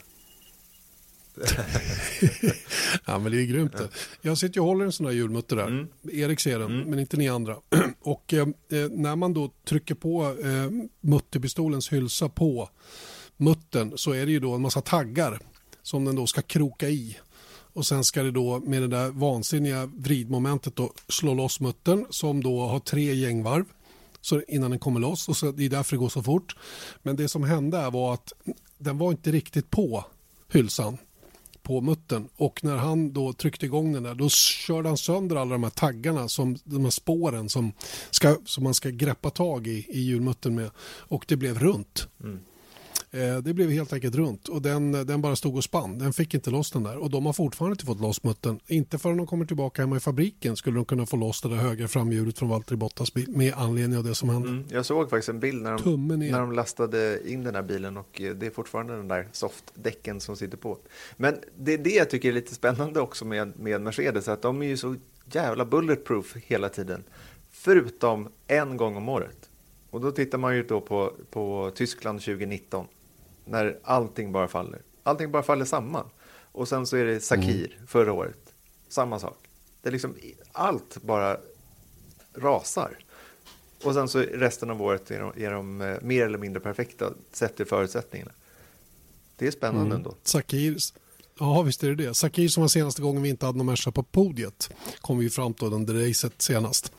ja, 3.05 3.19
men 3.19 3.31
det 3.31 3.41
är 3.41 3.45
grymt. 3.45 3.75
Ja. 3.77 3.87
Jag 4.21 4.37
sitter 4.37 4.59
och 4.59 4.67
håller 4.67 4.85
en 4.85 4.91
sån 4.91 5.05
här 5.05 5.13
hjulmutter 5.13 5.55
där. 5.55 5.67
Mm. 5.67 5.87
Erik 6.11 6.39
ser 6.39 6.59
den, 6.59 6.71
mm. 6.71 6.89
men 6.89 6.99
inte 6.99 7.17
ni 7.17 7.29
andra. 7.29 7.55
och 8.01 8.33
eh, 8.33 8.47
när 8.89 9.15
man 9.15 9.33
då 9.33 9.51
trycker 9.65 9.95
på 9.95 10.35
eh, 10.43 10.87
mutterpistolens 11.01 11.93
hylsa 11.93 12.29
på 12.29 12.69
muttern 13.41 13.97
så 13.97 14.11
är 14.11 14.25
det 14.25 14.31
ju 14.31 14.39
då 14.39 14.53
en 14.53 14.61
massa 14.61 14.81
taggar 14.81 15.39
som 15.81 16.05
den 16.05 16.15
då 16.15 16.27
ska 16.27 16.41
kroka 16.41 16.89
i. 16.89 17.17
Och 17.73 17.85
sen 17.85 18.03
ska 18.03 18.23
det 18.23 18.31
då 18.31 18.59
med 18.59 18.81
det 18.81 18.87
där 18.87 19.09
vansinniga 19.09 19.85
vridmomentet 19.85 20.75
då 20.75 20.93
slå 21.07 21.33
loss 21.33 21.59
muttern 21.59 22.05
som 22.09 22.43
då 22.43 22.61
har 22.61 22.79
tre 22.79 23.13
gängvarv 23.13 23.65
så 24.21 24.41
innan 24.47 24.69
den 24.69 24.79
kommer 24.79 24.99
loss 24.99 25.29
och 25.29 25.37
så, 25.37 25.51
det 25.51 25.65
är 25.65 25.69
därför 25.69 25.95
det 25.95 25.99
går 25.99 26.09
så 26.09 26.23
fort. 26.23 26.55
Men 27.03 27.15
det 27.15 27.27
som 27.27 27.43
hände 27.43 27.89
var 27.89 28.13
att 28.13 28.33
den 28.77 28.97
var 28.97 29.11
inte 29.11 29.31
riktigt 29.31 29.69
på 29.69 30.05
hylsan 30.51 30.97
på 31.63 31.81
muttern 31.81 32.27
och 32.37 32.63
när 32.63 32.77
han 32.77 33.13
då 33.13 33.33
tryckte 33.33 33.65
igång 33.65 33.93
den 33.93 34.03
där 34.03 34.15
då 34.15 34.29
körde 34.29 34.87
han 34.87 34.97
sönder 34.97 35.35
alla 35.35 35.51
de 35.51 35.63
här 35.63 35.69
taggarna 35.69 36.27
som 36.27 36.57
de 36.63 36.83
här 36.83 36.91
spåren 36.91 37.49
som, 37.49 37.71
ska, 38.11 38.37
som 38.45 38.63
man 38.63 38.73
ska 38.73 38.89
greppa 38.89 39.29
tag 39.29 39.67
i 39.67 39.85
i 39.89 40.01
hjulmuttern 40.01 40.55
med 40.55 40.71
och 40.79 41.25
det 41.27 41.35
blev 41.35 41.59
runt. 41.59 42.07
Mm. 42.23 42.39
Eh, 43.13 43.37
det 43.37 43.53
blev 43.53 43.69
helt 43.69 43.93
enkelt 43.93 44.15
runt 44.15 44.47
och 44.47 44.61
den, 44.61 44.91
den 44.91 45.21
bara 45.21 45.35
stod 45.35 45.55
och 45.55 45.63
spann. 45.63 45.97
Den 45.97 46.13
fick 46.13 46.33
inte 46.33 46.49
loss 46.49 46.71
den 46.71 46.83
där 46.83 46.97
och 46.97 47.09
de 47.09 47.25
har 47.25 47.33
fortfarande 47.33 47.73
inte 47.73 47.85
fått 47.85 47.99
loss 47.99 48.23
muttern. 48.23 48.59
Inte 48.67 48.97
förrän 48.97 49.17
de 49.17 49.27
kommer 49.27 49.45
tillbaka 49.45 49.81
hemma 49.81 49.97
i 49.97 49.99
fabriken 49.99 50.55
skulle 50.55 50.75
de 50.75 50.85
kunna 50.85 51.05
få 51.05 51.17
loss 51.17 51.41
det 51.41 51.49
där 51.49 51.55
högra 51.55 51.87
framhjulet 51.87 52.39
från 52.39 52.49
Valtteri 52.49 52.77
Bottas 52.77 53.13
bil 53.13 53.29
med 53.29 53.53
anledning 53.53 53.97
av 53.97 54.03
det 54.03 54.15
som 54.15 54.29
hände. 54.29 54.49
Mm, 54.49 54.65
jag 54.69 54.85
såg 54.85 55.09
faktiskt 55.09 55.29
en 55.29 55.39
bild 55.39 55.63
när 55.63 55.77
de, 55.77 56.07
när 56.07 56.39
de 56.39 56.51
lastade 56.51 57.19
in 57.31 57.43
den 57.43 57.55
här 57.55 57.61
bilen 57.61 57.97
och 57.97 58.21
eh, 58.21 58.35
det 58.35 58.45
är 58.45 58.51
fortfarande 58.51 58.95
den 58.95 59.07
där 59.07 59.27
softdäcken 59.31 60.19
som 60.19 60.35
sitter 60.35 60.57
på. 60.57 60.77
Men 61.17 61.35
det 61.57 61.73
är 61.73 61.77
det 61.77 61.89
jag 61.95 62.09
tycker 62.09 62.29
är 62.29 62.33
lite 62.33 62.55
spännande 62.55 62.99
också 62.99 63.25
med, 63.25 63.59
med 63.59 63.81
Mercedes, 63.81 64.27
att 64.27 64.41
de 64.41 64.61
är 64.61 64.67
ju 64.67 64.77
så 64.77 64.95
jävla 65.31 65.65
bulletproof 65.65 66.35
hela 66.35 66.69
tiden. 66.69 67.03
Förutom 67.51 68.29
en 68.47 68.77
gång 68.77 68.95
om 68.95 69.09
året. 69.09 69.49
Och 69.89 70.01
då 70.01 70.11
tittar 70.11 70.37
man 70.37 70.55
ju 70.55 70.63
då 70.63 70.81
på, 70.81 71.13
på 71.31 71.71
Tyskland 71.75 72.19
2019. 72.21 72.87
När 73.45 73.79
allting 73.83 74.31
bara 74.31 74.47
faller. 74.47 74.81
Allting 75.03 75.31
bara 75.31 75.43
faller 75.43 75.65
samman. 75.65 76.09
Och 76.51 76.67
sen 76.67 76.87
så 76.87 76.97
är 76.97 77.05
det 77.05 77.19
Sakir 77.19 77.73
mm. 77.75 77.87
förra 77.87 78.13
året. 78.13 78.53
Samma 78.87 79.19
sak. 79.19 79.37
Det 79.81 79.89
är 79.89 79.91
liksom 79.91 80.15
allt 80.51 80.97
bara 81.01 81.37
rasar. 82.33 82.97
Och 83.83 83.93
sen 83.93 84.07
så 84.07 84.19
resten 84.19 84.69
av 84.69 84.81
året 84.81 85.11
är 85.11 85.19
de, 85.19 85.43
är 85.43 85.51
de 85.51 85.81
eh, 85.81 85.97
mer 86.01 86.25
eller 86.25 86.37
mindre 86.37 86.59
perfekta 86.59 87.13
sett 87.31 87.55
till 87.55 87.65
förutsättningarna. 87.65 88.31
Det 89.35 89.47
är 89.47 89.51
spännande 89.51 89.85
mm. 89.85 89.97
ändå. 89.97 90.15
Sakir, 90.23 90.77
Ja, 91.41 91.61
visst 91.61 91.83
är 91.83 91.89
det 91.89 91.95
det. 91.95 92.13
Sakir 92.13 92.47
som 92.47 92.61
var 92.61 92.67
senaste 92.67 93.01
gången 93.01 93.21
vi 93.21 93.29
inte 93.29 93.45
hade 93.45 93.57
någon 93.57 93.65
Merca 93.65 93.91
på 93.91 94.03
podiet 94.03 94.69
kom 95.01 95.17
vi 95.17 95.29
fram 95.29 95.53
till 95.53 95.67
under 95.67 96.07
racet 96.07 96.41
senast. 96.41 96.91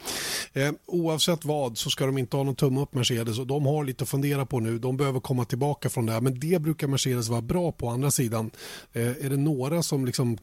Eh, 0.52 0.72
oavsett 0.86 1.44
vad 1.44 1.78
så 1.78 1.90
ska 1.90 2.06
de 2.06 2.18
inte 2.18 2.36
ha 2.36 2.44
någon 2.44 2.54
tumme 2.54 2.80
upp 2.80 2.94
Mercedes 2.94 3.38
och 3.38 3.46
de 3.46 3.66
har 3.66 3.84
lite 3.84 4.04
att 4.04 4.08
fundera 4.10 4.46
på 4.46 4.60
nu. 4.60 4.78
De 4.78 4.96
behöver 4.96 5.20
komma 5.20 5.44
tillbaka 5.44 5.90
från 5.90 6.06
det 6.06 6.12
här 6.12 6.20
men 6.20 6.40
det 6.40 6.62
brukar 6.62 6.86
Mercedes 6.86 7.28
vara 7.28 7.42
bra 7.42 7.72
på. 7.72 7.88
andra 7.88 8.10
sidan 8.10 8.50
eh, 8.92 9.08
är 9.08 9.30
det 9.30 9.36
några 9.36 9.82
som 9.82 10.06
liksom 10.06 10.38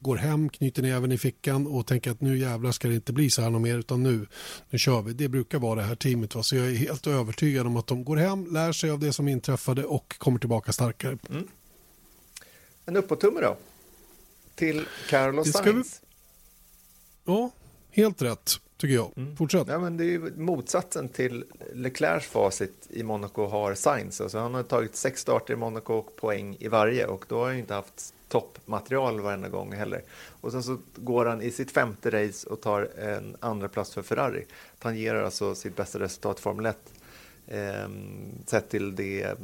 går 0.00 0.16
hem, 0.16 0.48
knyter 0.48 0.82
näven 0.82 1.12
i 1.12 1.18
fickan 1.18 1.66
och 1.66 1.86
tänker 1.86 2.10
att 2.10 2.20
nu 2.20 2.38
jävlar 2.38 2.72
ska 2.72 2.88
det 2.88 2.94
inte 2.94 3.12
bli 3.12 3.30
så 3.30 3.42
här 3.42 3.50
något 3.50 3.62
mer 3.62 3.78
utan 3.78 4.02
nu, 4.02 4.26
nu 4.70 4.78
kör 4.78 5.02
vi. 5.02 5.12
Det 5.12 5.28
brukar 5.28 5.58
vara 5.58 5.74
det 5.74 5.86
här 5.86 5.94
teamet. 5.94 6.34
Va? 6.34 6.42
Så 6.42 6.56
jag 6.56 6.66
är 6.66 6.74
helt 6.74 7.06
övertygad 7.06 7.66
om 7.66 7.76
att 7.76 7.86
de 7.86 8.04
går 8.04 8.16
hem, 8.16 8.52
lär 8.52 8.72
sig 8.72 8.90
av 8.90 8.98
det 8.98 9.12
som 9.12 9.28
inträffade 9.28 9.84
och 9.84 10.14
kommer 10.18 10.38
tillbaka 10.38 10.72
starkare. 10.72 11.18
Mm. 11.30 11.46
En 12.90 12.96
uppåttumme 12.96 13.40
då? 13.40 13.56
Till 14.54 14.86
Carlos 15.08 15.52
Sainz. 15.52 16.00
Vi... 16.02 17.32
Ja, 17.32 17.50
helt 17.90 18.22
rätt 18.22 18.60
tycker 18.76 18.94
jag. 18.94 19.12
Mm. 19.16 19.36
Fortsätt. 19.36 19.68
Ja, 19.68 19.78
men 19.78 19.96
det 19.96 20.04
är 20.04 20.06
ju 20.06 20.32
motsatsen 20.36 21.08
till 21.08 21.44
Leclercs 21.72 22.26
facit 22.26 22.86
i 22.88 23.02
Monaco 23.02 23.46
har 23.46 23.74
Sainz. 23.74 24.20
Alltså 24.20 24.38
han 24.38 24.54
har 24.54 24.62
tagit 24.62 24.96
sex 24.96 25.20
starter 25.20 25.54
i 25.54 25.56
Monaco 25.56 25.94
och 25.94 26.16
poäng 26.16 26.56
i 26.60 26.68
varje 26.68 27.06
och 27.06 27.24
då 27.28 27.38
har 27.38 27.46
han 27.46 27.58
inte 27.58 27.74
haft 27.74 28.14
toppmaterial 28.28 29.20
varenda 29.20 29.48
gång 29.48 29.72
heller. 29.72 30.02
Och 30.40 30.52
sen 30.52 30.62
så 30.62 30.78
går 30.96 31.26
han 31.26 31.42
i 31.42 31.50
sitt 31.50 31.70
femte 31.70 32.10
race 32.10 32.48
och 32.48 32.60
tar 32.60 32.90
en 32.98 33.36
andra 33.40 33.68
plats 33.68 33.94
för 33.94 34.02
Ferrari. 34.02 34.46
Tangerar 34.78 35.24
alltså 35.24 35.54
sitt 35.54 35.76
bästa 35.76 35.98
resultat 35.98 36.38
i 36.38 36.42
Formel 36.42 36.66
1 36.66 36.78
eh, 37.46 37.88
sett 38.46 38.68
till 38.68 38.96
det 38.96 39.38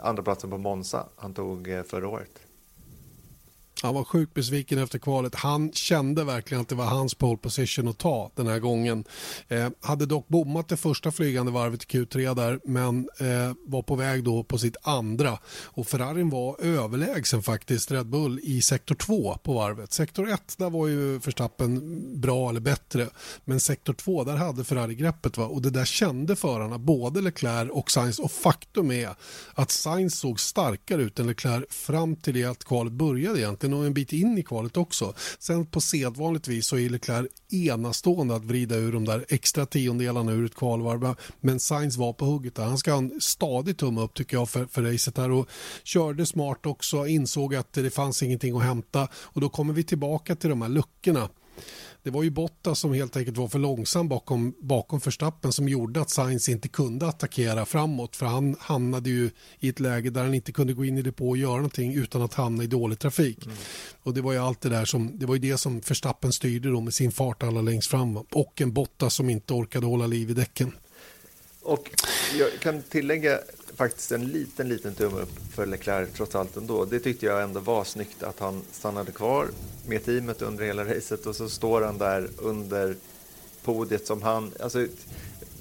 andra 0.00 0.22
platsen 0.22 0.50
på 0.50 0.58
Monza 0.58 1.06
han 1.16 1.34
tog 1.34 1.68
eh, 1.68 1.82
förra 1.82 2.08
året. 2.08 2.43
Han 3.82 3.94
var 3.94 4.04
sjukt 4.04 4.34
besviken 4.34 4.78
efter 4.78 4.98
kvalet. 4.98 5.34
Han 5.34 5.72
kände 5.72 6.24
verkligen 6.24 6.60
att 6.60 6.68
det 6.68 6.74
var 6.74 6.84
hans 6.84 7.14
pole 7.14 7.38
position 7.38 7.88
att 7.88 7.98
ta 7.98 8.30
den 8.34 8.46
här 8.46 8.58
gången. 8.58 9.04
Eh, 9.48 9.68
hade 9.80 10.06
dock 10.06 10.28
bommat 10.28 10.68
det 10.68 10.76
första 10.76 11.12
flygande 11.12 11.52
varvet 11.52 11.82
i 11.82 11.86
Q3 11.86 12.34
där 12.34 12.60
men 12.64 13.08
eh, 13.18 13.52
var 13.66 13.82
på 13.82 13.94
väg 13.94 14.24
då 14.24 14.44
på 14.44 14.58
sitt 14.58 14.76
andra. 14.82 15.38
Och 15.64 15.86
Ferrarin 15.86 16.30
var 16.30 16.60
överlägsen 16.60 17.42
faktiskt 17.42 17.90
Red 17.90 18.06
Bull 18.06 18.40
i 18.42 18.62
sektor 18.62 18.94
2 18.94 19.38
på 19.42 19.52
varvet. 19.52 19.92
Sektor 19.92 20.28
1 20.28 20.54
där 20.58 20.70
var 20.70 20.86
ju 20.86 21.18
Verstappen 21.18 22.20
bra 22.20 22.50
eller 22.50 22.60
bättre. 22.60 23.08
Men 23.44 23.60
sektor 23.60 23.92
2 23.92 24.24
där 24.24 24.36
hade 24.36 24.64
Ferrari 24.64 24.94
greppet 24.94 25.36
va? 25.36 25.44
och 25.46 25.62
det 25.62 25.70
där 25.70 25.84
kände 25.84 26.36
förarna 26.36 26.78
både 26.78 27.20
Leclerc 27.20 27.70
och 27.70 27.90
Sainz 27.90 28.18
och 28.18 28.32
faktum 28.32 28.90
är 28.90 29.14
att 29.54 29.70
Sainz 29.70 30.18
såg 30.18 30.40
starkare 30.40 31.02
ut 31.02 31.18
än 31.18 31.26
Leclerc 31.26 31.64
fram 31.68 32.16
till 32.16 32.34
det 32.34 32.44
att 32.44 32.64
kvalet 32.64 32.92
började 32.92 33.40
egentligen 33.40 33.73
och 33.74 33.86
en 33.86 33.94
bit 33.94 34.12
in 34.12 34.38
i 34.38 34.42
kvalet 34.42 34.76
också. 34.76 35.14
Sen 35.38 35.66
på 35.66 35.80
sedvanligt 35.80 36.48
vis 36.48 36.66
så 36.66 36.78
är 36.78 36.88
Leclerc 36.88 37.28
enastående 37.50 38.34
att 38.34 38.44
vrida 38.44 38.76
ur 38.76 38.92
de 38.92 39.04
där 39.04 39.24
extra 39.28 39.66
tiondelarna 39.66 40.32
ur 40.32 40.44
ett 40.44 40.54
kvalvarv. 40.54 41.14
Men 41.40 41.60
Sainz 41.60 41.96
var 41.96 42.12
på 42.12 42.24
hugget 42.24 42.54
där. 42.54 42.64
Han 42.64 42.78
ska 42.78 42.90
ha 42.90 42.98
en 42.98 43.20
stadig 43.20 43.76
tumme 43.76 44.00
upp 44.00 44.14
tycker 44.14 44.36
jag 44.36 44.48
för, 44.48 44.66
för 44.66 44.82
racet 44.82 45.18
här 45.18 45.30
och 45.30 45.48
körde 45.84 46.26
smart 46.26 46.66
också, 46.66 47.06
insåg 47.06 47.54
att 47.54 47.72
det 47.72 47.90
fanns 47.90 48.22
ingenting 48.22 48.56
att 48.56 48.62
hämta 48.62 49.08
och 49.14 49.40
då 49.40 49.48
kommer 49.48 49.74
vi 49.74 49.84
tillbaka 49.84 50.36
till 50.36 50.50
de 50.50 50.62
här 50.62 50.68
luckorna 50.68 51.28
det 52.04 52.10
var 52.10 52.22
ju 52.22 52.30
Bottas 52.30 52.78
som 52.78 52.92
helt 52.92 53.16
enkelt 53.16 53.36
var 53.36 53.48
för 53.48 53.58
långsam 53.58 54.08
bakom, 54.08 54.54
bakom 54.60 55.00
förstappen 55.00 55.52
som 55.52 55.68
gjorde 55.68 56.00
att 56.00 56.10
Sainz 56.10 56.48
inte 56.48 56.68
kunde 56.68 57.06
attackera 57.06 57.66
framåt 57.66 58.16
för 58.16 58.26
han 58.26 58.56
hamnade 58.60 59.10
ju 59.10 59.30
i 59.60 59.68
ett 59.68 59.80
läge 59.80 60.10
där 60.10 60.22
han 60.22 60.34
inte 60.34 60.52
kunde 60.52 60.72
gå 60.72 60.84
in 60.84 60.98
i 60.98 61.02
depå 61.02 61.28
och 61.28 61.36
göra 61.36 61.56
någonting 61.56 61.94
utan 61.94 62.22
att 62.22 62.34
hamna 62.34 62.64
i 62.64 62.66
dålig 62.66 62.98
trafik. 62.98 63.46
Mm. 63.46 63.56
Och 64.02 64.14
det 64.14 64.20
var 64.20 64.32
ju 64.32 64.38
allt 64.38 64.60
det 64.60 64.68
där 64.68 64.84
som, 64.84 65.18
det 65.18 65.26
var 65.26 65.34
ju 65.34 65.40
det 65.40 65.58
som 65.58 65.80
förstappen 65.82 66.32
styrde 66.32 66.70
då 66.70 66.80
med 66.80 66.94
sin 66.94 67.12
fart 67.12 67.42
alla 67.42 67.60
längst 67.60 67.90
fram 67.90 68.16
och 68.16 68.60
en 68.60 68.72
Bottas 68.72 69.14
som 69.14 69.30
inte 69.30 69.52
orkade 69.52 69.86
hålla 69.86 70.06
liv 70.06 70.30
i 70.30 70.34
däcken. 70.34 70.72
Och 71.62 71.90
jag 72.38 72.48
kan 72.60 72.82
tillägga 72.82 73.38
faktiskt 73.76 74.12
en 74.12 74.26
liten, 74.26 74.68
liten 74.68 74.94
tumme 74.94 75.20
upp 75.20 75.38
för 75.54 75.66
Leclerc 75.66 76.08
trots 76.16 76.34
allt 76.34 76.56
ändå. 76.56 76.84
Det 76.84 77.00
tyckte 77.00 77.26
jag 77.26 77.42
ändå 77.42 77.60
var 77.60 77.84
snyggt 77.84 78.22
att 78.22 78.40
han 78.40 78.62
stannade 78.72 79.12
kvar 79.12 79.48
med 79.86 80.04
teamet 80.04 80.42
under 80.42 80.64
hela 80.64 80.84
racet 80.84 81.26
och 81.26 81.36
så 81.36 81.48
står 81.48 81.82
han 81.82 81.98
där 81.98 82.28
under 82.38 82.96
podiet 83.64 84.06
som 84.06 84.22
han, 84.22 84.52
alltså 84.60 84.86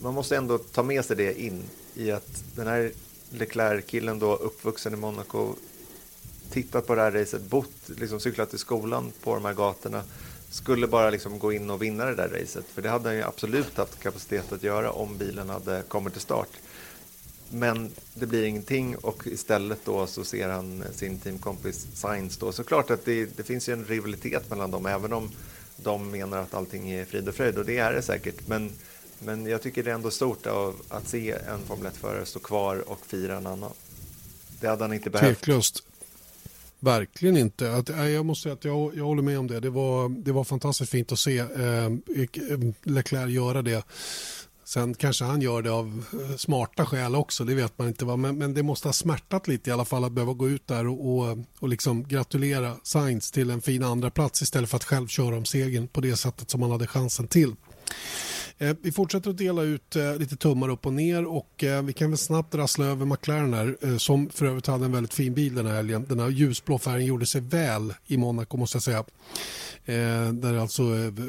man 0.02 0.14
måste 0.14 0.38
ändå 0.38 0.58
ta 0.58 0.84
med 0.84 1.06
sig 1.06 1.16
det 1.16 1.42
in 1.42 1.64
i 1.96 2.12
att 2.12 2.44
den 2.56 2.68
här 2.68 2.92
Leclerc-killen 3.30 4.20
då 4.20 4.36
uppvuxen 4.36 4.94
i 4.94 4.98
Monaco 4.98 5.56
tittat 6.52 6.88
på 6.88 6.96
det 6.96 7.02
här 7.02 7.12
racet, 7.12 7.42
bott, 7.42 7.90
liksom 7.98 8.20
cyklat 8.20 8.50
till 8.50 8.60
skolan 8.60 9.12
på 9.24 9.34
de 9.36 9.46
här 9.46 9.54
gatorna 9.54 10.04
skulle 10.50 10.88
bara 10.88 11.10
liksom 11.10 11.40
gå 11.40 11.54
in 11.54 11.70
och 11.70 11.82
vinna 11.82 12.06
det 12.06 12.16
där 12.16 12.30
racet. 12.30 12.66
För 12.74 12.82
det 12.82 12.90
hade 12.90 13.10
han 13.10 13.16
ju 13.16 13.24
absolut 13.24 13.78
haft 13.78 14.00
kapacitet 14.00 14.52
att 14.52 14.64
göra 14.64 14.92
om 14.92 15.18
bilen 15.18 15.50
hade 15.50 15.84
kommit 15.88 16.14
till 16.14 16.22
start. 16.22 16.50
Men 17.54 17.92
det 18.14 18.26
blir 18.26 18.44
ingenting 18.44 18.96
och 18.96 19.28
istället 19.28 19.80
då 19.86 20.08
så 20.08 20.24
ser 20.24 20.50
han 20.50 20.84
sin 20.94 21.18
teamkompis 21.20 21.88
Sainz 21.94 22.38
då. 22.38 22.52
Såklart 22.52 22.92
att 22.92 23.06
det, 23.06 23.38
det 23.38 23.44
finns 23.44 23.70
ju 23.70 23.74
en 23.74 23.86
rivalitet 23.86 24.50
mellan 24.50 24.72
dem 24.72 24.86
även 24.86 25.14
om 25.14 25.32
de 25.78 26.12
menar 26.12 26.38
att 26.38 26.54
allting 26.54 26.92
är 26.92 27.06
frid 27.06 27.28
och 27.28 27.36
fröjd 27.36 27.58
och 27.58 27.66
det 27.66 27.78
är 27.78 27.94
det 27.94 28.02
säkert. 28.02 28.48
Men, 28.48 28.72
men 29.20 29.46
jag 29.46 29.62
tycker 29.62 29.84
det 29.84 29.92
är 29.92 29.96
ändå 29.96 30.12
stort 30.12 30.46
av 30.46 30.76
att 30.90 31.08
se 31.08 31.32
en 31.32 31.60
Formel 31.68 31.92
1-förare 31.92 32.26
stå 32.26 32.40
kvar 32.40 32.90
och 32.90 33.06
fira 33.06 33.38
en 33.38 33.48
annan. 33.48 33.72
Det 34.62 34.68
hade 34.68 34.84
han 34.84 34.94
inte 34.94 35.10
behövt. 35.10 35.38
Tveklöst. 35.38 35.84
Verkligen 36.80 37.38
inte. 37.38 37.72
Att, 37.74 37.90
eh, 37.90 38.08
jag 38.08 38.26
måste 38.26 38.44
säga 38.44 38.54
att 38.54 38.66
jag, 38.66 38.96
jag 38.96 39.04
håller 39.04 39.24
med 39.24 39.40
om 39.40 39.48
det. 39.48 39.60
Det 39.60 39.70
var, 39.70 40.10
det 40.10 40.32
var 40.32 40.44
fantastiskt 40.44 40.92
fint 40.92 41.12
att 41.12 41.20
se 41.20 41.40
eh, 41.40 41.90
Leclerc 42.84 43.32
göra 43.32 43.62
det. 43.62 43.84
Sen 44.66 44.94
kanske 44.94 45.26
han 45.26 45.42
gör 45.42 45.62
det 45.62 45.72
av 45.72 46.04
eh, 46.14 46.36
smarta 46.38 46.86
skäl 46.86 47.16
också, 47.16 47.44
det 47.44 47.56
vet 47.56 47.78
man 47.78 47.88
inte. 47.88 48.06
Va? 48.06 48.16
Men, 48.16 48.38
men 48.38 48.54
det 48.54 48.64
måste 48.64 48.88
ha 48.88 48.94
smärtat 48.94 49.48
lite 49.48 49.70
i 49.70 49.74
alla 49.74 49.86
fall 49.86 50.04
att 50.04 50.12
behöva 50.12 50.34
gå 50.34 50.50
ut 50.50 50.68
där 50.68 50.88
och, 50.88 51.16
och, 51.16 51.38
och 51.60 51.70
liksom 51.70 52.08
gratulera 52.08 52.76
Sainz 52.84 53.32
till 53.32 53.50
en 53.50 53.62
fin 53.62 53.84
andra 53.84 54.10
plats 54.10 54.42
istället 54.42 54.70
för 54.70 54.78
att 54.78 54.84
själv 54.84 55.08
köra 55.08 55.36
om 55.36 55.46
segern 55.46 55.88
på 55.88 56.02
det 56.02 56.16
sättet 56.16 56.50
som 56.50 56.62
han 56.62 56.72
hade 56.72 56.88
chansen 56.88 57.28
till. 57.28 57.56
Eh, 58.58 58.76
vi 58.82 58.92
fortsätter 58.92 59.30
att 59.30 59.38
dela 59.38 59.62
ut 59.62 59.96
eh, 59.96 60.16
lite 60.16 60.36
tummar 60.36 60.70
upp 60.70 60.86
och 60.86 60.94
ner 60.94 61.26
och 61.26 61.64
eh, 61.64 61.84
vi 61.84 61.94
kan 61.94 62.10
väl 62.10 62.18
snabbt 62.18 62.56
rassla 62.56 62.86
över 62.86 63.06
McLaren 63.06 63.54
här 63.54 63.98
som 63.98 64.30
för 64.30 64.46
övrigt 64.46 64.68
hade 64.68 64.86
en 64.86 64.92
väldigt 64.92 65.14
fin 65.14 65.34
bil 65.34 65.56
den 65.56 65.66
här 65.66 65.76
helgen. 65.76 66.06
Den 66.10 66.20
här 66.20 66.30
ljusblå 66.30 66.80
färgen 66.80 67.06
gjorde 67.06 67.26
sig 67.26 67.42
väl 67.42 67.94
i 68.08 68.18
Monaco 68.18 68.58
måste 68.58 68.76
jag 68.76 68.84
säga. 68.84 69.04
där 70.34 70.58
alltså 70.58 70.84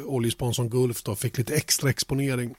oljesponsorn 0.05 0.69
Gulf 0.69 1.03
då 1.03 1.17
fick 1.17 1.39
lite 1.39 1.55
extra 1.55 1.91
exponering. 1.91 2.55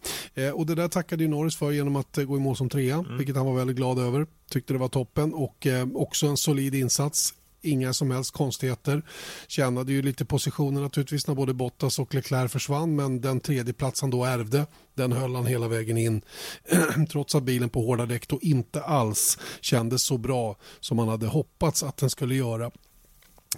och 0.53 0.65
det 0.65 0.75
där 0.75 0.87
tackade 0.87 1.23
ju 1.23 1.29
Norris 1.29 1.55
för 1.55 1.71
genom 1.71 1.95
att 1.95 2.17
gå 2.27 2.37
i 2.37 2.39
mål 2.39 2.55
som 2.55 2.69
trea, 2.69 2.95
mm. 2.95 3.17
vilket 3.17 3.35
han 3.35 3.45
var 3.45 3.55
väldigt 3.55 3.75
glad 3.75 3.99
över. 3.99 4.27
Tyckte 4.49 4.73
det 4.73 4.79
var 4.79 4.87
toppen 4.87 5.33
och 5.33 5.67
också 5.93 6.27
en 6.27 6.37
solid 6.37 6.75
insats 6.75 7.33
inga 7.65 7.93
som 7.93 8.11
helst 8.11 8.31
konstigheter. 8.31 9.03
Tjänade 9.47 9.91
ju 9.91 10.01
lite 10.01 10.25
positioner 10.25 10.81
naturligtvis 10.81 11.27
när 11.27 11.35
både 11.35 11.53
Bottas 11.53 11.99
och 11.99 12.13
Leclerc 12.13 12.51
försvann 12.51 12.95
men 12.95 13.21
den 13.21 13.39
tredje 13.39 13.73
plats 13.73 14.01
han 14.01 14.09
då 14.09 14.25
ärvde 14.25 14.65
den 14.93 15.11
höll 15.11 15.35
han 15.35 15.45
hela 15.45 15.67
vägen 15.67 15.97
in 15.97 16.21
trots 17.11 17.35
att 17.35 17.43
bilen 17.43 17.69
på 17.69 17.81
hårda 17.81 18.05
däck 18.05 18.27
då 18.27 18.39
inte 18.41 18.81
alls 18.81 19.37
kändes 19.61 20.03
så 20.03 20.17
bra 20.17 20.55
som 20.79 20.97
man 20.97 21.07
hade 21.07 21.27
hoppats 21.27 21.83
att 21.83 21.97
den 21.97 22.09
skulle 22.09 22.35
göra. 22.35 22.71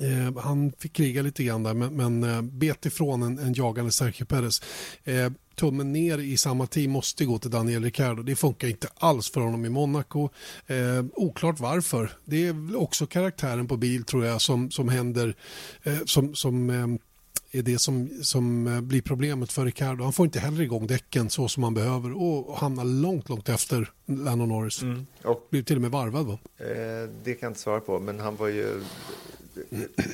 Eh, 0.02 0.42
han 0.42 0.72
fick 0.80 0.94
kriga 0.94 1.22
lite 1.22 1.44
grann 1.44 1.64
där 1.64 1.74
men, 1.74 1.96
men 1.96 2.24
eh, 2.24 2.42
bet 2.42 2.86
ifrån 2.86 3.24
en, 3.24 3.40
en 3.40 3.54
jagande 3.54 3.92
Sergio 3.92 4.26
Perez. 4.26 4.62
Eh, 5.04 5.32
tummen 5.56 5.94
ner 5.94 6.18
i 6.18 6.38
samma 6.38 6.68
team 6.68 6.92
måste 6.92 7.26
gå 7.26 7.40
till 7.40 7.52
Daniel 7.52 7.84
Ricciardo. 7.84 8.24
Det 8.24 8.36
funkar 8.36 8.68
inte 8.68 8.88
alls 8.96 9.32
för 9.32 9.42
honom 9.42 9.66
i 9.66 9.70
Monaco. 9.70 10.30
Eh, 10.68 11.06
oklart 11.14 11.60
varför. 11.60 12.12
Det 12.26 12.48
är 12.48 12.76
också 12.76 13.06
karaktären 13.06 13.68
på 13.68 13.78
bil 13.78 14.04
tror 14.04 14.26
jag 14.26 14.42
som, 14.42 14.72
som 14.72 14.90
händer 14.90 15.36
eh, 15.84 15.98
som, 16.06 16.36
som 16.36 16.70
eh, 16.70 16.88
är 17.52 17.62
det 17.62 17.80
som, 17.80 18.10
som 18.22 18.68
eh, 18.68 18.82
blir 18.82 19.02
problemet 19.02 19.52
för 19.52 19.66
Ricardo. 19.66 20.04
Han 20.04 20.14
får 20.14 20.26
inte 20.26 20.40
heller 20.40 20.62
igång 20.62 20.88
däcken 20.88 21.30
så 21.30 21.48
som 21.48 21.64
han 21.64 21.74
behöver 21.74 22.22
och 22.22 22.58
hamnar 22.58 22.86
långt, 22.86 23.30
långt 23.30 23.50
efter 23.50 23.92
Lando 24.06 24.46
Norris. 24.46 24.82
Mm. 24.82 25.06
Och, 25.24 25.48
blir 25.50 25.64
till 25.64 25.76
och 25.76 25.82
med 25.82 25.92
varvad 25.92 26.26
va? 26.26 26.40
Eh, 26.58 27.10
det 27.24 27.34
kan 27.34 27.48
jag 27.48 27.50
inte 27.50 27.60
svara 27.60 27.80
på, 27.80 28.00
men 28.00 28.20
han 28.20 28.36
var 28.36 28.48
ju 28.48 28.84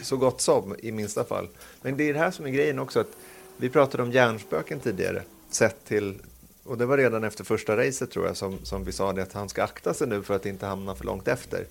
så 0.02 0.18
gott 0.18 0.42
som 0.42 0.76
i 0.80 0.92
minsta 0.92 1.24
fall. 1.24 1.48
Men 1.82 1.98
det 1.98 2.10
är 2.10 2.14
det 2.14 2.20
här 2.20 2.32
som 2.32 2.46
är 2.46 2.50
grejen 2.50 2.80
också. 2.80 3.00
att 3.00 3.12
Vi 3.58 3.70
pratade 3.70 4.04
om 4.04 4.12
hjärnspöken 4.12 4.80
tidigare, 4.80 5.24
sett 5.50 5.86
till 5.86 6.20
och 6.64 6.78
det 6.78 6.86
var 6.86 6.98
redan 6.98 7.24
efter 7.24 7.44
första 7.44 7.78
racet 7.78 8.12
tror 8.12 8.26
jag 8.26 8.38
som, 8.38 8.66
som 8.66 8.84
vi 8.84 8.92
sa 8.92 9.14
det 9.14 9.24
att 9.24 9.34
han 9.34 9.50
ska 9.50 9.64
akta 9.64 9.94
sig 9.94 10.08
nu 10.08 10.24
för 10.24 10.36
att 10.36 10.46
inte 10.46 10.66
hamna 10.66 10.96
för 10.96 11.06
långt 11.06 11.28
efter. 11.28 11.66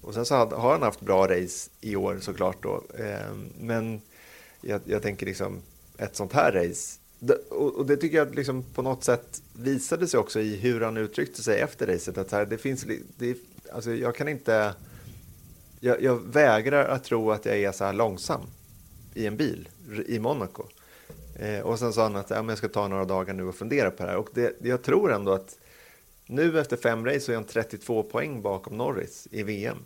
Och 0.00 0.14
sen 0.14 0.24
så 0.24 0.34
har 0.34 0.72
han 0.72 0.82
haft 0.82 1.00
bra 1.00 1.28
race 1.28 1.70
i 1.80 1.96
år 1.96 2.18
såklart 2.20 2.62
då. 2.62 2.82
Eh, 2.98 3.34
men 3.60 4.00
jag, 4.60 4.80
jag, 4.84 5.02
tänker 5.02 5.26
liksom 5.26 5.62
ett 5.98 6.16
sånt 6.16 6.32
här 6.32 6.52
race. 6.52 6.98
Och, 7.50 7.74
och 7.74 7.86
det 7.86 7.96
tycker 7.96 8.16
jag 8.16 8.34
liksom 8.34 8.62
på 8.74 8.82
något 8.82 9.04
sätt 9.04 9.42
visade 9.52 10.08
sig 10.08 10.20
också 10.20 10.40
i 10.40 10.56
hur 10.56 10.80
han 10.80 10.96
uttryckte 10.96 11.42
sig 11.42 11.60
efter 11.60 11.86
racet. 11.86 12.18
Att 12.18 12.32
här, 12.32 12.46
det 12.46 12.58
finns, 12.58 12.86
det, 13.16 13.36
alltså 13.72 13.94
jag 13.94 14.14
kan 14.14 14.28
inte 14.28 14.74
jag, 15.84 16.02
jag, 16.02 16.16
vägrar 16.16 16.88
att 16.88 17.04
tro 17.04 17.30
att 17.30 17.44
jag 17.44 17.58
är 17.58 17.72
så 17.72 17.84
här 17.84 17.92
långsam 17.92 18.40
i 19.14 19.26
en 19.26 19.36
bil 19.36 19.68
i 20.06 20.18
Monaco. 20.18 20.62
Eh, 21.36 21.60
och 21.60 21.78
sen 21.78 21.92
sa 21.92 22.02
han 22.02 22.16
att 22.16 22.30
ja, 22.30 22.36
men 22.36 22.48
jag 22.48 22.58
ska 22.58 22.68
ta 22.68 22.88
några 22.88 23.04
dagar 23.04 23.34
nu 23.34 23.44
och 23.44 23.54
fundera 23.54 23.90
på 23.90 24.02
det 24.02 24.08
här. 24.08 24.16
Och 24.16 24.28
det, 24.34 24.56
jag 24.62 24.82
tror 24.82 25.12
ändå 25.12 25.32
att 25.32 25.58
nu 26.26 26.60
efter 26.60 26.76
fem 26.76 27.06
race 27.06 27.20
så 27.20 27.32
är 27.32 27.36
han 27.36 27.44
32 27.44 28.02
poäng 28.02 28.42
bakom 28.42 28.78
Norris 28.78 29.28
i 29.30 29.42
VM. 29.42 29.78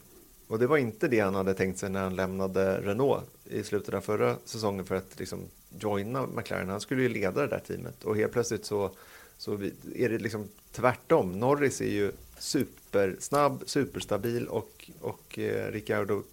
Och 0.49 0.59
det 0.59 0.67
var 0.67 0.77
inte 0.77 1.09
det 1.09 1.21
han 1.21 1.35
hade 1.35 1.55
tänkt 1.55 1.79
sig 1.79 1.91
när 1.91 2.03
han 2.03 2.17
lämnade 2.17 2.81
Renault 2.81 3.25
i 3.45 3.63
slutet 3.63 3.95
av 3.95 4.01
förra 4.01 4.37
säsongen 4.45 4.85
för 4.85 4.95
att 4.95 5.19
liksom 5.19 5.41
joina 5.79 6.27
McLaren. 6.27 6.69
Han 6.69 6.81
skulle 6.81 7.03
ju 7.03 7.09
leda 7.09 7.41
det 7.41 7.47
där 7.47 7.63
teamet 7.67 8.05
och 8.05 8.17
helt 8.17 8.33
plötsligt 8.33 8.65
så, 8.65 8.91
så 9.39 9.53
är 9.95 10.09
det 10.09 10.19
liksom 10.19 10.49
tvärtom. 10.73 11.41
Norris 11.41 11.81
är 11.81 11.91
ju 11.91 12.13
super 12.39 12.86
supersnabb, 12.97 13.63
superstabil 13.67 14.47
och, 14.47 14.91
och 15.01 15.39
eh, 15.39 15.81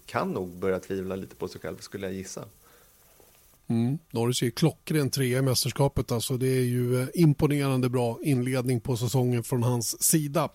kan 0.06 0.32
nog 0.32 0.48
börja 0.48 0.80
tvivla 0.80 1.16
lite 1.16 1.34
på 1.34 1.48
sig 1.48 1.60
själv 1.60 1.76
skulle 1.76 2.06
jag 2.06 2.14
gissa. 2.14 2.44
Mm. 3.66 3.98
Norris 4.10 4.42
är 4.42 4.50
klockren 4.50 5.10
trea 5.10 5.38
i 5.38 5.42
mästerskapet. 5.42 6.12
Alltså 6.12 6.36
det 6.36 6.46
är 6.46 6.64
ju 6.64 7.02
eh, 7.02 7.08
imponerande 7.14 7.88
bra 7.88 8.18
inledning 8.22 8.80
på 8.80 8.96
säsongen 8.96 9.42
från 9.42 9.62
hans 9.62 10.02
sida. 10.02 10.48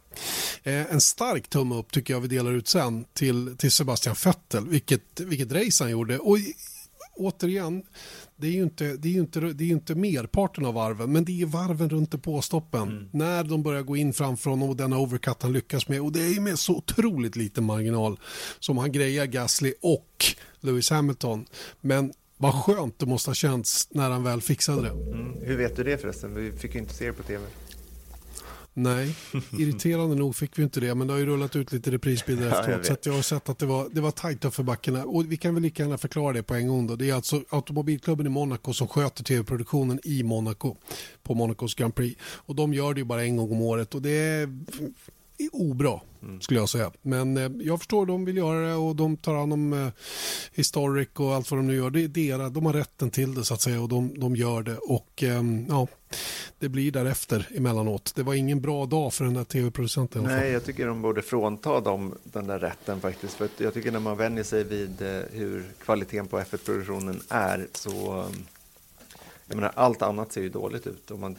Eh, 0.64 0.94
en 0.94 1.02
stark 1.02 1.48
tumme 1.48 1.76
upp 1.76 1.92
tycker 1.92 2.14
jag 2.14 2.22
vi 2.22 2.28
delar 2.28 2.52
ut 2.52 2.68
sen 2.68 3.06
till, 3.14 3.58
till 3.58 3.72
Sebastian 3.72 4.16
Vettel. 4.26 4.68
Vilket, 4.68 5.20
vilket 5.20 5.52
race 5.52 5.84
han 5.84 5.92
gjorde. 5.92 6.20
Och 6.20 6.38
återigen, 7.16 7.84
det 8.40 8.48
är 8.48 8.52
ju 8.52 8.64
inte, 8.64 8.96
det 8.98 9.16
är 9.16 9.20
inte, 9.20 9.40
det 9.40 9.64
är 9.64 9.70
inte 9.70 9.96
merparten 9.96 10.66
av 10.66 10.74
varven, 10.74 11.12
men 11.12 11.26
det 11.26 11.42
är 11.42 11.46
varven 11.46 11.90
runt 11.90 12.12
depåstoppen. 12.12 12.82
Mm. 12.82 13.10
När 13.12 13.44
de 13.44 13.64
börjar 13.64 13.82
gå 13.82 13.98
in 13.98 14.14
framför 14.14 14.50
honom 14.50 14.70
och 14.70 14.76
den 14.76 14.94
overcut 14.94 15.42
han 15.42 15.54
lyckas 15.54 15.88
med. 15.88 16.02
Och 16.02 16.12
det 16.12 16.20
är 16.20 16.42
med 16.42 16.60
så 16.60 16.76
otroligt 16.76 17.36
liten 17.36 17.64
marginal 17.64 18.20
som 18.60 18.78
han 18.78 18.92
grejar 18.92 19.26
Gasly 19.26 19.74
och 19.82 20.26
Lewis 20.60 20.90
Hamilton. 20.90 21.46
Men 21.82 22.14
vad 22.38 22.54
skönt 22.54 23.00
det 23.00 23.06
måste 23.06 23.30
ha 23.30 23.36
känts 23.36 23.88
när 23.92 24.10
han 24.10 24.24
väl 24.24 24.42
fixade 24.42 24.82
det. 24.82 24.90
Mm. 24.90 25.34
Hur 25.42 25.58
vet 25.58 25.76
du 25.76 25.84
det 25.84 25.98
förresten? 25.98 26.36
Vi 26.36 26.52
fick 26.52 26.74
ju 26.74 26.80
inte 26.80 26.94
se 26.94 27.06
det 27.06 27.14
på 27.14 27.24
tv. 27.24 27.46
Nej, 28.82 29.16
irriterande 29.60 30.16
nog 30.16 30.36
fick 30.36 30.60
vi 30.60 30.64
inte 30.64 30.80
det, 30.80 30.96
men 30.96 31.08
det 31.08 31.14
har 31.14 31.20
ju 31.20 31.26
rullat 31.26 31.56
ut 31.56 31.72
lite 31.72 31.92
reprisbilder 31.92 32.48
efteråt. 32.60 32.86
Så 32.86 33.10
jag 33.10 33.14
har 33.14 33.22
sett 33.22 33.50
att 33.50 33.60
det 33.60 33.66
var, 33.66 33.90
det 33.92 34.02
var 34.02 34.12
tajt 34.12 34.54
för 34.54 34.64
backarna. 34.64 35.06
Och 35.06 35.32
vi 35.32 35.38
kan 35.38 35.54
väl 35.54 35.64
lika 35.64 35.84
gärna 35.84 35.98
förklara 35.98 36.34
det 36.34 36.44
på 36.44 36.56
en 36.56 36.68
gång. 36.68 36.88
Då. 36.88 36.96
Det 36.96 37.10
är 37.10 37.14
alltså 37.14 37.44
Automobilklubben 37.50 38.26
i 38.26 38.30
Monaco 38.30 38.74
som 38.74 38.88
sköter 38.88 39.24
tv-produktionen 39.24 40.00
i 40.04 40.24
Monaco 40.24 40.76
på 41.24 41.34
Monacos 41.34 41.76
Grand 41.76 41.96
Prix. 41.96 42.22
Och 42.22 42.56
de 42.56 42.74
gör 42.74 42.94
det 42.94 43.00
ju 43.00 43.06
bara 43.06 43.24
en 43.24 43.38
gång 43.38 43.52
om 43.52 43.62
året 43.62 43.96
och 43.96 44.02
det 44.02 44.10
är 44.10 44.50
obra 45.48 46.00
mm. 46.24 46.42
skulle 46.42 46.60
jag 46.60 46.70
säga. 46.70 46.92
Men 47.02 47.38
eh, 47.38 47.52
jag 47.60 47.80
förstår, 47.80 48.06
de 48.06 48.26
vill 48.26 48.38
göra 48.38 48.68
det 48.68 48.74
och 48.74 48.96
de 48.96 49.18
tar 49.18 49.36
hand 49.36 49.54
om 49.54 49.74
eh, 49.74 49.88
Historic 50.54 51.10
och 51.16 51.36
allt 51.36 51.52
vad 51.52 51.58
de 51.60 51.68
nu 51.68 51.76
gör. 51.76 51.90
Det 51.90 52.04
är 52.04 52.08
deras, 52.08 52.52
de 52.54 52.66
har 52.66 52.74
rätten 52.74 53.10
till 53.10 53.36
det 53.36 53.44
så 53.44 53.54
att 53.54 53.62
säga 53.62 53.82
och 53.82 53.90
de, 53.90 54.20
de 54.20 54.36
gör 54.36 54.64
det. 54.64 54.78
Och 54.78 55.24
eh, 55.24 55.44
ja, 55.70 55.88
det 56.60 56.70
blir 56.70 56.92
därefter 56.92 57.48
emellanåt. 57.56 58.12
Det 58.16 58.24
var 58.24 58.34
ingen 58.34 58.62
bra 58.62 58.86
dag 58.86 59.14
för 59.14 59.26
den 59.26 59.34
där 59.34 59.44
tv-producenten. 59.44 60.24
Nej, 60.24 60.52
jag 60.52 60.66
tycker 60.66 60.88
de 60.88 61.02
borde 61.02 61.22
frånta 61.22 61.82
dem 61.82 62.16
den 62.24 62.48
där 62.48 62.60
rätten 62.60 63.02
faktiskt. 63.02 63.34
För 63.34 63.50
jag 63.58 63.74
tycker 63.74 63.92
när 63.92 64.00
man 64.00 64.18
vänjer 64.18 64.44
sig 64.44 64.64
vid 64.64 65.02
eh, 65.02 65.22
hur 65.32 65.64
kvaliteten 65.84 66.28
på 66.28 66.40
F1-produktionen 66.40 67.22
är 67.30 67.68
så 67.74 68.20
eh, 68.20 68.26
jag 69.50 69.56
menar, 69.56 69.72
allt 69.76 70.02
annat 70.02 70.32
ser 70.32 70.42
ju 70.42 70.50
dåligt 70.50 70.88
ut. 70.88 71.12
Om 71.12 71.20
man 71.20 71.38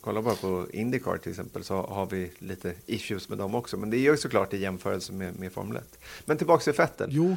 kollar 0.00 0.22
bara 0.22 0.34
på 0.34 0.66
Indycar 0.72 1.16
till 1.16 1.30
exempel 1.30 1.64
så 1.64 1.82
har 1.82 2.06
vi 2.06 2.30
lite 2.38 2.74
issues 2.86 3.28
med 3.28 3.38
dem 3.38 3.54
också. 3.54 3.76
Men 3.76 3.90
det 3.90 3.96
är 3.96 4.00
ju 4.00 4.16
såklart 4.16 4.52
i 4.54 4.58
jämförelse 4.58 5.12
med, 5.12 5.38
med 5.38 5.52
Formel 5.52 5.76
1. 5.76 5.98
Men 6.24 6.36
tillbaka 6.36 6.64
till 6.64 6.72
Vettel. 6.72 7.08
Jo, 7.12 7.36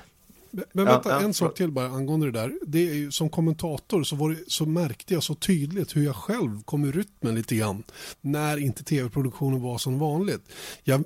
men 0.51 0.85
vänta, 0.85 1.09
ja, 1.09 1.15
ja, 1.15 1.21
en 1.21 1.33
sak 1.33 1.55
till 1.55 1.71
bara 1.71 1.87
angående 1.87 2.25
det 2.25 2.39
där. 2.39 2.53
Det 2.67 2.89
är 2.89 2.93
ju, 2.93 3.11
som 3.11 3.29
kommentator 3.29 4.03
så, 4.03 4.27
det, 4.27 4.37
så 4.47 4.65
märkte 4.65 5.13
jag 5.13 5.23
så 5.23 5.35
tydligt 5.35 5.95
hur 5.95 6.05
jag 6.05 6.15
själv 6.15 6.63
kom 6.63 6.83
ur 6.83 6.91
rytmen 6.91 7.35
lite 7.35 7.55
grann. 7.55 7.83
När 8.21 8.57
inte 8.57 8.83
tv-produktionen 8.83 9.61
var 9.61 9.77
som 9.77 9.99
vanligt. 9.99 10.41
Jag, 10.83 11.03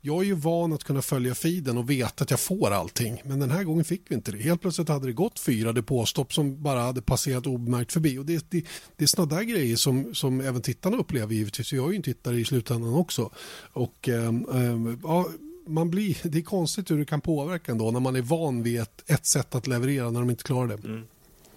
jag 0.00 0.20
är 0.20 0.24
ju 0.24 0.34
van 0.34 0.72
att 0.72 0.84
kunna 0.84 1.02
följa 1.02 1.34
feeden 1.34 1.78
och 1.78 1.90
veta 1.90 2.24
att 2.24 2.30
jag 2.30 2.40
får 2.40 2.70
allting. 2.70 3.22
Men 3.24 3.40
den 3.40 3.50
här 3.50 3.64
gången 3.64 3.84
fick 3.84 4.02
vi 4.08 4.14
inte 4.14 4.32
det. 4.32 4.38
Helt 4.38 4.60
plötsligt 4.60 4.88
hade 4.88 5.06
det 5.06 5.12
gått 5.12 5.40
fyra 5.40 5.72
depåstopp 5.72 6.32
som 6.32 6.62
bara 6.62 6.80
hade 6.80 7.02
passerat 7.02 7.46
obemärkt 7.46 7.92
förbi. 7.92 8.18
Och 8.18 8.26
det, 8.26 8.50
det, 8.50 8.64
det 8.96 9.04
är 9.04 9.06
sådana 9.06 9.36
där 9.36 9.42
grejer 9.42 9.76
som, 9.76 10.14
som 10.14 10.40
även 10.40 10.62
tittarna 10.62 10.96
upplever 10.96 11.34
givetvis. 11.34 11.72
Jag 11.72 11.86
är 11.86 11.90
ju 11.90 11.96
en 11.96 12.02
tittare 12.02 12.40
i 12.40 12.44
slutändan 12.44 12.94
också. 12.94 13.30
Och 13.72 14.08
äh, 14.08 14.28
äh, 14.28 14.96
ja, 15.02 15.28
man 15.66 15.90
blir, 15.90 16.18
det 16.22 16.38
är 16.38 16.42
konstigt 16.42 16.90
hur 16.90 16.98
det 16.98 17.04
kan 17.04 17.20
påverka 17.20 17.72
ändå 17.72 17.90
när 17.90 18.00
man 18.00 18.16
är 18.16 18.22
van 18.22 18.62
vid 18.62 18.80
ett, 18.80 19.10
ett 19.10 19.26
sätt 19.26 19.54
att 19.54 19.66
leverera 19.66 20.10
när 20.10 20.20
de 20.20 20.30
inte 20.30 20.44
klarar 20.44 20.66
det. 20.66 20.88
Mm. 20.88 21.06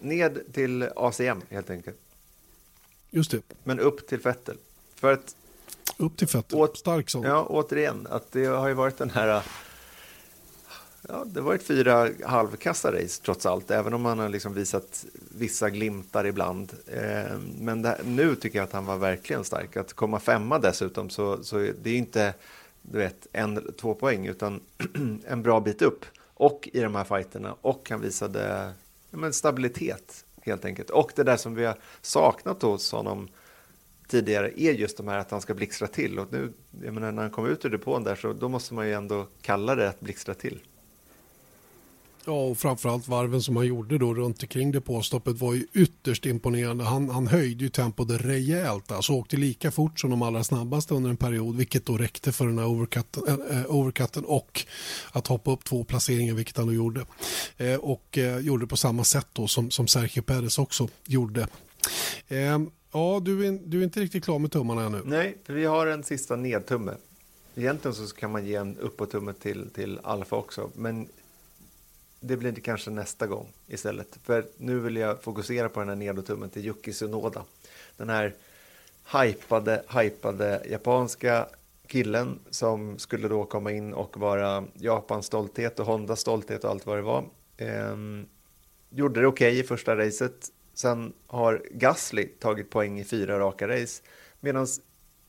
Ned 0.00 0.38
till 0.52 0.88
ACM 0.96 1.42
helt 1.50 1.70
enkelt. 1.70 1.96
Just 3.10 3.30
det. 3.30 3.42
Men 3.64 3.80
upp 3.80 4.06
till 4.06 4.20
Fettel. 4.20 4.56
För 4.94 5.12
att... 5.12 5.36
Upp 5.96 6.16
till 6.16 6.28
Fettel, 6.28 6.58
åt, 6.58 6.78
stark 6.78 7.10
sån. 7.10 7.22
Ja, 7.22 7.46
återigen, 7.48 8.06
att 8.10 8.32
det 8.32 8.44
har 8.44 8.68
ju 8.68 8.74
varit 8.74 8.98
den 8.98 9.10
här... 9.10 9.42
Ja, 11.08 11.24
det 11.26 11.40
har 11.40 11.46
varit 11.46 11.62
fyra 11.62 12.08
halvkassa 12.24 12.92
race 12.92 13.22
trots 13.22 13.46
allt, 13.46 13.70
även 13.70 13.94
om 13.94 14.02
man 14.02 14.18
har 14.18 14.28
liksom 14.28 14.54
visat 14.54 15.06
vissa 15.38 15.70
glimtar 15.70 16.24
ibland. 16.26 16.72
Eh, 16.86 17.38
men 17.60 17.84
här, 17.84 18.00
nu 18.04 18.34
tycker 18.34 18.58
jag 18.58 18.64
att 18.64 18.72
han 18.72 18.86
var 18.86 18.96
verkligen 18.96 19.44
stark. 19.44 19.76
Att 19.76 19.92
komma 19.92 20.20
femma 20.20 20.58
dessutom, 20.58 21.10
så, 21.10 21.44
så 21.44 21.56
det 21.82 21.90
är 21.90 21.96
inte 21.96 22.34
du 22.90 22.98
vet, 22.98 23.26
en, 23.32 23.72
två 23.80 23.94
poäng, 23.94 24.26
utan 24.26 24.60
en 25.26 25.42
bra 25.42 25.60
bit 25.60 25.82
upp. 25.82 26.04
Och 26.34 26.68
i 26.72 26.80
de 26.80 26.94
här 26.94 27.04
fighterna. 27.04 27.56
Och 27.60 27.90
han 27.90 28.00
visade 28.00 28.72
ja, 29.10 29.18
men 29.18 29.32
stabilitet, 29.32 30.24
helt 30.42 30.64
enkelt. 30.64 30.90
Och 30.90 31.12
det 31.16 31.22
där 31.22 31.36
som 31.36 31.54
vi 31.54 31.64
har 31.64 31.78
saknat 32.02 32.62
hos 32.62 32.92
honom 32.92 33.28
tidigare 34.08 34.60
är 34.60 34.72
just 34.72 34.96
de 34.96 35.08
här 35.08 35.18
att 35.18 35.30
han 35.30 35.40
ska 35.40 35.54
blixtra 35.54 35.86
till. 35.86 36.18
Och 36.18 36.32
nu, 36.32 36.52
jag 36.82 36.94
menar, 36.94 37.12
när 37.12 37.22
han 37.22 37.30
kom 37.30 37.46
ut 37.46 37.64
ur 37.64 37.70
depån 37.70 38.04
där, 38.04 38.14
så 38.14 38.32
då 38.32 38.48
måste 38.48 38.74
man 38.74 38.86
ju 38.86 38.92
ändå 38.92 39.26
kalla 39.42 39.74
det 39.74 39.88
att 39.88 40.00
blixtra 40.00 40.34
till. 40.34 40.60
Ja, 42.26 42.32
och 42.32 42.58
framförallt 42.58 43.08
varven 43.08 43.42
som 43.42 43.56
han 43.56 43.66
gjorde 43.66 43.98
då 43.98 44.14
runt 44.14 44.42
omkring 44.42 44.72
depåstoppet 44.72 45.40
var 45.40 45.54
ju 45.54 45.66
ytterst 45.72 46.26
imponerande. 46.26 46.84
Han, 46.84 47.08
han 47.08 47.26
höjde 47.26 47.64
ju 47.64 47.70
tempot 47.70 48.10
rejält, 48.10 48.92
alltså 48.92 49.12
åkte 49.12 49.36
lika 49.36 49.70
fort 49.70 50.00
som 50.00 50.10
de 50.10 50.22
allra 50.22 50.44
snabbaste 50.44 50.94
under 50.94 51.10
en 51.10 51.16
period, 51.16 51.56
vilket 51.56 51.86
då 51.86 51.96
räckte 51.96 52.32
för 52.32 52.46
den 52.46 52.58
här 52.58 52.66
overcutten, 52.66 53.22
äh, 53.50 53.74
overcutten 53.74 54.24
och 54.24 54.66
att 55.12 55.26
hoppa 55.26 55.50
upp 55.50 55.64
två 55.64 55.84
placeringar, 55.84 56.34
vilket 56.34 56.56
han 56.56 56.66
då 56.66 56.72
gjorde. 56.72 57.06
Eh, 57.56 57.74
och 57.74 58.18
eh, 58.18 58.38
gjorde 58.38 58.66
på 58.66 58.76
samma 58.76 59.04
sätt 59.04 59.28
då 59.32 59.46
som, 59.46 59.70
som 59.70 59.86
Sergio 59.86 60.22
Perez 60.22 60.58
också 60.58 60.88
gjorde. 61.06 61.48
Eh, 62.28 62.58
ja, 62.92 63.20
du 63.22 63.46
är, 63.46 63.58
du 63.64 63.80
är 63.80 63.84
inte 63.84 64.00
riktigt 64.00 64.24
klar 64.24 64.38
med 64.38 64.52
tummarna 64.52 64.84
ännu. 64.84 65.02
Nej, 65.04 65.36
för 65.44 65.52
vi 65.52 65.64
har 65.64 65.86
en 65.86 66.04
sista 66.04 66.36
nedtumme. 66.36 66.92
Egentligen 67.56 67.94
så 67.94 68.14
kan 68.14 68.32
man 68.32 68.46
ge 68.46 68.54
en 68.54 68.78
uppåtumme 68.78 69.32
till, 69.32 69.70
till 69.70 69.98
Alfa 70.02 70.36
också, 70.36 70.70
men 70.74 71.08
det 72.26 72.36
blir 72.36 72.52
det 72.52 72.60
kanske 72.60 72.90
nästa 72.90 73.26
gång 73.26 73.52
istället. 73.66 74.18
För 74.22 74.46
nu 74.56 74.78
vill 74.78 74.96
jag 74.96 75.22
fokusera 75.22 75.68
på 75.68 75.80
den 75.80 75.88
här 75.88 75.96
nedotummen 75.96 76.50
till 76.50 76.66
Yuki 76.66 76.92
Tsunoda. 76.92 77.44
Den 77.96 78.08
här 78.08 78.34
hypade, 79.12 79.82
hypade 80.00 80.62
japanska 80.70 81.46
killen 81.86 82.38
som 82.50 82.98
skulle 82.98 83.28
då 83.28 83.44
komma 83.44 83.72
in 83.72 83.94
och 83.94 84.16
vara 84.16 84.64
Japans 84.74 85.26
stolthet 85.26 85.80
och 85.80 85.86
Hondas 85.86 86.20
stolthet 86.20 86.64
och 86.64 86.70
allt 86.70 86.86
vad 86.86 86.98
det 86.98 87.02
var. 87.02 87.24
Ehm, 87.56 88.26
gjorde 88.90 89.20
det 89.20 89.26
okej 89.26 89.48
okay 89.48 89.60
i 89.60 89.62
första 89.62 89.96
racet. 89.96 90.48
Sen 90.74 91.12
har 91.26 91.62
Gasly 91.70 92.26
tagit 92.26 92.70
poäng 92.70 93.00
i 93.00 93.04
fyra 93.04 93.38
raka 93.38 93.68
race. 93.68 94.02
Medan 94.40 94.66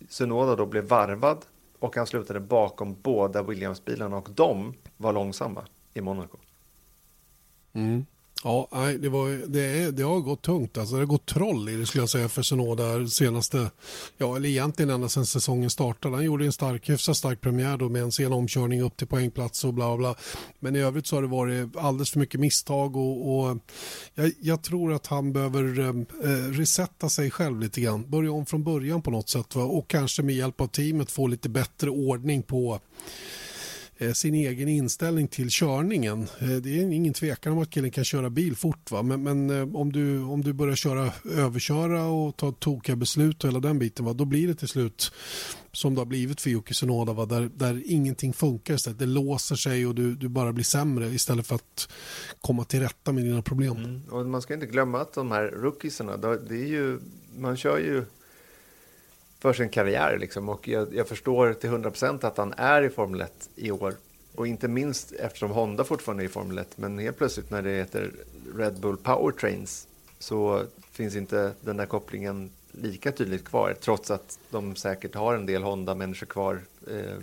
Sunoda 0.09 0.55
då 0.55 0.65
blev 0.65 0.83
varvad 0.83 1.45
och 1.79 1.95
han 1.95 2.07
slutade 2.07 2.39
bakom 2.39 2.95
båda 3.01 3.43
Williams-bilarna 3.43 4.17
och 4.17 4.29
de 4.35 4.73
var 4.97 5.13
långsamma 5.13 5.65
i 5.93 6.01
Monaco. 6.01 6.37
Mm. 7.75 8.05
Ja, 8.45 8.67
nej, 8.71 8.97
det, 8.97 9.09
var, 9.09 9.47
det, 9.47 9.61
är, 9.61 9.91
det 9.91 10.03
har 10.03 10.19
gått 10.19 10.41
tungt. 10.41 10.77
Alltså, 10.77 10.95
det 10.95 11.01
har 11.01 11.05
gått 11.05 11.25
troll 11.25 11.69
i 11.69 11.75
det 11.75 11.85
skulle 11.85 12.01
jag 12.01 12.09
säga 12.09 12.29
för 12.29 12.41
Sonoda 12.41 13.07
senaste, 13.07 13.71
ja 14.17 14.35
eller 14.35 14.49
egentligen 14.49 14.89
ända 14.89 15.09
sedan 15.09 15.25
säsongen 15.25 15.69
startade. 15.69 16.15
Han 16.15 16.25
gjorde 16.25 16.45
en 16.45 16.51
stark, 16.51 16.89
hyfsat 16.89 17.17
stark 17.17 17.41
premiär 17.41 17.77
då 17.77 17.89
med 17.89 18.01
en 18.01 18.11
sen 18.11 18.33
omkörning 18.33 18.81
upp 18.81 18.97
till 18.97 19.07
poängplats 19.07 19.63
och 19.63 19.73
bla 19.73 19.97
bla. 19.97 20.15
Men 20.59 20.75
i 20.75 20.79
övrigt 20.79 21.07
så 21.07 21.15
har 21.15 21.21
det 21.21 21.27
varit 21.27 21.77
alldeles 21.77 22.11
för 22.11 22.19
mycket 22.19 22.39
misstag 22.39 22.95
och, 22.95 23.39
och 23.39 23.57
jag, 24.15 24.31
jag, 24.41 24.63
tror 24.63 24.93
att 24.93 25.07
han 25.07 25.33
behöver 25.33 25.79
eh, 25.79 25.87
eh, 26.31 26.51
resetta 26.51 27.09
sig 27.09 27.31
själv 27.31 27.59
lite 27.59 27.81
grann. 27.81 28.09
Börja 28.09 28.31
om 28.31 28.45
från 28.45 28.63
början 28.63 29.01
på 29.01 29.11
något 29.11 29.29
sätt 29.29 29.55
va? 29.55 29.63
och 29.63 29.87
kanske 29.87 30.23
med 30.23 30.35
hjälp 30.35 30.61
av 30.61 30.67
teamet 30.67 31.11
få 31.11 31.27
lite 31.27 31.49
bättre 31.49 31.89
ordning 31.89 32.43
på 32.43 32.79
Eh, 33.97 34.11
sin 34.11 34.33
egen 34.33 34.67
inställning 34.67 35.27
till 35.27 35.47
körningen. 35.49 36.21
Eh, 36.39 36.47
det 36.47 36.79
är 36.79 36.91
ingen 36.91 37.13
tvekan 37.13 37.53
om 37.53 37.59
att 37.59 37.69
killen 37.69 37.91
kan 37.91 38.03
köra 38.03 38.29
bil 38.29 38.55
fort. 38.55 38.91
Va? 38.91 39.01
Men, 39.01 39.23
men 39.23 39.49
eh, 39.49 39.75
om, 39.75 39.91
du, 39.91 40.23
om 40.23 40.41
du 40.41 40.53
börjar 40.53 40.75
köra, 40.75 41.11
överköra 41.31 42.05
och 42.05 42.37
ta 42.37 42.51
tokiga 42.51 42.95
beslut 42.95 43.43
och 43.43 43.49
hela 43.49 43.59
den 43.59 43.79
biten, 43.79 44.05
va? 44.05 44.13
då 44.13 44.25
blir 44.25 44.47
det 44.47 44.55
till 44.55 44.67
slut 44.67 45.11
som 45.71 45.95
det 45.95 46.01
har 46.01 46.05
blivit 46.05 46.41
för 46.41 46.49
Jocke 46.49 46.73
Sonoda, 46.73 47.13
va? 47.13 47.25
Där, 47.25 47.49
där 47.55 47.81
ingenting 47.85 48.33
funkar 48.33 48.73
istället. 48.73 48.99
Det 48.99 49.05
låser 49.05 49.55
sig 49.55 49.87
och 49.87 49.95
du, 49.95 50.15
du 50.15 50.27
bara 50.27 50.53
blir 50.53 50.65
sämre 50.65 51.07
istället 51.07 51.47
för 51.47 51.55
att 51.55 51.89
komma 52.41 52.63
till 52.63 52.79
rätta 52.79 53.11
med 53.11 53.23
dina 53.23 53.41
problem. 53.41 53.77
Mm. 53.77 54.01
Och 54.09 54.25
man 54.25 54.41
ska 54.41 54.53
inte 54.53 54.65
glömma 54.65 55.01
att 55.01 55.13
de 55.13 55.31
här 55.31 55.47
rookiesarna, 55.47 56.17
det 56.17 56.55
är 56.55 56.67
ju, 56.67 56.99
man 57.37 57.57
kör 57.57 57.77
ju 57.77 58.05
för 59.53 59.63
sin 59.63 59.69
karriär. 59.69 60.17
Liksom. 60.17 60.49
Och 60.49 60.67
jag, 60.67 60.95
jag 60.95 61.07
förstår 61.07 61.53
till 61.53 61.69
100% 61.69 62.25
att 62.25 62.37
han 62.37 62.53
är 62.57 62.81
i 62.81 62.89
Formel 62.89 63.21
1 63.21 63.49
i 63.55 63.71
år. 63.71 63.95
Och 64.35 64.47
inte 64.47 64.67
minst 64.67 65.11
eftersom 65.11 65.51
Honda 65.51 65.83
fortfarande 65.83 66.23
är 66.23 66.25
i 66.25 66.29
Formel 66.29 66.57
1. 66.57 66.77
Men 66.77 66.99
helt 66.99 67.17
plötsligt 67.17 67.49
när 67.49 67.61
det 67.61 67.69
heter 67.69 68.11
Red 68.55 68.79
Bull 68.79 68.97
Powertrains 68.97 69.87
så 70.19 70.63
finns 70.91 71.15
inte 71.15 71.51
den 71.61 71.77
där 71.77 71.85
kopplingen 71.85 72.51
lika 72.71 73.11
tydligt 73.11 73.45
kvar. 73.45 73.75
Trots 73.81 74.11
att 74.11 74.39
de 74.49 74.75
säkert 74.75 75.15
har 75.15 75.35
en 75.35 75.45
del 75.45 75.63
Honda-människor 75.63 76.25
kvar 76.25 76.61
eh, 76.91 77.17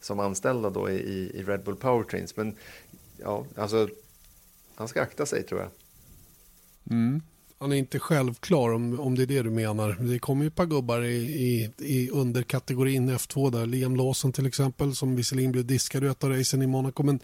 som 0.00 0.20
anställda 0.20 0.70
då 0.70 0.90
i, 0.90 1.30
i 1.34 1.42
Red 1.42 1.64
Bull 1.64 1.76
Powertrains. 1.76 2.36
Men 2.36 2.56
ja, 3.16 3.44
alltså 3.56 3.88
han 4.74 4.88
ska 4.88 5.02
akta 5.02 5.26
sig 5.26 5.42
tror 5.42 5.60
jag. 5.60 5.70
Mm 6.90 7.22
han 7.64 7.72
är 7.72 7.76
inte 7.76 7.98
självklar 7.98 8.72
om, 8.72 9.00
om 9.00 9.14
det 9.14 9.22
är 9.22 9.26
det 9.26 9.42
du 9.42 9.50
menar. 9.50 9.96
Det 10.00 10.18
kommer 10.18 10.42
ju 10.42 10.48
ett 10.48 10.54
par 10.54 10.66
gubbar 10.66 11.02
i, 11.02 11.16
i, 11.16 11.70
i 11.78 12.10
underkategorin 12.10 13.10
F2 13.10 13.50
där. 13.50 13.66
Liam 13.66 13.96
Lawson 13.96 14.32
till 14.32 14.46
exempel 14.46 14.96
som 14.96 15.16
visserligen 15.16 15.52
blev 15.52 15.66
diskad 15.66 16.04
i 16.04 16.06
ett 16.06 16.24
av 16.24 16.30
racen 16.30 16.62
i 16.62 16.66
Monaco 16.66 17.02
men 17.02 17.20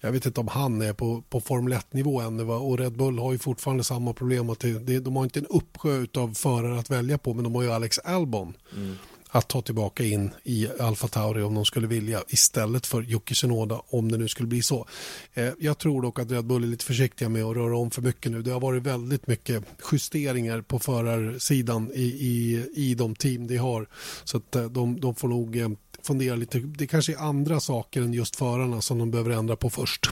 jag 0.00 0.12
vet 0.12 0.26
inte 0.26 0.40
om 0.40 0.48
han 0.48 0.82
är 0.82 0.92
på, 0.92 1.22
på 1.28 1.40
Formel 1.40 1.72
1-nivå 1.72 2.20
ännu 2.20 2.44
va? 2.44 2.56
och 2.56 2.78
Red 2.78 2.96
Bull 2.96 3.18
har 3.18 3.32
ju 3.32 3.38
fortfarande 3.38 3.84
samma 3.84 4.12
problem 4.12 4.50
att 4.50 4.60
det, 4.60 4.78
det, 4.78 5.00
de 5.00 5.16
har 5.16 5.24
inte 5.24 5.40
en 5.40 5.46
uppsjö 5.46 6.06
av 6.14 6.34
förare 6.34 6.78
att 6.78 6.90
välja 6.90 7.18
på 7.18 7.34
men 7.34 7.44
de 7.44 7.54
har 7.54 7.62
ju 7.62 7.72
Alex 7.72 7.98
Albon. 7.98 8.54
Mm 8.76 8.96
att 9.28 9.48
ta 9.48 9.62
tillbaka 9.62 10.04
in 10.04 10.30
i 10.44 10.68
Alfa 10.80 11.08
Tauri 11.08 11.42
om 11.42 11.54
de 11.54 11.64
skulle 11.64 11.86
vilja 11.86 12.22
istället 12.28 12.86
för 12.86 13.02
Yuki 13.02 13.34
Tsunoda 13.34 13.82
om 13.88 14.12
det 14.12 14.18
nu 14.18 14.28
skulle 14.28 14.46
bli 14.46 14.62
så. 14.62 14.86
Eh, 15.34 15.48
jag 15.58 15.78
tror 15.78 16.02
dock 16.02 16.18
att 16.18 16.30
Red 16.30 16.44
Bull 16.44 16.62
är 16.62 16.68
lite 16.68 16.84
försiktiga 16.84 17.28
med 17.28 17.44
att 17.44 17.56
röra 17.56 17.76
om 17.76 17.90
för 17.90 18.02
mycket 18.02 18.32
nu. 18.32 18.42
Det 18.42 18.50
har 18.50 18.60
varit 18.60 18.82
väldigt 18.82 19.26
mycket 19.26 19.64
justeringar 19.92 20.60
på 20.60 20.78
förarsidan 20.78 21.90
i, 21.94 22.02
i, 22.02 22.66
i 22.74 22.94
de 22.94 23.14
team 23.14 23.46
de 23.46 23.56
har 23.56 23.88
så 24.24 24.36
att 24.36 24.56
eh, 24.56 24.64
de, 24.64 25.00
de 25.00 25.14
får 25.14 25.28
nog 25.28 25.56
eh, 25.56 25.68
fundera 26.02 26.36
lite. 26.36 26.58
Det 26.58 26.86
kanske 26.86 27.12
är 27.12 27.18
andra 27.18 27.60
saker 27.60 28.02
än 28.02 28.12
just 28.12 28.36
förarna 28.36 28.80
som 28.80 28.98
de 28.98 29.10
behöver 29.10 29.30
ändra 29.30 29.56
på 29.56 29.70
först. 29.70 30.10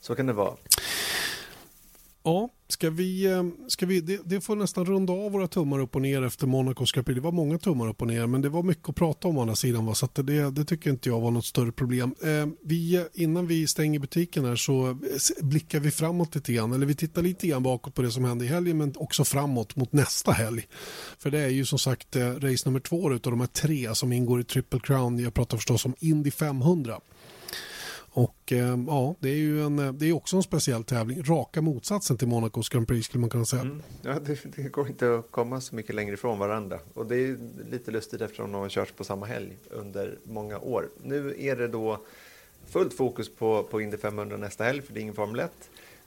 Så 0.00 0.14
kan 0.14 0.26
det 0.26 0.32
vara. 0.32 0.54
Ja, 2.28 2.48
ska 2.68 2.90
vi, 2.90 3.26
eh, 3.26 3.44
ska 3.68 3.86
vi, 3.86 4.00
det, 4.00 4.20
det, 4.24 4.40
får 4.40 4.56
nästan 4.56 4.84
runda 4.84 5.12
av 5.12 5.32
våra 5.32 5.48
tummar 5.48 5.78
upp 5.78 5.96
och 5.96 6.02
ner 6.02 6.22
efter 6.22 6.46
Monacos 6.46 6.92
Grand 6.92 7.06
Det 7.06 7.20
var 7.20 7.32
många 7.32 7.58
tummar 7.58 7.88
upp 7.88 8.02
och 8.02 8.08
ner 8.08 8.26
men 8.26 8.42
det 8.42 8.48
var 8.48 8.62
mycket 8.62 8.88
att 8.88 8.96
prata 8.96 9.28
om 9.28 9.38
å 9.38 9.40
andra 9.40 9.54
sidan. 9.54 9.86
Va? 9.86 9.94
Så 9.94 10.08
det, 10.14 10.50
det 10.50 10.64
tycker 10.64 10.90
inte 10.90 11.08
jag 11.08 11.20
var 11.20 11.30
något 11.30 11.44
större 11.44 11.72
problem. 11.72 12.14
Eh, 12.22 12.46
vi, 12.64 13.06
innan 13.14 13.46
vi 13.46 13.66
stänger 13.66 13.98
butiken 13.98 14.44
här 14.44 14.56
så 14.56 14.88
eh, 14.88 14.96
blickar 15.42 15.80
vi 15.80 15.90
framåt 15.90 16.34
lite 16.34 16.52
grann. 16.52 16.72
Eller 16.72 16.86
vi 16.86 16.94
tittar 16.94 17.22
lite 17.22 17.46
grann 17.46 17.62
bakåt 17.62 17.94
på 17.94 18.02
det 18.02 18.10
som 18.10 18.24
hände 18.24 18.44
i 18.44 18.48
helgen 18.48 18.78
men 18.78 18.92
också 18.96 19.24
framåt 19.24 19.76
mot 19.76 19.92
nästa 19.92 20.32
helg. 20.32 20.66
För 21.18 21.30
det 21.30 21.38
är 21.38 21.48
ju 21.48 21.64
som 21.64 21.78
sagt 21.78 22.16
eh, 22.16 22.30
race 22.30 22.68
nummer 22.68 22.80
två 22.80 23.12
av 23.12 23.20
de 23.20 23.40
här 23.40 23.46
tre 23.46 23.94
som 23.94 24.12
ingår 24.12 24.40
i 24.40 24.44
Triple 24.44 24.80
Crown. 24.80 25.18
Jag 25.18 25.34
pratar 25.34 25.56
förstås 25.56 25.84
om 25.84 25.94
Indy 25.98 26.30
500. 26.30 27.00
Och 28.10 28.52
eh, 28.52 28.78
ja, 28.86 29.14
det 29.20 29.28
är 29.28 29.36
ju 29.36 29.62
en, 29.64 29.78
eh, 29.78 29.92
det 29.92 30.06
är 30.06 30.12
också 30.12 30.36
en 30.36 30.42
speciell 30.42 30.84
tävling. 30.84 31.22
Raka 31.22 31.62
motsatsen 31.62 32.16
till 32.16 32.28
Monacos 32.28 32.68
Grand 32.68 32.88
Prix 32.88 33.06
skulle 33.06 33.20
man 33.20 33.30
kunna 33.30 33.44
säga. 33.44 33.62
Mm. 33.62 33.82
Ja, 34.02 34.18
det, 34.18 34.38
det, 34.56 34.62
går 34.62 34.88
inte 34.88 35.14
att 35.14 35.30
komma 35.30 35.60
så 35.60 35.74
mycket 35.74 35.94
längre 35.94 36.14
ifrån 36.14 36.38
varandra. 36.38 36.78
Och 36.94 37.06
det 37.06 37.16
är 37.16 37.36
lite 37.70 37.90
lustigt 37.90 38.20
eftersom 38.20 38.52
de 38.52 38.60
har 38.60 38.68
körts 38.68 38.92
på 38.92 39.04
samma 39.04 39.26
helg 39.26 39.56
under 39.70 40.18
många 40.24 40.58
år. 40.58 40.88
Nu 41.02 41.34
är 41.38 41.56
det 41.56 41.68
då 41.68 42.00
fullt 42.66 42.94
fokus 42.94 43.36
på, 43.36 43.62
på 43.62 43.80
Indy 43.80 43.96
500 43.96 44.36
nästa 44.36 44.64
helg, 44.64 44.82
för 44.82 44.94
det 44.94 45.00
är 45.00 45.02
ingen 45.02 45.14
Formel 45.14 45.40
1. 45.40 45.50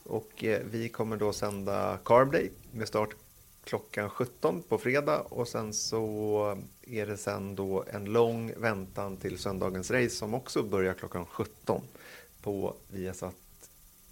Och 0.03 0.43
eh, 0.43 0.61
vi 0.71 0.89
kommer 0.89 1.17
då 1.17 1.33
sända 1.33 1.97
Carb 2.05 2.31
Day 2.31 2.51
med 2.71 2.87
start 2.87 3.09
klockan 3.63 4.09
17 4.09 4.63
på 4.69 4.77
fredag 4.77 5.19
och 5.19 5.47
sen 5.47 5.73
så 5.73 6.57
är 6.81 7.05
det 7.05 7.17
sen 7.17 7.55
då 7.55 7.85
en 7.93 8.05
lång 8.05 8.53
väntan 8.57 9.17
till 9.17 9.37
söndagens 9.37 9.91
race 9.91 10.09
som 10.09 10.33
också 10.33 10.63
börjar 10.63 10.93
klockan 10.93 11.25
17 11.25 11.81
på 12.41 12.75
Viasat, 12.89 13.35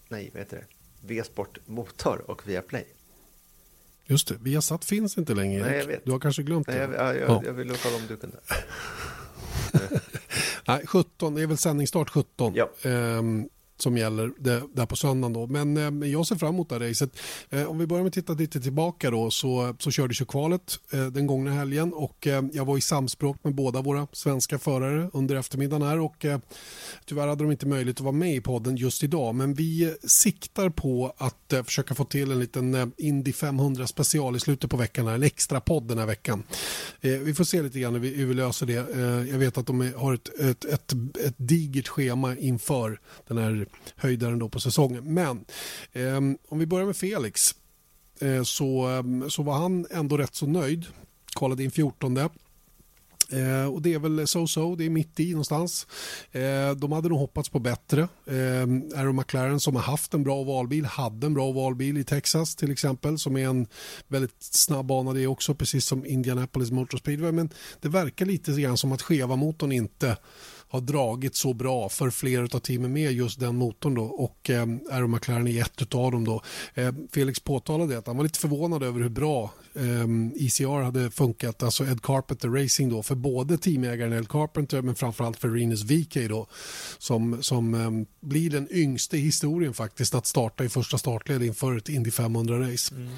nej 0.07 0.29
vad 0.33 0.39
heter 0.41 0.57
det, 0.57 0.65
V-sport 1.07 1.59
Motor 1.65 2.31
och 2.31 2.47
Viaplay. 2.47 2.85
Just 4.05 4.27
det, 4.27 4.35
Viasat 4.41 4.85
finns 4.85 5.17
inte 5.17 5.33
längre 5.33 5.65
Nej, 5.65 5.77
jag 5.77 5.85
vet. 5.85 6.05
Du 6.05 6.11
har 6.11 6.19
kanske 6.19 6.43
glömt 6.43 6.67
nej, 6.67 6.75
det? 6.75 6.95
Jag, 6.95 7.15
jag, 7.15 7.29
ja. 7.29 7.41
jag 7.45 7.53
ville 7.53 7.75
kolla 7.83 7.95
om 7.95 8.01
du 8.07 8.17
kunde. 8.17 8.37
nej, 10.67 10.87
17, 10.87 11.35
det 11.35 11.41
är 11.41 11.47
väl 11.47 11.57
sändningsstart 11.57 12.09
17. 12.09 12.53
Ja. 12.55 12.69
Um, 12.83 13.49
som 13.81 13.97
gäller 13.97 14.31
det, 14.39 14.63
där 14.73 14.85
på 14.85 14.95
söndagen. 14.95 15.33
Då. 15.33 15.47
Men 15.47 16.01
eh, 16.03 16.09
jag 16.09 16.27
ser 16.27 16.35
fram 16.35 16.53
emot 16.53 16.69
det 16.69 16.75
här 16.75 16.89
racet. 16.89 17.19
Eh, 17.49 17.63
om 17.63 17.77
vi 17.77 17.87
börjar 17.87 18.03
med 18.03 18.07
att 18.07 18.13
titta 18.13 18.33
lite 18.33 18.61
tillbaka 18.61 19.11
då 19.11 19.31
så, 19.31 19.75
så 19.79 19.91
kördes 19.91 20.21
ju 20.21 20.25
kvalet 20.25 20.79
eh, 20.93 21.05
den 21.05 21.27
gångna 21.27 21.51
helgen 21.51 21.93
och 21.93 22.27
eh, 22.27 22.43
jag 22.53 22.65
var 22.65 22.77
i 22.77 22.81
samspråk 22.81 23.37
med 23.43 23.55
båda 23.55 23.81
våra 23.81 24.07
svenska 24.11 24.59
förare 24.59 25.09
under 25.13 25.35
eftermiddagen 25.35 25.87
här 25.87 25.99
och 25.99 26.25
eh, 26.25 26.39
tyvärr 27.05 27.27
hade 27.27 27.43
de 27.43 27.51
inte 27.51 27.67
möjlighet 27.67 27.97
att 27.97 28.01
vara 28.01 28.11
med 28.11 28.35
i 28.35 28.41
podden 28.41 28.75
just 28.77 29.03
idag 29.03 29.35
men 29.35 29.53
vi 29.53 29.95
siktar 30.03 30.69
på 30.69 31.13
att 31.17 31.53
eh, 31.53 31.63
försöka 31.63 31.95
få 31.95 32.05
till 32.05 32.31
en 32.31 32.39
liten 32.39 32.75
eh, 32.75 32.87
Indy 32.97 33.33
500 33.33 33.87
special 33.87 34.35
i 34.35 34.39
slutet 34.39 34.69
på 34.69 34.77
veckan, 34.77 35.07
här, 35.07 35.15
en 35.15 35.23
extra 35.23 35.61
podd 35.61 35.87
den 35.87 35.97
här 35.97 36.05
veckan. 36.05 36.43
Eh, 37.01 37.11
vi 37.11 37.33
får 37.33 37.43
se 37.43 37.61
lite 37.61 37.79
grann 37.79 37.93
hur 37.93 37.99
vi, 37.99 38.15
hur 38.15 38.25
vi 38.25 38.33
löser 38.33 38.65
det. 38.65 38.95
Eh, 38.95 39.31
jag 39.31 39.37
vet 39.37 39.57
att 39.57 39.67
de 39.67 39.93
har 39.95 40.13
ett, 40.13 40.39
ett, 40.39 40.65
ett, 40.65 40.93
ett 41.25 41.35
digert 41.37 41.87
schema 41.87 42.35
inför 42.35 42.99
den 43.27 43.37
här 43.37 43.65
höjdaren 43.95 44.39
då 44.39 44.49
på 44.49 44.59
säsongen. 44.59 45.13
Men 45.13 45.45
eh, 45.93 46.17
om 46.49 46.59
vi 46.59 46.65
börjar 46.65 46.85
med 46.85 46.97
Felix 46.97 47.55
eh, 48.19 48.43
så, 48.43 48.87
ehm, 48.87 49.29
så 49.29 49.43
var 49.43 49.53
han 49.53 49.85
ändå 49.91 50.17
rätt 50.17 50.35
så 50.35 50.47
nöjd. 50.47 50.85
Kollade 51.33 51.63
in 51.63 51.71
14 51.71 52.29
Eh, 53.31 53.73
och 53.73 53.81
det 53.81 53.93
är 53.93 53.99
väl 53.99 54.19
so-so, 54.19 54.75
det 54.75 54.85
är 54.85 54.89
mitt 54.89 55.19
i 55.19 55.31
någonstans. 55.31 55.87
Eh, 56.31 56.71
de 56.75 56.91
hade 56.91 57.09
nog 57.09 57.19
hoppats 57.19 57.49
på 57.49 57.59
bättre. 57.59 58.01
Eh, 58.25 58.99
Aaron 58.99 59.15
McLaren 59.15 59.59
som 59.59 59.75
har 59.75 59.83
haft 59.83 60.13
en 60.13 60.23
bra 60.23 60.43
valbil, 60.43 60.85
hade 60.85 61.27
en 61.27 61.33
bra 61.33 61.51
valbil 61.51 61.97
i 61.97 62.03
Texas 62.03 62.55
till 62.55 62.71
exempel, 62.71 63.19
som 63.19 63.37
är 63.37 63.47
en 63.47 63.67
väldigt 64.07 64.35
snabb 64.39 64.85
bana 64.85 65.13
det 65.13 65.27
också, 65.27 65.55
precis 65.55 65.85
som 65.85 66.05
Indianapolis 66.05 66.71
Motor 66.71 66.97
Speedway. 66.97 67.31
Men 67.31 67.49
det 67.81 67.89
verkar 67.89 68.25
lite 68.25 68.51
grann 68.51 68.77
som 68.77 68.91
att 68.91 69.01
skeva 69.01 69.35
motorn 69.35 69.71
inte 69.71 70.17
har 70.69 70.81
dragit 70.81 71.35
så 71.35 71.53
bra 71.53 71.89
för 71.89 72.09
flera 72.09 72.43
av 72.43 72.59
teamen 72.59 72.93
med 72.93 73.11
just 73.11 73.39
den 73.39 73.55
motorn 73.55 73.95
då 73.95 74.03
och 74.03 74.49
eh, 74.49 74.67
Aero 74.91 75.07
McLaren 75.07 75.47
är 75.47 75.61
ett 75.61 75.95
av 75.95 76.11
dem 76.11 76.25
då. 76.25 76.41
Eh, 76.73 76.93
Felix 77.11 77.39
påtalade 77.39 77.97
att 77.97 78.07
han 78.07 78.17
var 78.17 78.23
lite 78.23 78.39
förvånad 78.39 78.83
över 78.83 79.01
hur 79.01 79.09
bra 79.09 79.51
eh, 79.73 80.45
ECR 80.45 80.83
hade 80.83 81.11
funkat, 81.11 81.63
alltså 81.63 81.85
Ed 81.85 82.01
Carpenter 82.01 82.49
Racing 82.49 82.89
då 82.89 83.03
för 83.03 83.15
både 83.15 83.57
teamägaren 83.57 84.13
Ed 84.13 84.29
Carpenter 84.29 84.81
men 84.81 84.95
framförallt 84.95 85.37
för 85.37 85.49
Renus 85.49 85.83
VK 85.83 86.29
då 86.29 86.47
som, 86.97 87.43
som 87.43 87.73
eh, 87.73 87.91
blir 88.21 88.49
den 88.49 88.67
yngste 88.71 89.17
i 89.17 89.19
historien 89.19 89.73
faktiskt 89.73 90.15
att 90.15 90.25
starta 90.25 90.63
i 90.63 90.69
första 90.69 90.97
startled 90.97 91.43
inför 91.43 91.77
ett 91.77 91.89
Indy 91.89 92.09
500-race. 92.09 92.95
Mm. 92.95 93.09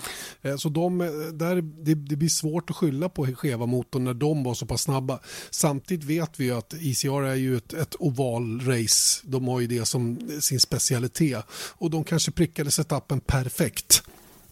Eh, 0.41 0.55
så 0.55 0.69
de, 0.69 1.01
eh, 1.01 1.07
där, 1.33 1.61
det, 1.61 1.95
det, 1.95 2.15
blir 2.15 2.29
svårt 2.29 2.69
att 2.69 2.75
skylla 2.75 3.09
på 3.09 3.25
skeva 3.25 3.65
motorn 3.65 4.03
när 4.03 4.13
de 4.13 4.43
var 4.43 4.53
så 4.53 4.65
pass 4.65 4.81
snabba. 4.81 5.19
Samtidigt 5.49 6.05
vet 6.05 6.39
vi 6.39 6.51
att 6.51 6.73
ECR 6.73 7.23
är 7.23 7.35
ju 7.41 7.57
ett, 7.57 7.73
ett 7.73 7.95
ovalrace. 7.99 9.21
De 9.23 9.47
har 9.47 9.59
ju 9.59 9.67
det 9.67 9.85
som 9.85 10.19
sin 10.41 10.59
specialitet. 10.59 11.45
Och 11.51 11.89
de 11.89 12.03
kanske 12.03 12.31
prickade 12.31 12.71
setupen 12.71 13.19
perfekt. 13.19 14.03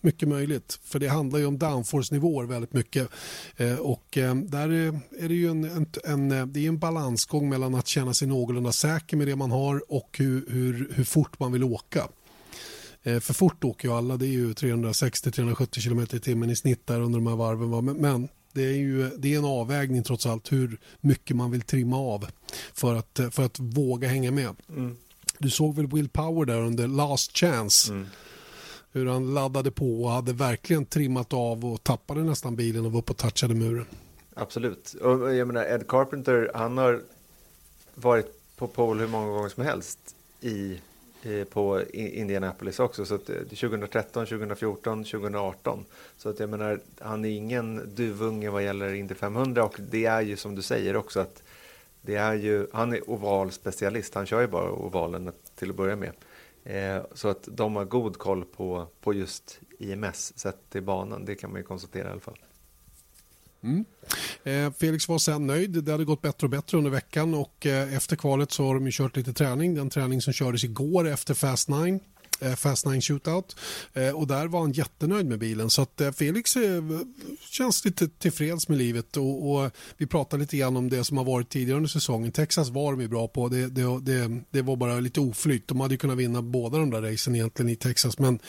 Mycket 0.01 0.27
möjligt, 0.27 0.79
för 0.83 0.99
det 0.99 1.07
handlar 1.07 1.39
ju 1.39 1.45
om 1.45 1.57
downforce-nivåer 1.57 2.45
väldigt 2.45 2.73
mycket. 2.73 3.09
Eh, 3.57 3.75
och 3.75 4.17
eh, 4.17 4.35
där 4.35 4.69
är 5.19 5.27
det 5.27 5.33
ju 5.33 5.49
en, 5.49 5.63
en, 5.63 5.85
en, 6.03 6.31
eh, 6.31 6.45
det 6.45 6.65
är 6.65 6.67
en 6.67 6.79
balansgång 6.79 7.49
mellan 7.49 7.75
att 7.75 7.87
känna 7.87 8.13
sig 8.13 8.27
någorlunda 8.27 8.71
säker 8.71 9.17
med 9.17 9.27
det 9.27 9.35
man 9.35 9.51
har 9.51 9.91
och 9.91 10.15
hur, 10.17 10.45
hur, 10.49 10.91
hur 10.95 11.03
fort 11.03 11.39
man 11.39 11.51
vill 11.51 11.63
åka. 11.63 12.07
Eh, 13.03 13.19
för 13.19 13.33
fort 13.33 13.63
åker 13.63 13.87
ju 13.87 13.93
alla, 13.93 14.17
det 14.17 14.25
är 14.25 14.31
ju 14.31 14.53
360-370 14.53 15.83
km 15.83 16.07
i 16.11 16.19
timmen 16.19 16.49
i 16.49 16.55
snitt 16.55 16.87
där 16.87 17.01
under 17.01 17.19
de 17.19 17.27
här 17.27 17.35
varven. 17.35 17.85
Men, 17.85 17.97
men 17.97 18.29
det 18.53 18.63
är 18.63 18.73
ju 18.73 19.09
det 19.17 19.33
är 19.33 19.37
en 19.37 19.45
avvägning 19.45 20.03
trots 20.03 20.25
allt 20.25 20.51
hur 20.51 20.79
mycket 21.01 21.35
man 21.35 21.51
vill 21.51 21.61
trimma 21.61 21.97
av 21.97 22.27
för 22.73 22.95
att, 22.95 23.19
för 23.31 23.45
att 23.45 23.59
våga 23.59 24.07
hänga 24.07 24.31
med. 24.31 24.55
Mm. 24.69 24.97
Du 25.37 25.49
såg 25.49 25.75
väl 25.75 25.87
Will 25.87 26.09
Power 26.09 26.45
där 26.45 26.61
under 26.61 26.87
Last 26.87 27.37
Chance. 27.37 27.93
Mm 27.93 28.07
hur 28.91 29.05
han 29.05 29.33
laddade 29.33 29.71
på 29.71 30.03
och 30.03 30.11
hade 30.11 30.33
verkligen 30.33 30.85
trimmat 30.85 31.33
av 31.33 31.65
och 31.65 31.83
tappade 31.83 32.23
nästan 32.23 32.55
bilen 32.55 32.85
och 32.85 32.91
var 32.91 32.99
uppe 32.99 33.11
och 33.11 33.17
touchade 33.17 33.55
muren. 33.55 33.85
Absolut. 34.33 34.93
Och 34.93 35.35
jag 35.35 35.47
menar, 35.47 35.65
Ed 35.65 35.87
Carpenter, 35.87 36.51
han 36.53 36.77
har 36.77 37.01
varit 37.95 38.55
på 38.55 38.67
pole 38.67 39.01
hur 39.01 39.07
många 39.07 39.31
gånger 39.31 39.49
som 39.49 39.63
helst 39.63 39.99
i, 40.41 40.79
Eh, 41.23 41.43
på 41.43 41.81
Indianapolis 41.93 42.79
också. 42.79 43.05
Så 43.05 43.15
att 43.15 43.25
2013, 43.25 44.25
2014, 44.25 45.03
2018. 45.03 45.85
Så 46.17 46.29
att 46.29 46.39
jag 46.39 46.49
menar, 46.49 46.79
han 46.99 47.25
är 47.25 47.29
ingen 47.29 47.95
duvunge 47.95 48.49
vad 48.49 48.63
gäller 48.63 48.93
Indy 48.93 49.15
500 49.15 49.63
och 49.63 49.75
det 49.91 50.05
är 50.05 50.21
ju 50.21 50.37
som 50.37 50.55
du 50.55 50.61
säger 50.61 50.95
också 50.95 51.19
att 51.19 51.43
det 52.01 52.15
är 52.15 52.33
ju, 52.33 52.67
han 52.73 52.93
är 52.93 53.09
oval 53.09 53.51
specialist. 53.51 54.15
Han 54.15 54.25
kör 54.25 54.41
ju 54.41 54.47
bara 54.47 54.71
ovalen 54.71 55.31
till 55.55 55.69
att 55.69 55.75
börja 55.75 55.95
med. 55.95 56.11
Eh, 56.63 57.03
så 57.13 57.27
att 57.27 57.47
de 57.51 57.75
har 57.75 57.85
god 57.85 58.17
koll 58.17 58.45
på, 58.45 58.87
på 59.01 59.13
just 59.13 59.59
IMS 59.79 60.39
sett 60.39 60.69
till 60.69 60.83
banan, 60.83 61.25
det 61.25 61.35
kan 61.35 61.51
man 61.51 61.59
ju 61.59 61.63
konstatera 61.63 62.07
i 62.07 62.11
alla 62.11 62.19
fall. 62.19 62.39
Mm. 63.63 63.85
Eh, 64.43 64.73
Felix 64.79 65.07
var 65.07 65.19
sen 65.19 65.47
nöjd. 65.47 65.83
Det 65.83 65.91
hade 65.91 66.05
gått 66.05 66.21
bättre 66.21 66.45
och 66.45 66.51
bättre 66.51 66.77
under 66.77 66.91
veckan 66.91 67.33
och 67.33 67.65
eh, 67.65 67.93
efter 67.93 68.15
kvalet 68.15 68.51
så 68.51 68.65
har 68.65 68.79
de 68.79 68.91
kört 68.91 69.17
lite 69.17 69.33
träning. 69.33 69.75
Den 69.75 69.89
träning 69.89 70.21
som 70.21 70.33
kördes 70.33 70.63
igår 70.63 71.07
efter 71.07 71.33
Fast 71.33 71.69
9 71.69 71.99
Eh, 72.39 72.55
Fast 72.55 72.85
9 72.85 73.01
Shootout. 73.01 73.55
Eh, 73.93 74.09
och 74.09 74.27
där 74.27 74.47
var 74.47 74.59
han 74.59 74.71
jättenöjd 74.71 75.25
med 75.25 75.39
bilen. 75.39 75.69
Så 75.69 75.81
att 75.81 76.01
eh, 76.01 76.11
Felix 76.11 76.57
känns 77.49 77.85
lite 77.85 78.07
tillfreds 78.07 78.67
med 78.67 78.77
livet. 78.77 79.17
Och, 79.17 79.51
och, 79.51 79.71
vi 79.97 80.07
pratade 80.07 80.41
lite 80.41 80.57
grann 80.57 80.77
om 80.77 80.89
det 80.89 81.03
som 81.03 81.17
har 81.17 81.25
varit 81.25 81.49
tidigare 81.49 81.77
under 81.77 81.89
säsongen. 81.89 82.31
Texas 82.31 82.69
var 82.69 82.91
de 82.91 83.01
ju 83.01 83.07
bra 83.07 83.27
på. 83.27 83.49
Det, 83.49 83.67
det, 83.67 83.99
det, 84.01 84.41
det 84.49 84.61
var 84.61 84.75
bara 84.75 84.99
lite 84.99 85.19
oflyt. 85.19 85.67
De 85.67 85.79
hade 85.79 85.93
ju 85.93 85.97
kunnat 85.97 86.17
vinna 86.17 86.41
båda 86.41 86.77
de 86.77 86.89
där 86.89 87.01
racen 87.01 87.35
egentligen 87.35 87.69
i 87.69 87.75
Texas. 87.75 88.19
Men 88.19 88.39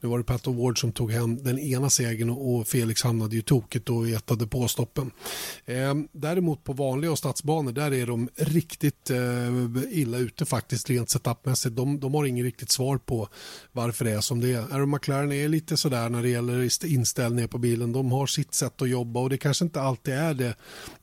nu 0.00 0.08
var 0.08 0.18
det 0.18 0.24
Pat 0.24 0.46
Ward 0.46 0.80
som 0.80 0.92
tog 0.92 1.12
hem 1.12 1.42
den 1.42 1.58
ena 1.58 1.90
segern 1.90 2.30
och 2.30 2.68
Felix 2.68 3.02
hamnade 3.02 3.36
ju 3.36 3.42
tokigt 3.42 3.88
och 3.88 4.08
i 4.08 4.14
ett 4.14 4.30
stoppen. 4.68 5.10
däremot 6.12 6.64
på 6.64 6.72
vanliga 6.72 7.10
och 7.10 7.18
stadsbanor 7.18 7.72
där 7.72 7.92
är 7.92 8.06
de 8.06 8.28
riktigt 8.36 9.10
illa 9.90 10.18
ute 10.18 10.44
faktiskt 10.44 10.90
rent 10.90 11.10
setupmässigt. 11.10 11.76
De, 11.76 12.00
de 12.00 12.14
har 12.14 12.24
inget 12.24 12.44
riktigt 12.44 12.70
svar 12.70 12.98
på 12.98 13.28
varför 13.72 14.04
det 14.04 14.10
är 14.10 14.20
som 14.20 14.40
det 14.40 14.52
är. 14.52 14.74
Aero 14.74 14.86
McLaren 14.86 15.32
är 15.32 15.48
lite 15.48 15.76
sådär 15.76 16.08
när 16.08 16.22
det 16.22 16.28
gäller 16.28 16.86
inställningar 16.86 17.48
på 17.48 17.58
bilen. 17.58 17.92
De 17.92 18.12
har 18.12 18.26
sitt 18.26 18.54
sätt 18.54 18.82
att 18.82 18.88
jobba 18.88 19.20
och 19.20 19.30
det 19.30 19.38
kanske 19.38 19.64
inte 19.64 19.80
alltid 19.80 20.14
är 20.14 20.34
det, 20.34 20.54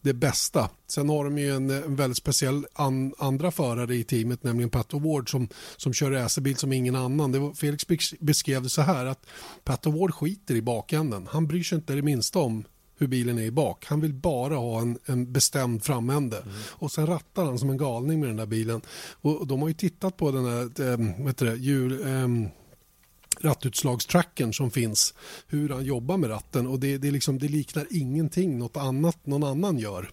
det 0.02 0.14
bästa. 0.14 0.70
Sen 0.88 1.10
har 1.10 1.24
de 1.24 1.38
ju 1.38 1.56
en, 1.56 1.70
en 1.70 1.96
väldigt 1.96 2.18
speciell 2.18 2.66
an, 2.74 3.14
andra 3.18 3.52
förare 3.52 3.96
i 3.96 4.04
teamet, 4.04 4.44
nämligen 4.44 4.70
Pat 4.70 4.94
Ward 4.94 5.32
som, 5.32 5.50
som 5.78 5.94
kör 5.94 6.12
racerbil 6.12 6.56
som 6.56 6.74
ingen 6.74 6.96
annan. 6.96 7.32
Det 7.32 7.40
var, 7.40 7.54
Felix 7.54 7.86
beskrev 8.20 8.64
det 8.64 8.70
så 8.70 8.82
här 8.82 9.06
att 9.06 9.26
Pat 9.64 9.86
Ward 9.86 10.14
skiter 10.14 10.56
i 10.56 10.62
bakänden. 10.62 11.28
Han 11.32 11.48
bryr 11.48 11.64
sig 11.64 11.76
inte 11.76 11.94
det 11.94 12.02
minsta 12.02 12.40
om 12.40 12.64
hur 12.98 13.08
bilen 13.08 13.38
är 13.38 13.44
i 13.44 13.52
bak. 13.52 13.86
Han 13.86 14.02
vill 14.02 14.14
bara 14.14 14.56
ha 14.56 14.82
en, 14.82 14.98
en 15.06 15.32
bestämd 15.32 15.84
framände. 15.84 16.38
Mm. 16.38 16.54
Och 16.70 16.92
sen 16.92 17.08
rattar 17.08 17.46
han 17.46 17.60
som 17.60 17.70
en 17.70 17.78
galning 17.78 18.20
med 18.20 18.30
den 18.30 18.38
där 18.38 18.46
bilen. 18.46 18.82
Och 19.22 19.48
de 19.48 19.62
har 19.62 19.68
ju 19.68 19.74
tittat 19.74 20.18
på 20.18 20.32
den 20.32 20.46
här 20.46 20.92
äh, 20.92 21.26
vet 21.26 21.38
du, 21.38 21.56
hjul, 21.56 22.08
äh, 22.08 22.50
rattutslagstracken 23.40 24.54
som 24.54 24.72
finns. 24.72 25.14
Hur 25.48 25.70
han 25.70 25.86
jobbar 25.86 26.18
med 26.18 26.30
ratten 26.30 26.68
och 26.68 26.80
det, 26.80 26.98
det, 26.98 27.12
liksom, 27.12 27.40
det 27.40 27.48
liknar 27.48 27.88
ingenting 27.90 28.58
något 28.58 28.78
annat 28.78 29.26
någon 29.26 29.44
annan 29.44 29.78
gör. 29.78 30.10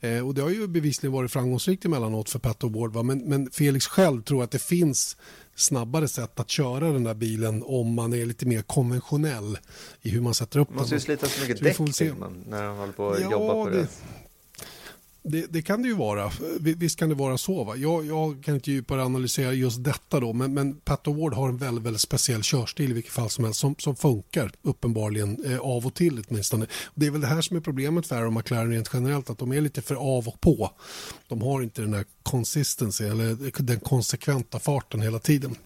Eh, 0.00 0.26
och 0.26 0.34
Det 0.34 0.42
har 0.42 0.50
ju 0.50 0.66
bevisligen 0.66 1.12
varit 1.12 1.32
framgångsrikt 1.32 1.84
emellanåt 1.84 2.30
för 2.30 2.38
Pat 2.38 2.62
Ward. 2.62 3.04
Men, 3.04 3.18
men 3.18 3.50
Felix 3.50 3.86
själv 3.86 4.22
tror 4.22 4.44
att 4.44 4.50
det 4.50 4.62
finns 4.62 5.16
snabbare 5.60 6.08
sätt 6.08 6.40
att 6.40 6.50
köra 6.50 6.92
den 6.92 7.04
där 7.04 7.14
bilen 7.14 7.62
om 7.66 7.94
man 7.94 8.12
är 8.12 8.26
lite 8.26 8.46
mer 8.46 8.62
konventionell 8.62 9.58
i 10.02 10.10
hur 10.10 10.20
man 10.20 10.34
sätter 10.34 10.58
upp 10.58 10.68
den. 10.68 10.76
Man 10.76 10.82
måste 10.82 10.94
ju 10.94 11.00
slita 11.00 11.26
så 11.26 11.40
mycket 11.40 11.58
så 11.58 12.04
däck 12.04 12.18
man, 12.18 12.44
när 12.46 12.68
man 12.68 12.78
håller 12.78 12.92
på 12.92 13.10
att 13.10 13.20
ja, 13.20 13.30
jobba 13.30 13.52
på 13.64 13.68
det. 13.70 13.76
det. 13.76 13.88
Det, 15.30 15.46
det, 15.50 15.62
kan 15.62 15.82
det 15.82 15.88
ju 15.88 15.94
vara. 15.94 16.30
Visst 16.60 16.98
kan 16.98 17.08
det 17.08 17.14
vara 17.14 17.38
så. 17.38 17.64
Va? 17.64 17.76
Jag, 17.76 18.06
jag 18.06 18.44
kan 18.44 18.54
inte 18.54 18.70
djupare 18.70 19.02
analysera 19.04 19.52
just 19.52 19.84
detta 19.84 20.20
då, 20.20 20.32
men, 20.32 20.54
men 20.54 20.74
Pat 20.74 21.06
Ward 21.06 21.34
har 21.34 21.48
en 21.48 21.56
väldigt, 21.56 21.84
väldigt 21.84 22.00
speciell 22.00 22.42
körstil 22.42 22.90
i 22.90 22.94
vilket 22.94 23.12
fall 23.12 23.30
som 23.30 23.44
helst 23.44 23.60
som, 23.60 23.74
som 23.78 23.96
funkar 23.96 24.52
uppenbarligen 24.62 25.44
eh, 25.44 25.58
av 25.58 25.86
och 25.86 25.94
till 25.94 26.24
åtminstone. 26.28 26.66
Det 26.94 27.06
är 27.06 27.10
väl 27.10 27.20
det 27.20 27.26
här 27.26 27.40
som 27.40 27.56
är 27.56 27.60
problemet 27.60 28.06
för 28.06 28.16
Aero 28.16 28.30
McLaren 28.30 28.70
rent 28.70 28.90
generellt, 28.92 29.30
att 29.30 29.38
de 29.38 29.52
är 29.52 29.60
lite 29.60 29.82
för 29.82 29.94
av 29.94 30.28
och 30.28 30.40
på. 30.40 30.70
De 31.28 31.42
har 31.42 31.62
inte 31.62 31.82
den 31.82 31.94
här 31.94 32.04
consistency 32.22 33.04
eller 33.04 33.62
den 33.62 33.80
konsekventa 33.80 34.58
farten 34.58 35.00
hela 35.00 35.18
tiden. 35.18 35.56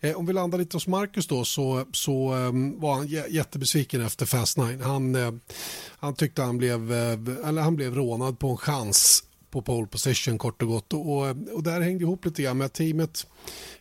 Eh, 0.00 0.16
om 0.16 0.26
vi 0.26 0.32
landar 0.32 0.58
lite 0.58 0.76
hos 0.76 0.86
Marcus 0.86 1.26
då 1.26 1.44
så, 1.44 1.86
så 1.92 2.34
um, 2.34 2.80
var 2.80 2.94
han 2.94 3.06
jättebesviken 3.06 4.00
efter 4.00 4.26
Fast 4.26 4.56
Nine. 4.56 4.80
Han, 4.82 5.14
eh, 5.14 5.32
han 5.98 6.14
tyckte 6.14 6.42
han 6.42 6.58
blev, 6.58 6.92
eh, 6.92 7.48
eller 7.48 7.62
han 7.62 7.76
blev 7.76 7.94
rånad 7.94 8.38
på 8.38 8.48
en 8.48 8.56
chans 8.56 9.24
på 9.50 9.62
pole 9.62 9.86
position 9.86 10.38
kort 10.38 10.62
och 10.62 10.68
gott. 10.68 10.92
Och, 10.92 11.26
och 11.28 11.62
där 11.62 11.80
hängde 11.80 12.04
ihop 12.04 12.24
lite 12.24 12.42
grann 12.42 12.58
med 12.58 12.64
att 12.64 12.72
teamet, 12.72 13.26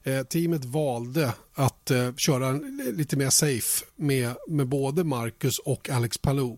eh, 0.04 0.24
teamet 0.24 0.66
valde 0.66 1.34
att 1.54 1.92
eh, 1.92 2.16
köra 2.16 2.52
lite 2.94 3.18
mer 3.18 3.30
safe 3.30 3.86
med, 3.96 4.36
med 4.48 4.68
både 4.68 5.04
Marcus 5.04 5.60
och 5.60 5.90
Alex 5.90 6.18
Palou. 6.18 6.58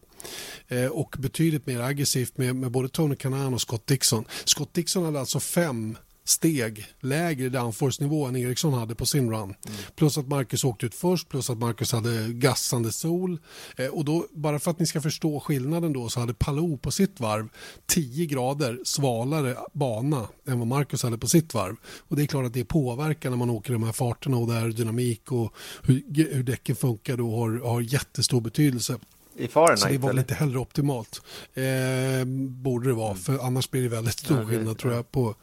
Eh, 0.67 0.85
och 0.85 1.15
betydligt 1.19 1.65
mer 1.65 1.79
aggressivt 1.79 2.37
med, 2.37 2.55
med 2.55 2.71
både 2.71 2.89
Tony 2.89 3.15
Kanan 3.15 3.53
och 3.53 3.61
Scott 3.61 3.87
Dixon. 3.87 4.25
Scott 4.45 4.73
Dixon 4.73 5.05
hade 5.05 5.19
alltså 5.19 5.39
fem 5.39 5.97
steg 6.31 6.85
lägre 6.99 7.49
downforce-nivå 7.49 8.25
än 8.25 8.35
Eriksson 8.35 8.73
hade 8.73 8.95
på 8.95 9.05
sin 9.05 9.29
run. 9.31 9.43
Mm. 9.43 9.55
Plus 9.95 10.17
att 10.17 10.27
Marcus 10.27 10.63
åkte 10.63 10.85
ut 10.85 10.95
först, 10.95 11.29
plus 11.29 11.49
att 11.49 11.57
Marcus 11.57 11.91
hade 11.91 12.27
gassande 12.33 12.91
sol. 12.91 13.39
Eh, 13.75 13.87
och 13.87 14.05
då, 14.05 14.27
bara 14.31 14.59
för 14.59 14.71
att 14.71 14.79
ni 14.79 14.85
ska 14.85 15.01
förstå 15.01 15.39
skillnaden 15.39 15.93
då 15.93 16.09
så 16.09 16.19
hade 16.19 16.33
Palou 16.33 16.77
på 16.77 16.91
sitt 16.91 17.19
varv 17.19 17.49
10 17.85 18.25
grader 18.25 18.79
svalare 18.83 19.57
bana 19.73 20.27
än 20.47 20.59
vad 20.59 20.67
Marcus 20.67 21.03
hade 21.03 21.17
på 21.17 21.27
sitt 21.27 21.53
varv. 21.53 21.75
Och 22.07 22.15
det 22.15 22.21
är 22.21 22.27
klart 22.27 22.45
att 22.45 22.53
det 22.53 22.65
påverkar 22.65 23.29
när 23.29 23.37
man 23.37 23.49
åker 23.49 23.73
de 23.73 23.83
här 23.83 23.91
farterna 23.91 24.37
och 24.37 24.47
där 24.47 24.69
dynamik 24.69 25.31
och 25.31 25.53
hur, 25.83 26.03
hur 26.33 26.43
däcken 26.43 26.75
funkar 26.75 27.17
då 27.17 27.35
har, 27.35 27.67
har 27.67 27.81
jättestor 27.81 28.41
betydelse. 28.41 28.99
I 29.35 29.47
Fahrenheit? 29.47 29.79
Så 29.79 29.87
det 29.87 29.97
var 29.97 30.09
väl 30.09 30.19
inte 30.19 30.33
heller 30.33 30.57
optimalt. 30.57 31.21
Eh, 31.53 32.25
borde 32.47 32.89
det 32.89 32.93
vara, 32.93 33.11
mm. 33.11 33.23
för 33.23 33.39
annars 33.39 33.71
blir 33.71 33.81
det 33.81 33.89
väldigt 33.89 34.19
stor 34.19 34.37
ja, 34.37 34.45
skillnad 34.45 34.77
tror 34.77 34.93
jag 34.93 35.11
på, 35.11 35.35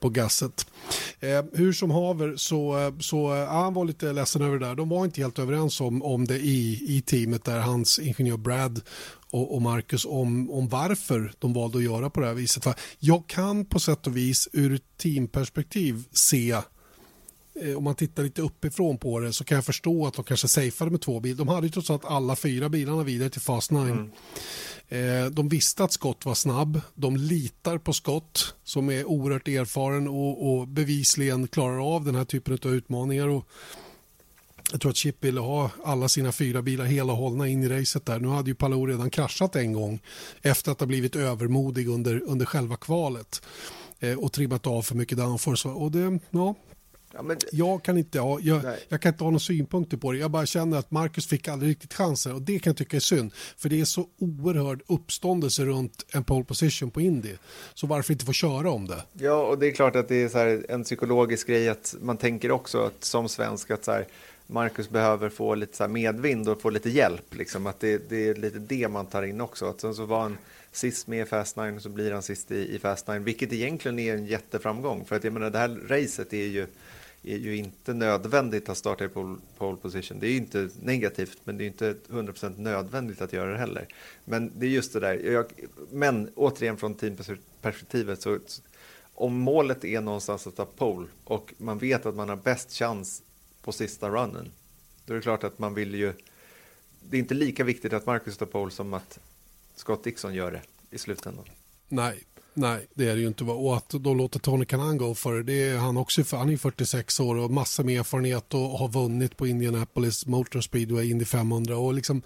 på 0.00 0.08
gasset. 0.08 0.66
Eh, 1.20 1.44
hur 1.52 1.72
som 1.72 1.90
haver 1.90 2.36
så, 2.36 2.92
så 3.00 3.16
ja, 3.16 3.62
han 3.62 3.74
var 3.74 3.84
lite 3.84 4.12
ledsen 4.12 4.42
över 4.42 4.58
det 4.58 4.66
där. 4.66 4.74
De 4.74 4.88
var 4.88 5.04
inte 5.04 5.20
helt 5.20 5.38
överens 5.38 5.80
om, 5.80 6.02
om 6.02 6.26
det 6.26 6.38
i, 6.38 6.84
i 6.96 7.00
teamet 7.00 7.44
där 7.44 7.58
hans 7.58 7.98
ingenjör 7.98 8.36
Brad 8.36 8.80
och, 9.30 9.54
och 9.54 9.62
Marcus 9.62 10.04
om, 10.04 10.50
om 10.50 10.68
varför 10.68 11.32
de 11.38 11.52
valde 11.52 11.78
att 11.78 11.84
göra 11.84 12.10
på 12.10 12.20
det 12.20 12.26
här 12.26 12.34
viset. 12.34 12.66
Jag 12.98 13.26
kan 13.26 13.64
på 13.64 13.80
sätt 13.80 14.06
och 14.06 14.16
vis 14.16 14.48
ur 14.52 14.80
teamperspektiv 14.96 16.04
se 16.12 16.56
Eh, 17.60 17.76
om 17.76 17.84
man 17.84 17.94
tittar 17.94 18.22
lite 18.22 18.42
uppifrån 18.42 18.98
på 18.98 19.20
det 19.20 19.32
så 19.32 19.44
kan 19.44 19.54
jag 19.54 19.64
förstå 19.64 20.06
att 20.06 20.14
de 20.14 20.24
kanske 20.24 20.48
safeade 20.48 20.90
med 20.90 21.00
två 21.00 21.20
bilar. 21.20 21.38
De 21.38 21.48
hade 21.48 21.66
ju 21.66 21.72
trots 21.72 21.90
allt 21.90 22.04
alla 22.04 22.36
fyra 22.36 22.68
bilarna 22.68 23.02
vidare 23.02 23.30
till 23.30 23.40
Fast 23.40 23.70
9. 23.70 23.80
Mm. 23.80 24.10
Eh, 24.88 25.30
de 25.30 25.48
visste 25.48 25.84
att 25.84 25.92
Scott 25.92 26.24
var 26.24 26.34
snabb. 26.34 26.80
De 26.94 27.16
litar 27.16 27.78
på 27.78 27.92
Scott 27.92 28.54
som 28.64 28.90
är 28.90 29.04
oerhört 29.04 29.48
erfaren 29.48 30.08
och, 30.08 30.52
och 30.52 30.68
bevisligen 30.68 31.48
klarar 31.48 31.94
av 31.94 32.04
den 32.04 32.14
här 32.14 32.24
typen 32.24 32.58
av 32.64 32.74
utmaningar. 32.74 33.28
Och 33.28 33.48
jag 34.72 34.80
tror 34.80 34.90
att 34.90 34.96
Chip 34.96 35.24
ville 35.24 35.40
ha 35.40 35.70
alla 35.84 36.08
sina 36.08 36.32
fyra 36.32 36.62
bilar 36.62 36.84
hela 36.84 37.12
hållna 37.12 37.48
in 37.48 37.62
i 37.62 37.68
racet 37.68 38.06
där. 38.06 38.18
Nu 38.18 38.28
hade 38.28 38.50
ju 38.50 38.54
Palou 38.54 38.86
redan 38.86 39.10
kraschat 39.10 39.56
en 39.56 39.72
gång 39.72 40.00
efter 40.42 40.72
att 40.72 40.80
ha 40.80 40.86
blivit 40.86 41.16
övermodig 41.16 41.88
under, 41.88 42.22
under 42.22 42.46
själva 42.46 42.76
kvalet 42.76 43.42
eh, 44.00 44.18
och 44.18 44.32
trimmat 44.32 44.66
av 44.66 44.82
för 44.82 44.94
mycket 44.94 45.18
downforce. 45.18 45.68
Och 45.68 45.90
det, 45.90 46.18
ja, 46.30 46.54
Ja, 47.12 47.22
men... 47.22 47.36
Jag 47.52 47.82
kan 47.82 47.98
inte 47.98 48.20
ha, 48.20 48.40
jag, 48.40 48.62
jag, 48.88 49.00
kan 49.00 49.12
inte 49.12 49.24
ha 49.24 49.30
några 49.30 49.40
synpunkter 49.40 49.96
på 49.96 50.12
det. 50.12 50.18
Jag 50.18 50.30
bara 50.30 50.46
känner 50.46 50.78
att 50.78 50.90
Marcus 50.90 51.26
fick 51.26 51.48
aldrig 51.48 51.70
riktigt 51.70 51.94
chanser 51.94 52.34
och 52.34 52.42
det 52.42 52.58
kan 52.58 52.70
jag 52.70 52.76
tycka 52.76 52.96
är 52.96 53.00
synd. 53.00 53.32
För 53.56 53.68
det 53.68 53.80
är 53.80 53.84
så 53.84 54.06
oerhörd 54.18 54.82
uppståndelse 54.86 55.64
runt 55.64 56.06
en 56.12 56.24
pole 56.24 56.44
position 56.44 56.90
på 56.90 57.00
Indy. 57.00 57.34
Så 57.74 57.86
varför 57.86 58.12
inte 58.12 58.24
få 58.24 58.32
köra 58.32 58.70
om 58.70 58.86
det? 58.86 59.04
Ja, 59.12 59.46
och 59.46 59.58
det 59.58 59.66
är 59.66 59.72
klart 59.72 59.96
att 59.96 60.08
det 60.08 60.34
är 60.34 60.70
en 60.70 60.84
psykologisk 60.84 61.46
grej 61.46 61.68
att 61.68 61.94
man 62.00 62.16
tänker 62.16 62.50
också 62.50 62.82
att 62.82 63.04
som 63.04 63.28
svensk 63.28 63.70
att 63.70 63.84
så 63.84 63.92
här, 63.92 64.06
Marcus 64.46 64.90
behöver 64.90 65.28
få 65.28 65.54
lite 65.54 65.76
så 65.76 65.88
medvind 65.88 66.48
och 66.48 66.60
få 66.60 66.70
lite 66.70 66.90
hjälp. 66.90 67.34
Liksom. 67.34 67.66
Att 67.66 67.80
det, 67.80 68.08
det, 68.10 68.28
är 68.28 68.34
lite 68.34 68.58
det 68.58 68.88
man 68.88 69.06
tar 69.06 69.22
in 69.22 69.40
också. 69.40 69.66
Att 69.66 69.80
sen 69.80 69.94
så 69.94 70.06
var 70.06 70.20
han 70.20 70.38
sist 70.72 71.06
med 71.06 71.22
i 71.22 71.24
Fast 71.24 71.56
9 71.56 71.72
och 71.76 71.82
så 71.82 71.88
blir 71.88 72.12
han 72.12 72.22
sist 72.22 72.50
i, 72.50 72.74
i 72.74 72.78
Fast 72.78 73.08
9, 73.08 73.18
vilket 73.18 73.52
egentligen 73.52 73.98
är 73.98 74.14
en 74.14 74.26
jätteframgång. 74.26 75.04
För 75.04 75.16
att 75.16 75.24
jag 75.24 75.32
menar, 75.32 75.50
det 75.50 75.58
här 75.58 75.78
racet 75.88 76.32
är 76.32 76.46
ju, 76.46 76.66
är 77.22 77.36
ju 77.36 77.56
inte 77.56 77.94
nödvändigt 77.94 78.68
att 78.68 78.78
starta 78.78 79.04
i 79.04 79.08
pole, 79.08 79.38
pole 79.58 79.76
position. 79.76 80.18
Det 80.20 80.26
är 80.26 80.30
ju 80.30 80.36
inte 80.36 80.70
negativt, 80.80 81.38
men 81.44 81.58
det 81.58 81.64
är 81.64 81.66
inte 81.66 81.94
100% 82.08 82.58
nödvändigt 82.58 83.20
att 83.20 83.32
göra 83.32 83.52
det 83.52 83.58
heller. 83.58 83.86
Men 84.24 84.52
det 84.56 84.66
är 84.66 84.70
just 84.70 84.92
det 84.92 85.00
där. 85.00 85.14
Jag, 85.14 85.46
men 85.90 86.30
återigen 86.34 86.76
från 86.76 86.94
teamperspektivet 86.94 88.22
så 88.22 88.38
om 89.14 89.38
målet 89.38 89.84
är 89.84 90.00
någonstans 90.00 90.46
att 90.46 90.56
ta 90.56 90.64
pole 90.64 91.06
och 91.24 91.54
man 91.58 91.78
vet 91.78 92.06
att 92.06 92.14
man 92.14 92.28
har 92.28 92.36
bäst 92.36 92.72
chans 92.72 93.22
på 93.62 93.72
sista 93.72 94.08
runnen, 94.08 94.52
då 95.04 95.12
är 95.12 95.16
det 95.16 95.22
klart 95.22 95.44
att 95.44 95.58
man 95.58 95.74
vill 95.74 95.94
ju... 95.94 96.12
Det 97.00 97.16
är 97.16 97.20
inte 97.20 97.34
lika 97.34 97.64
viktigt 97.64 97.92
att 97.92 98.06
Marcus 98.06 98.36
tar 98.36 98.46
pole 98.46 98.70
som 98.70 98.94
att 98.94 99.18
Scott 99.74 100.04
Dixon 100.04 100.34
gör 100.34 100.50
det 100.50 100.62
i 100.90 100.98
slutändan. 100.98 101.44
Nej, 101.88 102.24
Nej, 102.60 102.86
det 102.94 103.08
är 103.08 103.14
det 103.14 103.20
ju 103.20 103.28
inte. 103.28 103.44
Och 103.44 103.76
att 103.76 103.94
de 104.00 104.16
låter 104.18 104.38
Tony 104.38 104.64
Kanan 104.64 104.98
gå 104.98 105.14
för 105.14 105.34
det, 105.34 105.42
det 105.42 105.68
är 105.68 105.76
han 105.76 105.96
också. 105.96 106.22
Han 106.36 106.50
är 106.50 106.56
46 106.56 107.20
år 107.20 107.36
och 107.36 107.50
massor 107.50 107.84
med 107.84 108.00
erfarenhet 108.00 108.54
och 108.54 108.60
har 108.60 108.88
vunnit 108.88 109.36
på 109.36 109.46
Indianapolis 109.46 110.26
Motor 110.26 110.60
Speedway 110.60 111.10
Indy 111.10 111.24
500 111.24 111.76
och 111.76 111.94
liksom 111.94 112.22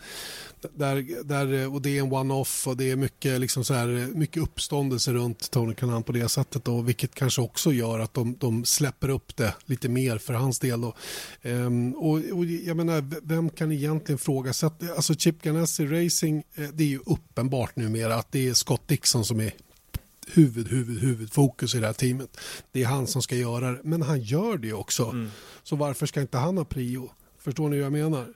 där, 0.74 1.24
där 1.24 1.74
och 1.74 1.82
det 1.82 1.98
är 1.98 2.02
en 2.02 2.12
one-off 2.12 2.68
och 2.68 2.76
det 2.76 2.90
är 2.90 2.96
mycket 2.96 3.40
liksom 3.40 3.64
så 3.64 3.74
här 3.74 3.86
mycket 4.14 4.42
uppståndelse 4.42 5.12
runt 5.12 5.50
Tony 5.50 5.74
Kanan 5.74 6.02
på 6.02 6.12
det 6.12 6.28
sättet 6.28 6.68
och 6.68 6.88
vilket 6.88 7.14
kanske 7.14 7.40
också 7.40 7.72
gör 7.72 7.98
att 7.98 8.14
de, 8.14 8.36
de 8.40 8.64
släpper 8.64 9.08
upp 9.08 9.36
det 9.36 9.54
lite 9.64 9.88
mer 9.88 10.18
för 10.18 10.34
hans 10.34 10.58
del 10.58 10.80
då. 10.80 10.94
Ehm, 11.42 11.94
och, 11.94 12.16
och, 12.16 12.44
jag 12.44 12.76
menar, 12.76 13.04
vem 13.22 13.50
kan 13.50 13.72
egentligen 13.72 14.18
fråga 14.18 14.52
sig 14.52 14.70
alltså 14.96 15.14
Chip 15.14 15.42
Ganassi 15.42 15.86
Racing, 15.86 16.44
eh, 16.54 16.68
det 16.72 16.84
är 16.84 16.88
ju 16.88 17.00
uppenbart 17.06 17.76
numera 17.76 18.14
att 18.14 18.32
det 18.32 18.48
är 18.48 18.54
Scott 18.54 18.88
Dixon 18.88 19.24
som 19.24 19.40
är 19.40 19.52
huvud, 20.28 20.68
huvud, 20.68 20.98
huvudfokus 20.98 21.74
i 21.74 21.80
det 21.80 21.86
här 21.86 21.92
teamet. 21.92 22.40
Det 22.72 22.82
är 22.82 22.86
han 22.86 23.06
som 23.06 23.22
ska 23.22 23.36
göra 23.36 23.70
det, 23.70 23.80
men 23.84 24.02
han 24.02 24.20
gör 24.20 24.58
det 24.58 24.72
också. 24.72 25.04
Mm. 25.04 25.30
Så 25.62 25.76
varför 25.76 26.06
ska 26.06 26.20
inte 26.20 26.38
han 26.38 26.56
ha 26.56 26.64
prio? 26.64 27.10
Förstår 27.38 27.68
ni 27.68 27.76
hur 27.76 27.82
jag 27.82 27.92
menar? 27.92 28.26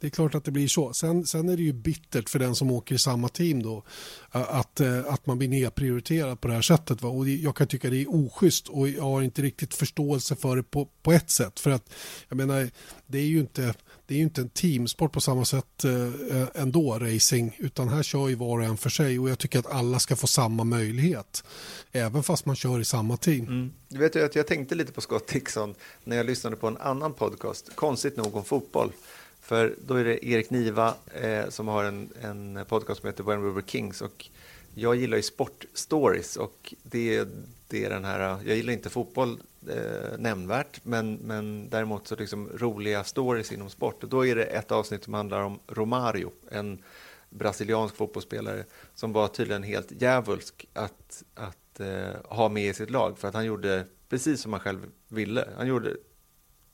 Det 0.00 0.06
är 0.06 0.10
klart 0.10 0.34
att 0.34 0.44
det 0.44 0.50
blir 0.50 0.68
så. 0.68 0.92
Sen, 0.92 1.26
sen 1.26 1.48
är 1.48 1.56
det 1.56 1.62
ju 1.62 1.72
bittert 1.72 2.28
för 2.28 2.38
den 2.38 2.54
som 2.54 2.70
åker 2.70 2.94
i 2.94 2.98
samma 2.98 3.28
team 3.28 3.62
då 3.62 3.84
att, 4.30 4.80
att 4.80 5.26
man 5.26 5.38
blir 5.38 5.48
nedprioriterad 5.48 6.40
på 6.40 6.48
det 6.48 6.54
här 6.54 6.62
sättet. 6.62 7.02
Va? 7.02 7.08
Och 7.08 7.28
jag 7.28 7.56
kan 7.56 7.66
tycka 7.66 7.90
det 7.90 7.96
är 7.96 8.14
oschysst 8.14 8.68
och 8.68 8.88
jag 8.88 9.02
har 9.02 9.22
inte 9.22 9.42
riktigt 9.42 9.74
förståelse 9.74 10.36
för 10.36 10.56
det 10.56 10.62
på, 10.62 10.88
på 11.02 11.12
ett 11.12 11.30
sätt. 11.30 11.60
För 11.60 11.70
att 11.70 11.92
jag 12.28 12.36
menar, 12.36 12.70
det 13.06 13.18
är 13.18 13.26
ju 13.26 13.40
inte 13.40 13.74
det 14.10 14.14
är 14.14 14.18
ju 14.18 14.24
inte 14.24 14.40
en 14.40 14.48
teamsport 14.48 15.12
på 15.12 15.20
samma 15.20 15.44
sätt 15.44 15.84
eh, 15.84 16.62
ändå, 16.62 16.98
racing, 16.98 17.56
utan 17.58 17.88
här 17.88 18.02
kör 18.02 18.28
ju 18.28 18.34
var 18.34 18.58
och 18.58 18.64
en 18.64 18.76
för 18.76 18.90
sig 18.90 19.18
och 19.18 19.30
jag 19.30 19.38
tycker 19.38 19.58
att 19.58 19.66
alla 19.66 19.98
ska 19.98 20.16
få 20.16 20.26
samma 20.26 20.64
möjlighet, 20.64 21.44
även 21.92 22.22
fast 22.22 22.46
man 22.46 22.56
kör 22.56 22.80
i 22.80 22.84
samma 22.84 23.16
team. 23.16 23.44
Mm. 23.44 23.72
Du 23.88 23.98
vet 23.98 24.16
ju 24.16 24.24
att 24.24 24.34
jag 24.34 24.46
tänkte 24.46 24.74
lite 24.74 24.92
på 24.92 25.00
Scott 25.00 25.28
Dixon 25.28 25.74
när 26.04 26.16
jag 26.16 26.26
lyssnade 26.26 26.56
på 26.56 26.68
en 26.68 26.76
annan 26.76 27.12
podcast, 27.12 27.76
konstigt 27.76 28.16
nog 28.16 28.36
om 28.36 28.44
fotboll. 28.44 28.92
För 29.40 29.74
då 29.86 29.94
är 29.94 30.04
det 30.04 30.26
Erik 30.26 30.50
Niva 30.50 30.94
eh, 31.22 31.48
som 31.48 31.68
har 31.68 31.84
en, 31.84 32.08
en 32.22 32.64
podcast 32.68 33.00
som 33.00 33.06
heter 33.06 33.24
When 33.24 33.42
We 33.42 33.50
Were 33.50 33.64
Kings 33.66 34.00
och 34.00 34.28
jag 34.74 34.96
gillar 34.96 35.16
ju 35.16 35.22
sportstories 35.22 36.36
och 36.36 36.74
det, 36.82 37.28
det 37.68 37.84
är 37.84 37.90
den 37.90 38.04
här, 38.04 38.38
jag 38.46 38.56
gillar 38.56 38.72
inte 38.72 38.90
fotboll 38.90 39.38
eh, 39.68 40.18
nämnvärt, 40.18 40.84
men, 40.84 41.14
men 41.14 41.68
däremot 41.70 42.08
så 42.08 42.16
liksom 42.16 42.48
roliga 42.48 43.04
stories 43.04 43.52
inom 43.52 43.70
sport. 43.70 44.02
Och 44.02 44.08
då 44.08 44.26
är 44.26 44.36
det 44.36 44.44
ett 44.44 44.72
avsnitt 44.72 45.04
som 45.04 45.14
handlar 45.14 45.42
om 45.42 45.60
Romario, 45.66 46.32
en 46.50 46.82
brasiliansk 47.30 47.96
fotbollsspelare 47.96 48.64
som 48.94 49.12
var 49.12 49.28
tydligen 49.28 49.62
helt 49.62 50.02
djävulsk 50.02 50.68
att, 50.72 51.24
att 51.34 51.80
eh, 51.80 52.14
ha 52.24 52.48
med 52.48 52.64
i 52.64 52.74
sitt 52.74 52.90
lag 52.90 53.18
för 53.18 53.28
att 53.28 53.34
han 53.34 53.44
gjorde 53.44 53.84
precis 54.08 54.40
som 54.40 54.52
han 54.52 54.60
själv 54.60 54.86
ville. 55.08 55.48
Han 55.56 55.66
gjorde, 55.66 55.96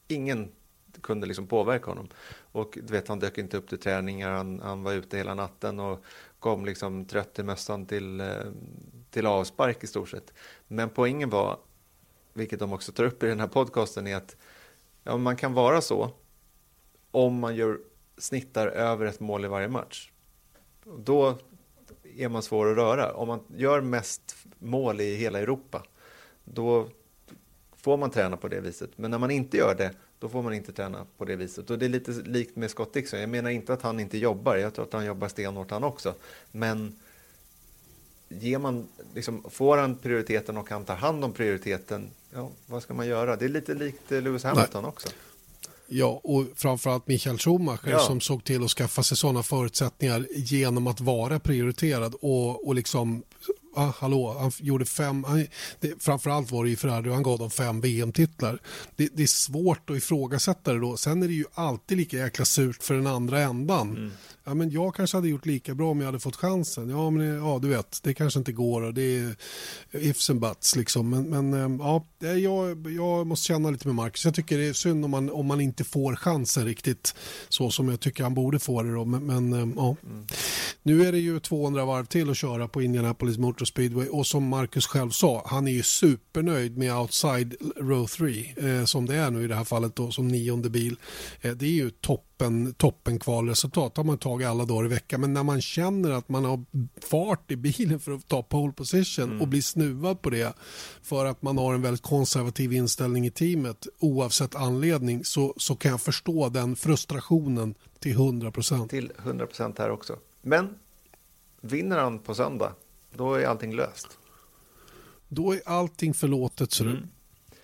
ingen 0.09 0.53
kunde 1.01 1.27
liksom 1.27 1.47
påverka 1.47 1.91
honom. 1.91 2.09
Och 2.53 2.79
du 2.83 2.93
vet, 2.93 3.09
han 3.09 3.19
dök 3.19 3.39
inte 3.39 3.57
upp 3.57 3.69
till 3.69 3.79
träningar, 3.79 4.31
han, 4.31 4.61
han 4.61 4.83
var 4.83 4.93
ute 4.93 5.17
hela 5.17 5.35
natten 5.35 5.81
och 5.81 6.05
kom 6.39 6.65
liksom 6.65 7.05
trött 7.05 7.39
i 7.39 7.43
mössan 7.43 7.87
till, 7.87 8.21
eh, 8.21 8.29
till 9.11 9.27
avspark 9.27 9.85
i 9.85 9.87
stort 9.87 10.09
sett. 10.09 10.33
Men 10.69 10.89
poängen 10.89 11.31
var 11.31 11.59
vilket 12.37 12.59
de 12.59 12.73
också 12.73 12.93
tar 12.93 13.05
upp 13.05 13.23
i 13.23 13.27
den 13.27 13.41
här 13.41 13.47
podcasten, 13.47 14.07
är 14.07 14.17
att 14.17 14.37
ja, 15.05 15.17
man 15.17 15.37
kan 15.37 15.53
vara 15.53 15.81
så 15.81 16.11
om 17.11 17.39
man 17.39 17.57
gör 17.57 17.79
snittar 18.19 18.67
över 18.67 19.07
ett 19.07 19.21
mål 19.21 19.45
i 19.45 19.49
varje 19.49 19.69
match. 19.69 20.11
Då 20.99 21.39
är 22.17 22.29
man 22.29 22.43
svår 22.43 22.71
att 22.71 22.77
röra. 22.77 23.13
Om 23.15 23.29
man 23.29 23.41
gör 23.57 23.81
mest 23.81 24.37
mål 24.59 25.01
i 25.01 25.15
hela 25.15 25.39
Europa, 25.41 25.83
då 26.45 26.89
får 27.77 27.97
man 27.97 28.11
träna 28.11 28.37
på 28.37 28.49
det 28.49 28.61
viset. 28.61 28.91
Men 28.97 29.11
när 29.11 29.19
man 29.19 29.31
inte 29.31 29.57
gör 29.57 29.75
det, 29.75 29.95
då 30.19 30.29
får 30.29 30.43
man 30.43 30.55
inte 30.55 30.73
träna 30.73 31.07
på 31.17 31.25
det 31.25 31.37
viset. 31.37 31.71
Och 31.71 31.79
det 31.79 31.85
är 31.85 31.89
lite 31.89 32.11
likt 32.11 32.57
med 32.57 32.71
Scott 32.71 32.93
Dixon. 32.93 33.21
Jag 33.21 33.29
menar 33.29 33.51
inte 33.51 33.73
att 33.73 33.83
han 33.83 34.01
inte 34.01 34.19
jobbar, 34.19 34.57
jag 34.57 34.75
tror 34.75 34.85
att 34.85 34.93
han 34.93 35.05
jobbar 35.05 35.29
stenhårt 35.29 35.71
han 35.71 35.85
också. 35.85 36.15
Men 36.53 36.99
ger 38.29 38.59
man, 38.59 38.89
liksom, 39.15 39.45
får 39.51 39.77
han 39.77 39.97
prioriteten 39.97 40.57
och 40.57 40.71
han 40.71 40.85
tar 40.85 40.97
hand 40.97 41.25
om 41.25 41.33
prioriteten, 41.33 42.11
ja, 42.35 42.51
vad 42.67 42.83
ska 42.83 42.95
man 42.95 43.07
göra? 43.07 43.37
Det 43.37 43.45
är 43.45 43.49
lite 43.49 43.75
likt 43.75 44.13
eh, 44.13 44.23
Lewis 44.23 44.45
Hamilton 44.45 44.83
Nej. 44.83 44.89
också. 44.89 45.09
Ja, 45.89 46.21
och 46.25 46.45
framförallt 46.55 47.07
Michael 47.07 47.39
Schumacher 47.39 47.91
ja. 47.91 47.99
som 47.99 48.21
såg 48.21 48.45
till 48.45 48.65
att 48.65 48.71
skaffa 48.71 49.03
sig 49.03 49.17
sådana 49.17 49.43
förutsättningar 49.43 50.27
genom 50.31 50.87
att 50.87 51.01
vara 51.01 51.41
prioriterad 51.41 52.15
och, 52.21 52.67
och 52.67 52.75
liksom 52.75 53.23
ah, 53.77 53.93
hallå, 53.99 54.37
han 54.41 54.53
gjorde 54.61 54.85
fem, 54.85 55.25
han, 55.25 55.47
det, 55.81 56.03
framförallt 56.03 56.51
var 56.51 56.65
det 56.65 56.71
ju 56.71 56.77
Ferrari 56.77 57.09
och 57.11 57.15
han 57.15 57.23
gav 57.23 57.39
dem 57.39 57.51
fem 57.51 57.81
VM-titlar. 57.81 58.59
Det, 58.97 59.09
det, 59.13 59.23
är 59.23 59.27
svårt 59.27 59.91
att 59.91 59.97
ifrågasätta 59.97 60.73
det 60.73 60.81
då. 60.81 60.97
Sen 60.97 61.23
är 61.23 61.29
det 61.29 61.35
ju 61.35 61.45
alltid 61.55 61.99
lika 61.99 62.17
jäkla 62.17 62.45
surt 62.45 62.83
för 62.83 62.95
den 62.95 63.07
andra 63.07 63.41
ändan. 63.41 63.97
Mm 63.97 64.13
ja, 64.47 64.55
men 64.55 64.71
jag 64.71 64.95
kanske 64.95 65.17
hade 65.17 65.29
gjort 65.29 65.47
lika 65.47 65.75
bra 65.75 65.91
om 65.91 66.01
jag 66.01 66.07
hade 66.07 66.21
fått 66.21 66.37
chansen. 66.37 66.89
Ja, 66.89 67.11
men 67.11 67.27
ja, 67.27 67.59
du 67.63 67.69
vet, 67.69 68.01
det 68.03 68.15
kanske 68.15 68.39
inte 68.39 68.53
går 68.53 68.83
och 68.83 68.95
det 68.95 69.19
är 69.19 69.37
ifs 69.93 70.31
and 70.31 70.41
buts 70.41 70.77
liksom. 70.77 71.11
Men, 71.11 71.31
men 71.31 71.55
eh, 71.55 71.87
ja, 71.87 72.07
jag, 72.19 72.91
jag 72.91 73.27
måste 73.27 73.47
känna 73.47 73.71
lite 73.71 73.89
med 73.89 73.95
Marcus. 73.95 74.25
Jag 74.25 74.35
tycker 74.35 74.59
det 74.59 74.67
är 74.67 74.73
synd 74.73 75.05
om 75.05 75.11
man, 75.11 75.31
om 75.31 75.47
man 75.47 75.61
inte 75.61 75.85
får 75.85 76.17
chansen 76.17 76.65
riktigt 76.65 77.15
så 77.49 77.71
som 77.71 77.89
jag 77.89 78.01
tycker 78.01 78.23
han 78.23 78.35
borde 78.35 78.59
få 78.59 78.83
det 78.83 78.93
då. 78.93 79.05
Men, 79.05 79.27
men 79.27 79.53
eh, 79.53 79.69
ja, 79.77 79.97
mm. 80.03 80.27
nu 80.83 81.07
är 81.07 81.13
det 81.13 81.19
ju 81.19 81.41
200 81.41 81.85
varv 81.85 82.05
till 82.05 82.31
att 82.31 82.37
köra 82.37 82.69
på 82.69 82.83
Indianapolis 82.83 83.39
Motor 83.39 83.65
Speedway 83.65 84.09
och 84.09 84.27
som 84.27 84.49
Marcus 84.49 84.87
själv 84.87 85.11
sa, 85.11 85.43
han 85.47 85.69
är 85.69 85.73
ju 85.73 85.83
supernöjd 85.83 86.79
med 86.79 86.97
outside 86.97 87.55
row 87.77 88.07
3 88.07 88.55
eh, 88.57 88.85
som 88.85 89.07
det 89.07 89.15
är 89.15 89.31
nu 89.31 89.45
i 89.45 89.47
det 89.47 89.55
här 89.55 89.65
fallet 89.65 89.97
då 89.97 90.11
som 90.11 90.29
nionde 90.29 90.71
bil. 90.71 90.97
Eh, 91.41 91.53
det 91.53 91.67
är 91.67 91.71
ju 91.71 91.91
topp 91.91 92.36
toppen, 92.37 92.75
toppen 92.75 93.19
kvalresultat 93.19 93.97
har 93.97 94.05
man 94.05 94.19
tagit 94.19 94.49
alla 94.49 94.65
dagar 94.65 94.85
i 94.85 94.89
veckan. 94.89 95.21
Men 95.21 95.33
när 95.33 95.43
man 95.43 95.61
känner 95.61 96.11
att 96.11 96.29
man 96.29 96.45
har 96.45 96.65
fart 97.01 97.51
i 97.51 97.57
bilen 97.57 98.01
för 98.01 98.13
att 98.13 98.29
ta 98.29 98.43
pole 98.43 98.73
position 98.73 99.25
mm. 99.25 99.41
och 99.41 99.49
blir 99.49 99.63
snuvad 99.63 100.23
på 100.23 100.31
det 100.31 100.55
för 101.03 101.27
att 101.27 101.43
man 101.43 101.59
har 101.59 101.75
en 101.75 101.83
väldigt 101.83 102.03
konservativ 102.03 102.73
inställning 102.73 103.27
i 103.27 103.31
teamet 103.31 103.87
oavsett 103.99 104.55
anledning 104.55 105.25
så, 105.25 105.55
så 105.57 105.77
kan 105.77 105.91
jag 105.91 106.01
förstå 106.01 106.49
den 106.49 106.77
frustrationen 106.77 107.75
till 107.99 108.13
100 108.13 108.51
procent. 108.51 108.91
Till 108.91 109.13
100 109.19 109.47
procent 109.47 109.79
här 109.79 109.91
också. 109.91 110.17
Men 110.43 110.75
vinner 111.61 111.99
han 111.99 112.19
på 112.19 112.35
söndag, 112.35 112.73
då 113.17 113.35
är 113.35 113.47
allting 113.47 113.75
löst. 113.75 114.19
Då 115.29 115.53
är 115.53 115.61
allting 115.67 116.15
förlåtet, 116.15 116.73
så, 116.73 116.85
mm. 116.85 117.09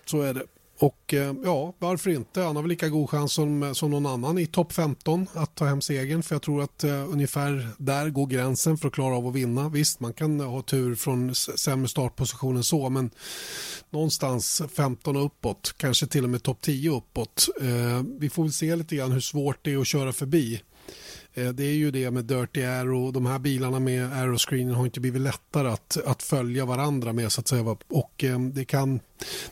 så 0.05 0.21
är 0.21 0.33
det. 0.33 0.43
Och 0.83 1.13
eh, 1.13 1.33
ja, 1.43 1.73
varför 1.79 2.09
inte? 2.09 2.41
Han 2.41 2.55
har 2.55 2.63
väl 2.63 2.69
lika 2.69 2.89
god 2.89 3.09
chans 3.09 3.33
som, 3.33 3.75
som 3.75 3.91
någon 3.91 4.05
annan 4.05 4.37
i 4.37 4.45
topp 4.45 4.73
15 4.73 5.27
att 5.33 5.55
ta 5.55 5.65
hem 5.65 5.81
segern. 5.81 6.23
För 6.23 6.35
jag 6.35 6.41
tror 6.41 6.63
att 6.63 6.83
uh, 6.83 7.11
ungefär 7.11 7.67
där 7.77 8.09
går 8.09 8.27
gränsen 8.27 8.77
för 8.77 8.87
att 8.87 8.93
klara 8.93 9.15
av 9.15 9.27
att 9.27 9.35
vinna. 9.35 9.69
Visst, 9.69 9.99
man 9.99 10.13
kan 10.13 10.39
ha 10.39 10.61
tur 10.61 10.95
från 10.95 11.35
sämre 11.35 11.87
startposition 11.87 12.57
än 12.57 12.63
så, 12.63 12.89
men 12.89 13.09
någonstans 13.89 14.61
15 14.75 15.15
och 15.15 15.25
uppåt, 15.25 15.73
kanske 15.77 16.07
till 16.07 16.23
och 16.23 16.29
med 16.29 16.43
topp 16.43 16.61
10 16.61 16.97
uppåt. 16.97 17.47
Uh, 17.61 18.03
vi 18.19 18.29
får 18.29 18.43
väl 18.43 18.53
se 18.53 18.75
lite 18.75 18.95
grann 18.95 19.11
hur 19.11 19.19
svårt 19.19 19.57
det 19.61 19.73
är 19.73 19.77
att 19.77 19.87
köra 19.87 20.13
förbi 20.13 20.61
Eh, 21.33 21.49
det 21.49 21.63
är 21.63 21.73
ju 21.73 21.91
det 21.91 22.11
med 22.11 22.25
Dirty 22.25 22.63
Aero. 22.63 23.11
de 23.11 23.25
här 23.25 23.39
bilarna 23.39 23.79
med 23.79 24.13
aeroscreenen 24.13 24.75
har 24.75 24.85
inte 24.85 24.99
blivit 24.99 25.21
lättare 25.21 25.67
att, 25.67 25.97
att 26.05 26.23
följa 26.23 26.65
varandra 26.65 27.13
med 27.13 27.31
så 27.31 27.41
att 27.41 27.47
säga. 27.47 27.77
Och 27.87 28.23
eh, 28.23 28.39
det 28.39 28.65
kan, 28.65 28.99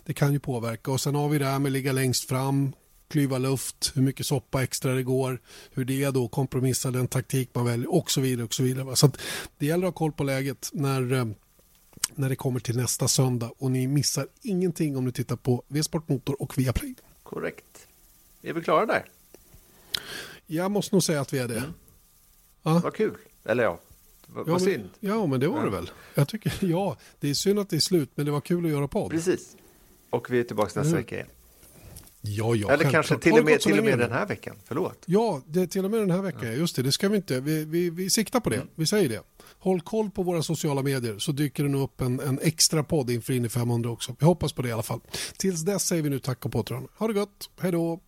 det 0.06 0.14
kan 0.14 0.34
ju 0.34 0.40
påverka. 0.40 0.92
Och 0.92 1.02
sen 1.02 1.16
har 1.16 1.30
vi 1.30 1.40
det 1.40 1.46
här 1.46 1.60
med 1.60 1.70
att 1.70 1.74
ligga 1.74 1.92
längst 1.92 2.30
fram, 2.30 2.74
klyva 3.10 3.38
luft, 3.38 3.92
hur 3.96 4.02
mycket 4.02 4.26
soppa 4.26 4.64
extra 4.64 4.94
det 4.94 5.04
går, 5.04 5.40
hur 5.72 5.86
det 5.86 6.12
då 6.12 6.28
kompromissar 6.28 6.92
den 6.92 7.08
taktik 7.08 7.50
man 7.54 7.66
väljer 7.66 7.94
och 7.94 8.12
så 8.12 8.22
vidare. 8.22 8.46
Och 8.46 8.54
så 8.54 8.64
vidare. 8.64 8.96
Så 8.96 9.12
det 9.58 9.66
gäller 9.66 9.88
att 9.88 9.94
ha 9.94 9.98
koll 9.98 10.12
på 10.12 10.24
läget 10.24 10.70
när 10.74 11.14
eh, 11.14 11.26
när 12.16 12.30
det 12.30 12.36
kommer 12.36 12.60
till 12.60 12.78
nästa 12.78 13.08
söndag 13.08 13.52
och 13.58 13.72
ni 13.72 13.88
missar 13.88 14.28
ingenting 14.42 14.98
om 14.98 15.06
ni 15.06 15.12
tittar 15.12 15.36
på 15.36 15.64
V-sport 15.68 16.10
Motor 16.10 16.42
och 16.42 16.58
Viaplay. 16.58 16.96
Korrekt. 17.24 17.88
Är 18.42 18.54
vi 18.54 18.62
klara 18.62 18.86
där? 18.86 19.06
Jag 20.52 20.72
måste 20.72 20.96
nog 20.96 21.04
säga 21.04 21.22
att 21.22 21.34
vi 21.34 21.38
är 21.38 21.48
det. 21.48 21.58
Mm. 21.58 21.74
Ja. 22.64 22.82
Vad 22.84 22.94
kul. 22.94 23.18
Eller 23.46 23.64
ja, 23.64 23.80
vad, 24.28 24.50
ja, 24.50 24.60
synd. 24.60 24.90
Ja, 25.00 25.26
men 25.26 25.40
det 25.40 25.48
var 25.48 25.58
ja. 25.58 25.64
det 25.64 25.70
väl. 25.70 25.92
Jag 26.16 26.28
tycker, 26.28 26.54
ja, 26.66 26.98
det 27.20 27.30
är 27.30 27.34
synd 27.34 27.60
att 27.60 27.70
det 27.70 27.76
är 27.76 27.80
slut, 27.80 28.10
men 28.16 28.26
det 28.26 28.32
var 28.32 28.42
kul 28.42 28.66
att 28.66 28.72
göra 28.72 28.88
podd. 28.88 29.12
Precis. 29.12 29.58
Och 30.10 30.32
vi 30.32 30.40
är 30.40 30.44
tillbaka 30.44 30.68
nästa 30.80 30.82
mm. 30.82 30.96
vecka 30.96 31.16
igen. 31.16 31.28
Ja, 32.22 32.56
ja, 32.56 32.72
Eller 32.72 32.92
kanske 32.92 33.18
till 33.18 33.34
och 33.34 33.46
med, 33.46 33.60
till 33.60 33.80
och 33.80 33.86
med 33.86 34.00
den 34.00 34.12
här 34.12 34.26
veckan. 34.26 34.56
Förlåt. 34.66 35.04
Ja, 35.06 35.42
det, 35.48 35.68
till 35.68 35.86
och 35.86 35.92
med 35.92 36.00
den 36.00 36.12
här 36.12 36.22
veckan. 36.22 36.46
Ja. 36.46 36.52
Just 36.52 36.76
det, 36.76 36.82
det 36.82 36.92
ska 36.92 37.10
vi 37.10 37.16
inte. 37.16 37.40
Vi, 37.40 37.66
vi, 37.66 37.90
vi 37.90 38.10
siktar 38.10 38.40
på 38.40 38.50
det. 38.50 38.56
Mm. 38.56 38.68
Vi 38.76 38.88
säger 38.88 39.10
det. 39.10 39.22
Håll 39.60 39.82
koll 39.82 40.10
på 40.10 40.24
våra 40.24 40.44
sociala 40.44 40.82
medier 40.82 41.20
så 41.20 41.32
dyker 41.32 41.64
det 41.64 41.70
nog 41.70 41.82
upp 41.82 42.02
en, 42.02 42.20
en 42.20 42.40
extra 42.42 42.84
podd 42.84 43.10
inför 43.10 43.34
Indy 43.34 43.50
500 43.50 43.90
också. 43.90 44.16
Vi 44.20 44.26
hoppas 44.26 44.54
på 44.54 44.62
det 44.62 44.70
i 44.70 44.72
alla 44.72 44.84
fall. 44.84 45.02
Tills 45.38 45.62
dess 45.62 45.84
säger 45.84 46.04
vi 46.04 46.10
nu 46.10 46.20
tack 46.20 46.46
och 46.46 46.52
påtrön. 46.52 46.88
Ha 46.98 47.08
det 47.08 47.14
gott. 47.14 47.50
Hej 47.60 47.72
då. 47.72 48.00